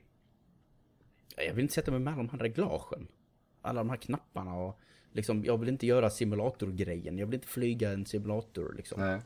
[1.37, 3.07] Jag vill inte sätta mig med alla de här reglagen.
[3.61, 4.79] Alla de här knapparna och
[5.11, 7.17] liksom, jag vill inte göra simulatorgrejen.
[7.17, 9.01] Jag vill inte flyga en simulator liksom.
[9.01, 9.19] Nej.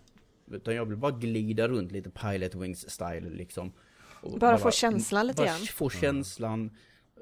[0.48, 3.72] Utan jag vill bara glida runt lite Pilot Wings style liksom.
[4.22, 5.60] Bara, bara, få känslan lite grann.
[5.60, 6.78] Få känslan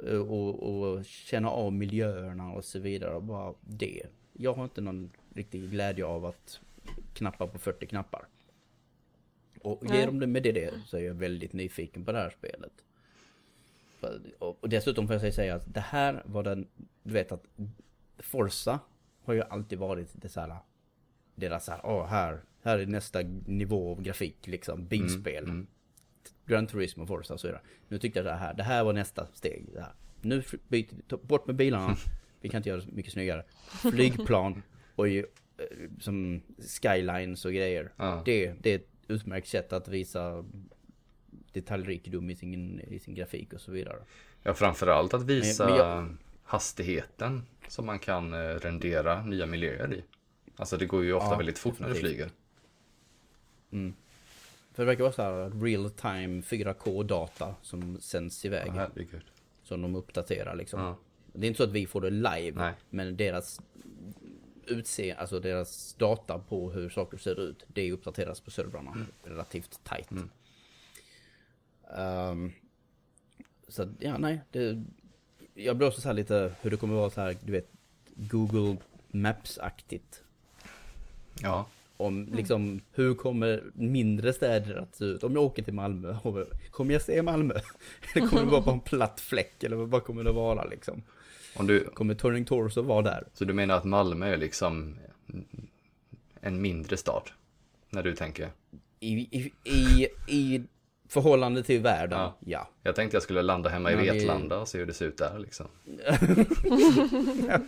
[0.07, 3.21] eh, och, och, känna av miljöerna och så vidare.
[3.21, 4.03] Bara det.
[4.33, 6.59] Jag har inte någon riktig glädje av att
[7.13, 8.27] knappa på 40 knappar.
[9.63, 12.71] Och ger de det med det, så är jag väldigt nyfiken på det här spelet.
[14.39, 16.67] Och dessutom får jag säga att det här var den,
[17.03, 17.43] du vet att
[18.19, 18.79] Forza
[19.23, 20.55] har ju alltid varit det så här,
[21.35, 25.43] deras så här, åh här, här är nästa nivå av grafik liksom, bilspel.
[25.43, 25.67] Mm, mm.
[26.45, 27.61] Gran Turismo, Forza och så vidare.
[27.87, 29.65] Nu tyckte jag det här, det här var nästa steg.
[29.73, 29.93] Det här.
[30.21, 31.97] Nu byter vi, bort med bilarna.
[32.41, 33.43] Vi kan inte göra det så mycket snyggare.
[33.91, 34.63] Flygplan
[34.95, 35.19] och ju,
[35.57, 36.41] eh, som
[36.81, 37.91] skylines och grejer.
[37.97, 38.21] Ja.
[38.25, 38.81] Det, det är
[39.11, 40.45] utmärkt sätt att visa
[41.51, 43.97] detaljrikedom i sin, i sin grafik och så vidare.
[44.43, 46.17] Ja, framförallt att visa men, men jag...
[46.43, 50.03] hastigheten som man kan eh, rendera nya miljöer i.
[50.55, 52.29] Alltså det går ju ofta ja, väldigt fort när du flyger.
[53.71, 53.93] Mm.
[54.73, 58.71] För det verkar vara så här real time 4K data som sänds iväg.
[58.75, 58.89] Ja,
[59.63, 60.79] som de uppdaterar liksom.
[60.79, 60.97] Ja.
[61.33, 62.73] Det är inte så att vi får det live, Nej.
[62.89, 63.61] men deras
[64.67, 69.07] utse, alltså deras data på hur saker ser ut, det uppdateras på servrarna mm.
[69.23, 70.11] relativt tight.
[70.11, 70.29] Mm.
[71.97, 72.51] Um,
[73.67, 74.83] så ja, nej, det,
[75.53, 77.71] jag blir också så här lite hur det kommer vara så här, du vet,
[78.15, 78.77] Google
[79.11, 80.23] Maps-aktigt.
[81.41, 81.65] Ja.
[81.97, 85.23] Om liksom, hur kommer mindre städer att se ut?
[85.23, 86.17] Om jag åker till Malmö,
[86.71, 87.53] kommer jag se Malmö?
[88.15, 89.63] Eller kommer det vara på en platt fläck?
[89.63, 91.03] Eller vad kommer det vara liksom?
[91.53, 93.27] Om du, kommer Turning Torso vara där?
[93.33, 94.97] Så du menar att Malmö är liksom
[96.41, 97.29] en mindre stad?
[97.89, 98.49] När du tänker?
[98.99, 100.63] I, i, i, i
[101.09, 102.37] förhållande till världen, ja.
[102.39, 102.69] ja.
[102.83, 105.17] Jag tänkte jag skulle landa hemma i Men Vetlanda och se hur det ser ut
[105.17, 105.67] där liksom.
[107.47, 107.59] ja,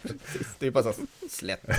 [0.59, 0.93] det är bara så
[1.29, 1.65] slätt.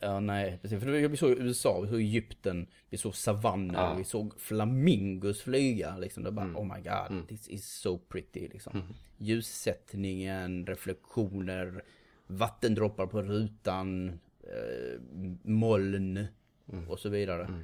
[0.00, 0.80] Ja, nej, precis.
[0.82, 3.94] För vi såg USA, vi såg Egypten, vi såg savanner, ja.
[3.94, 5.96] vi såg flamingos flyga.
[5.96, 6.22] Liksom.
[6.22, 6.56] Det bara, mm.
[6.56, 7.26] oh my god, mm.
[7.26, 8.48] this is so pretty.
[8.48, 8.72] Liksom.
[8.72, 8.86] Mm.
[9.18, 11.82] Ljussättningen, reflektioner,
[12.26, 14.08] vattendroppar på rutan,
[14.42, 15.00] eh,
[15.42, 16.26] moln
[16.72, 16.88] mm.
[16.88, 17.44] och så vidare.
[17.44, 17.62] Mm.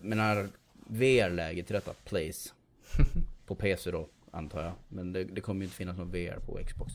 [0.00, 0.48] Men när
[0.86, 2.50] VR-läget till detta place
[3.46, 4.72] på PC då, antar jag.
[4.88, 6.92] Men det, det kommer ju inte finnas någon VR på Xbox.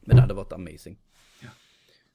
[0.00, 0.96] Men det hade varit amazing.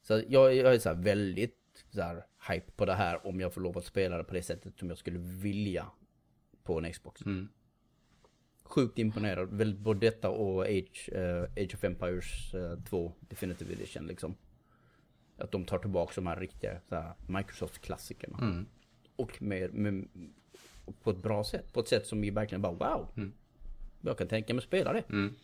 [0.09, 3.61] Så jag, jag är så väldigt så här, hype på det här om jag får
[3.61, 5.85] lov att spela det på det sättet som jag skulle vilja
[6.63, 7.21] på en Xbox.
[7.25, 7.47] Mm.
[8.63, 13.73] Sjukt imponerad, väl både detta och Age, uh, Age of Empires uh, eh, 2 Definitive
[13.73, 14.35] Edition liksom.
[15.37, 16.81] Att de tar tillbaka de här riktiga
[17.27, 18.37] Microsoft-klassikerna.
[18.41, 18.65] Mm.
[19.15, 20.07] Och med, med,
[21.03, 23.07] på ett bra sätt, på ett sätt som vi verkligen bara wow.
[23.17, 23.33] Mm.
[24.01, 25.03] Jag kan tänka mig spela det.
[25.09, 25.35] Mm.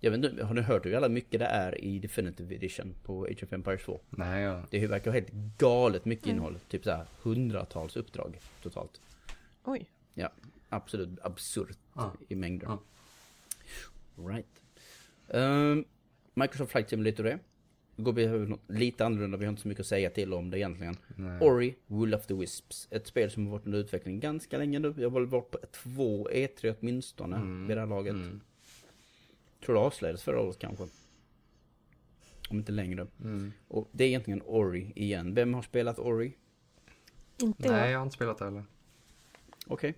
[0.00, 3.24] Jag vet inte, har ni hört hur jävla mycket det är i Definitive Edition på
[3.24, 4.00] Age of Empires 2?
[4.10, 4.62] Nej, ja.
[4.70, 6.58] Det verkar helt galet mycket innehåll.
[6.68, 9.00] Typ såhär hundratals uppdrag totalt.
[9.64, 9.90] Oj.
[10.14, 10.32] Ja,
[10.68, 12.12] absolut absurt Ja.
[12.28, 12.66] i mängder.
[12.66, 12.78] Ja.
[14.28, 14.62] Right.
[15.28, 15.84] Ehm,
[16.34, 17.38] Microsoft Flight Simulator är.
[17.96, 20.96] Går vi lite annorlunda, vi har inte så mycket att säga till om det egentligen.
[21.16, 21.40] Nej.
[21.40, 22.88] Ori, Wool of the Wisps.
[22.90, 24.94] Ett spel som har varit under utveckling ganska länge nu.
[24.96, 27.66] Jag har väl varit på två E3 åtminstone Mm.
[27.66, 28.12] vid det här laget.
[28.14, 28.40] Mm.
[29.64, 30.84] Tror det avslöjades förra året kanske.
[32.50, 33.06] Om inte längre.
[33.22, 33.52] Mm.
[33.68, 35.34] Och det är egentligen Ori igen.
[35.34, 36.32] Vem har spelat Ori?
[37.42, 37.90] Inte Nej, jag.
[37.90, 38.64] jag har inte spelat det heller.
[39.66, 39.94] Okej.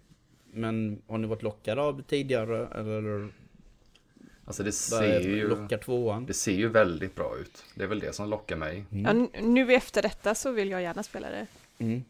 [0.52, 3.28] Men har ni varit lockade av det tidigare eller
[4.44, 6.26] Alltså det ser ju, lockar tvåan?
[6.26, 7.64] det ser ju väldigt bra ut.
[7.74, 8.84] Det är väl det som lockar mig.
[8.90, 11.46] Ja, n- nu efter detta så vill jag gärna spela det.
[11.78, 12.04] Mm.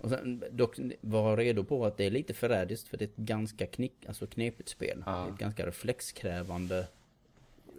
[0.00, 3.16] Och sen, dock var redo på att det är lite förrädiskt för det är ett
[3.16, 5.02] ganska knick, alltså knepigt spel.
[5.06, 5.28] Ja.
[5.28, 6.86] Ett ganska reflexkrävande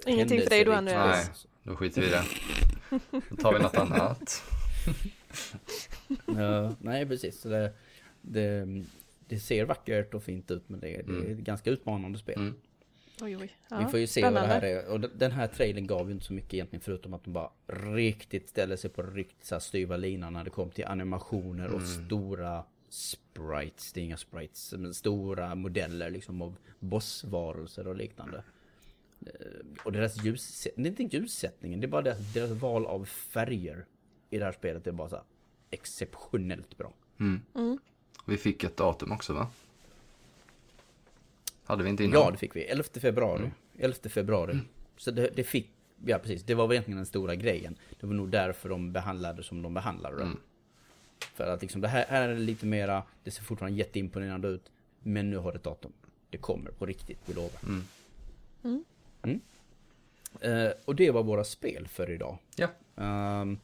[0.07, 1.26] Ingenting för dig då Andreas?
[1.39, 1.52] spel.
[1.64, 2.23] Då skiter vi i det.
[3.30, 4.43] Då tar vi något annat.
[6.26, 7.39] Ja, nej precis.
[7.41, 7.73] Så det,
[8.22, 8.68] det,
[9.27, 11.31] det ser vackert och fint ut men det, är- det är Mm.
[11.31, 12.35] ett ganska utmanande spel.
[12.39, 12.56] Mm.
[13.22, 13.52] Oj, oj.
[13.80, 14.40] Vi får ju se spännande.
[14.40, 14.88] vad det här är.
[14.88, 18.50] Och den- här trailern gav ju inte så mycket egentligen förutom att de bara riktigt
[18.50, 22.06] ställer sig på riktigt så här styva linan när det kom till animationer och Mm.
[22.06, 23.94] stora sprites.
[23.94, 28.44] Det är inga sprites, men stora modeller liksom av bossvarelser och liknande.
[29.26, 29.32] Eh,
[29.86, 33.86] Och deras ljussättning, det är inte ljussättningen, det är bara deras, deras val av färger
[34.30, 34.84] i det här spelet.
[34.84, 35.26] Det är bara så här
[35.72, 36.94] exceptionellt bra.
[37.20, 37.42] Mm.
[37.56, 37.78] Mm.
[38.26, 39.48] Vi fick ett datum också va?
[41.72, 42.22] Hade vi inte innan?
[42.22, 42.64] Ja, det fick vi.
[42.64, 43.52] 11 februari.
[43.77, 44.60] 11 februari.
[44.98, 45.69] Så det, det fick,
[46.06, 47.76] ja precis, det var väl egentligen den stora grejen.
[47.99, 50.23] Det var nog därför de behandlade som de behandlade det.
[50.23, 50.38] Mm.
[51.34, 54.72] För att liksom, det här, här är lite mera, det ser fortfarande jätteimponerande ut.
[54.99, 55.91] Men nu har det datum.
[56.30, 57.61] Det kommer på riktigt, vi lovar.
[57.64, 58.84] Mm.
[59.23, 59.41] Mm.
[60.41, 62.38] Eh, och det var våra spel för idag.
[62.56, 62.68] Ja.
[62.95, 63.60] Ehm,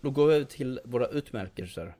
[0.00, 1.94] då går vi över till våra utmärkelser.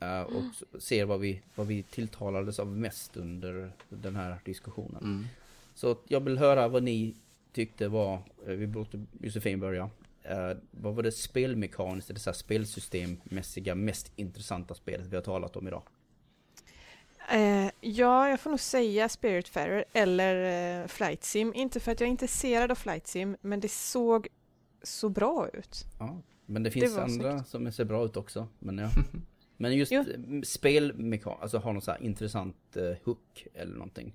[0.00, 5.02] Eh, och ser vad vi, vad vi tilltalades av mest under den här diskussionen.
[5.02, 5.26] Mm.
[5.74, 7.14] Så jag vill höra vad ni
[7.52, 8.14] tyckte var,
[8.46, 9.90] eh, vi låter Josefin börja.
[10.22, 15.56] Eh, vad var det spelmekaniskt, det så här spelsystemmässiga, mest intressanta spelet vi har talat
[15.56, 15.82] om idag?
[17.30, 21.54] Eh, ja, jag får nog säga Spiritfarer eller eh, Flight Sim.
[21.54, 24.28] Inte för att jag är intresserad av Flight Sim, men det såg
[24.82, 25.84] så bra ut.
[25.98, 26.16] Ja,
[26.46, 28.48] men det finns var andra som ser bra ut också.
[28.58, 28.90] Men, ja.
[29.60, 30.04] men just Jo.
[30.44, 34.12] spelmekan, alltså har någon så här intressant eh, hook eller någonting.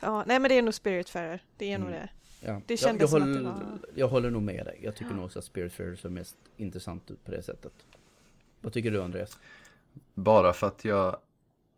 [0.00, 1.42] Ja, nej men det är nog Spiritfarer.
[1.56, 2.00] Det är nog Mm.
[2.00, 2.08] det.
[2.46, 2.60] Ja.
[2.66, 4.80] Det jag, kändes jag, som att håller, det var- jag håller nog med dig.
[4.82, 5.16] Jag tycker Ja.
[5.16, 7.72] nog också att Spiritfarer ser mest intressant ut på det sättet.
[8.60, 9.38] Vad tycker du Andreas?
[10.14, 11.16] Bara för att jag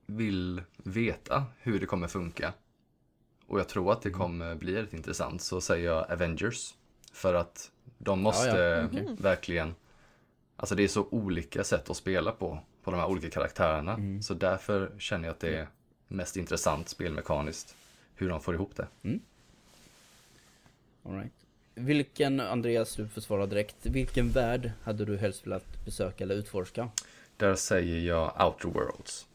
[0.07, 2.53] vill veta hur det kommer funka.
[3.47, 4.13] Och jag tror att Mm.
[4.13, 5.43] det kommer bli rätt intressant.
[5.43, 6.75] Så säger jag Avengers.
[7.13, 9.17] För att de måste ja, okej.
[9.19, 9.75] verkligen...
[10.57, 12.59] Alltså det är så olika sätt att spela på.
[12.83, 13.95] På de här olika karaktärerna.
[13.95, 14.23] Mm.
[14.23, 15.69] Så därför känner jag att det är
[16.09, 17.77] mest intressant spelmekaniskt.
[18.15, 18.87] Hur de får ihop det.
[21.03, 21.33] All right.
[21.75, 23.87] Vilken, Andreas, du får svara direkt.
[23.87, 26.89] Vilken värld hade du helst velat besöka eller utforska?
[27.37, 29.27] Där säger jag Outer Worlds.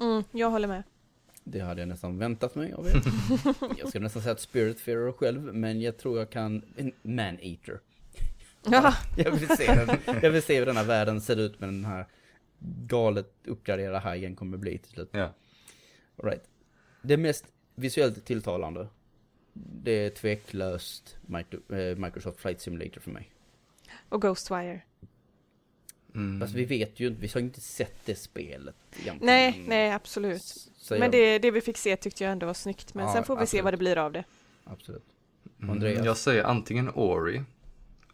[0.00, 0.82] Mm, jag håller med.
[1.44, 3.02] Det hade jag nästan väntat mig av er.
[3.78, 6.62] jag skulle nästan säga att Spiritfarer själv, men jag tror jag kan...
[7.02, 7.80] Man-Eater.
[8.82, 9.98] Ja, Jag vill se den.
[10.22, 12.06] Jag vill se hur den här världen ser ut med den här
[12.86, 15.08] galet uppgraderade hajen kommer bli till slut.
[15.12, 15.34] Ja.
[16.22, 16.42] All right.
[17.02, 18.88] Det mest visuellt tilltalande,
[19.52, 23.30] det är tveklöst eh, Microsoft Flight Simulator för mig.
[24.08, 24.80] och Ghostwire.
[26.14, 26.40] Mm.
[26.40, 29.18] Fast vi vet ju inte, vi har inte sett det spelet egentligen.
[29.26, 30.42] Nej, nej absolut.
[30.76, 32.94] Så Men jag- det, det vi fick se tyckte jag ändå var snyggt.
[32.94, 33.64] Men Ja, sen får vi se absolut.
[33.64, 34.24] vad det blir av det.
[34.64, 35.04] Absolut.
[35.58, 36.04] Mm, Andreas?
[36.06, 37.42] Jag säger antingen Ori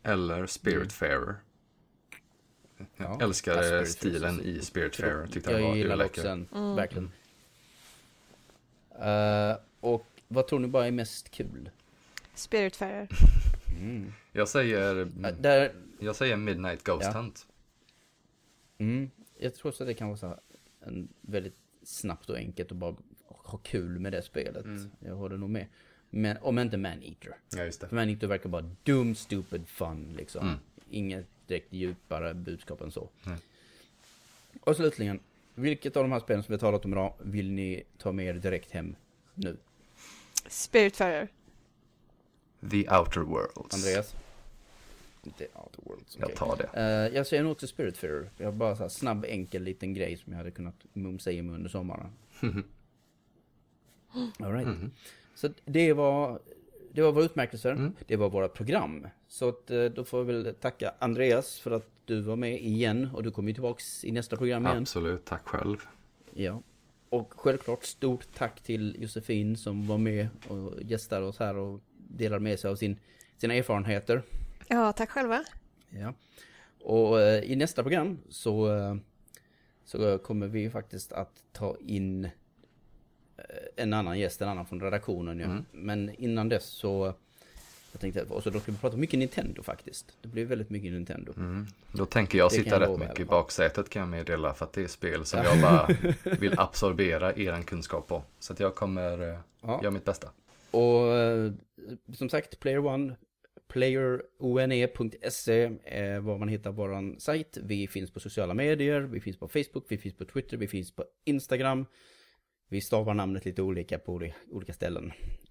[0.05, 1.35] eller Spiritfarer.
[2.77, 3.19] Jag Ja.
[3.23, 3.85] älskar Ja, eh, Spiritfarer.
[3.85, 5.27] stilen i Spiritfarer.
[5.27, 6.77] Tyckte den Jag var gillar den, Mm.
[6.77, 7.11] verkligen.
[8.99, 11.71] Eh, och vad tror ni bara är mest kul?
[12.35, 13.09] Spiritfarer.
[13.81, 14.13] Mm.
[14.33, 17.13] Jag säger, Eh, där, jag säger Midnight Ghost Ja.
[17.13, 17.47] Hunt.
[18.79, 20.39] mm, jag tror också att det kan vara så
[20.81, 22.97] en väldigt snabbt och enkelt och bara
[23.29, 24.65] ha kul med det spelet.
[24.65, 24.91] Mm.
[24.99, 25.67] Jag håller nog med.
[26.17, 27.35] Men om inte Man-Eater.
[27.57, 27.89] Ja, just det.
[27.89, 30.49] För Man-Eater verkar bara dum, stupid fun liksom.
[30.49, 30.59] Mm.
[30.91, 33.09] Inget direkt djupare budskap än så.
[33.25, 33.37] Nej.
[34.61, 35.21] Och slutligen,
[35.55, 38.27] vilket av de här spelen som vi har talat om idag vill ni ta med
[38.27, 38.97] er direkt hem
[39.35, 39.57] nu?
[40.47, 41.29] Spiritfarer.
[42.71, 43.75] The Outer Worlds.
[43.75, 44.15] Andreas?
[45.23, 46.17] Inte Outer Worlds.
[46.17, 46.37] Jag okej.
[46.37, 46.81] tar det.
[46.81, 48.31] Eh, jag säger nog också Spiritfarer.
[48.37, 51.43] Jag har bara så här snabb, enkel liten grej som jag hade kunnat mumsa i
[51.43, 52.13] mig under sommaren.
[54.39, 54.67] All right.
[54.69, 54.91] Mhm.
[55.35, 56.41] Så det var,
[56.93, 57.93] det var våra utmärkelser, mm.
[58.07, 59.07] det var våra program.
[59.29, 63.11] Så att, eh, då får vi väl tacka Andreas för att du var med igen
[63.15, 64.79] och du kommer ju tillbaks i nästa program igen.
[64.79, 65.77] Absolut, tack själv.
[66.35, 66.63] Ja.
[67.09, 72.41] Och självklart stort tack till Josefin som var med och gästade oss här och delade
[72.41, 72.99] med sig av sin,
[73.37, 74.23] sina erfarenheter.
[74.69, 75.45] Ja, tack själva.
[75.91, 76.15] Ja.
[76.81, 78.97] Och eh, i nästa program så, eh,
[79.85, 82.29] så kommer vi faktiskt att ta in
[83.77, 85.39] en annan gäst, en annan från redaktionen.
[85.39, 85.47] Ja.
[85.47, 85.65] Mm.
[85.73, 87.15] Men innan dess så
[87.93, 90.17] jag tänkte, och så då ska vi prata mycket Nintendo faktiskt.
[90.23, 91.33] Det blir väldigt mycket Nintendo.
[91.37, 91.67] Mm.
[91.93, 94.83] Då tänker jag det sitta rätt mycket i baksätet kan jag meddela för att det
[94.83, 95.89] är spel som jag bara
[96.39, 98.23] vill absorbera er kunskap på.
[98.39, 99.81] Så att jag kommer ja.
[99.83, 100.29] göra mitt bästa.
[100.71, 101.13] Och
[102.17, 103.17] som sagt, Player One
[103.75, 107.59] playerone.se är var man hittar våran sajt.
[107.63, 110.91] Vi finns på sociala medier, vi finns på Facebook, vi finns på Twitter, vi finns
[110.91, 111.87] på Instagram.
[112.69, 115.05] Vi stavar namnet lite olika på olika ställen.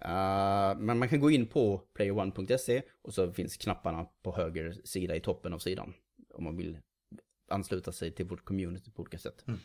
[0.05, 5.15] Uh, men man kan gå in på playerone.se och så finns knapparna på höger sida
[5.15, 5.93] i toppen av sidan.
[6.33, 6.77] Om man vill
[7.49, 9.45] ansluta sig till vårt community på olika sätt.
[9.47, 9.59] Mm.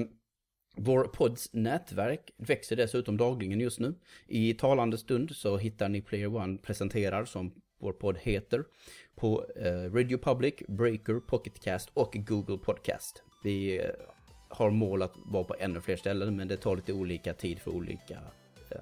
[0.00, 0.08] Um,
[0.76, 3.94] vår podds nätverk växer dessutom dagligen just nu.
[4.26, 8.64] I talande stund så hittar ni Player One presenterar som vår podd heter
[9.14, 13.22] på eh, Radio Public, Breaker, Pocketcast och Google Podcast.
[13.44, 13.90] Vi eh,
[14.50, 17.70] har mål att vara på ännu fler ställen men det tar lite olika tid för
[17.70, 18.18] olika
[18.70, 18.80] eh,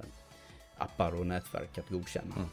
[0.78, 2.34] appar och nätverk att godkänna.
[2.36, 2.48] Mm.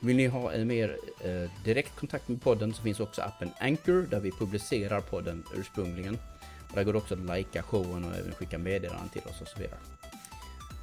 [0.00, 4.06] Vill ni ha en mer eh, direkt kontakt med podden så finns också appen Anchor
[4.10, 6.18] där vi publicerar podden ursprungligen.
[6.68, 9.48] Och där går det också att likea showen och även skicka meddelanden till oss och
[9.48, 9.78] så vidare.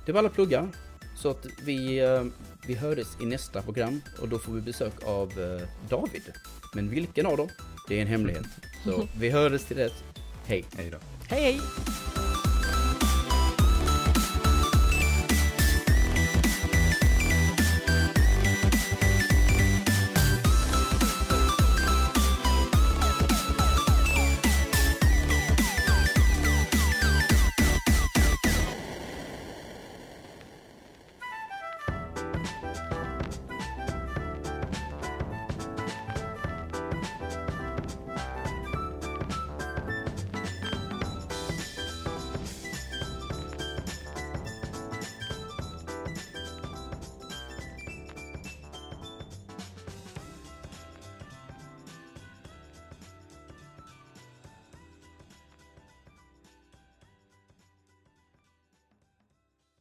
[0.06, 0.70] Det var alla pluggar.
[1.16, 2.24] Så att vi, eh,
[2.68, 6.34] vi hördes i nästa program och då får vi besök av eh, David.
[6.74, 7.49] Men vilken av dem?
[7.88, 8.45] Det är en hemlighet.
[8.86, 9.91] Så vi hördes till det.
[10.45, 10.66] Hej.
[10.78, 10.98] Hej då.
[11.32, 11.62] Hej hej.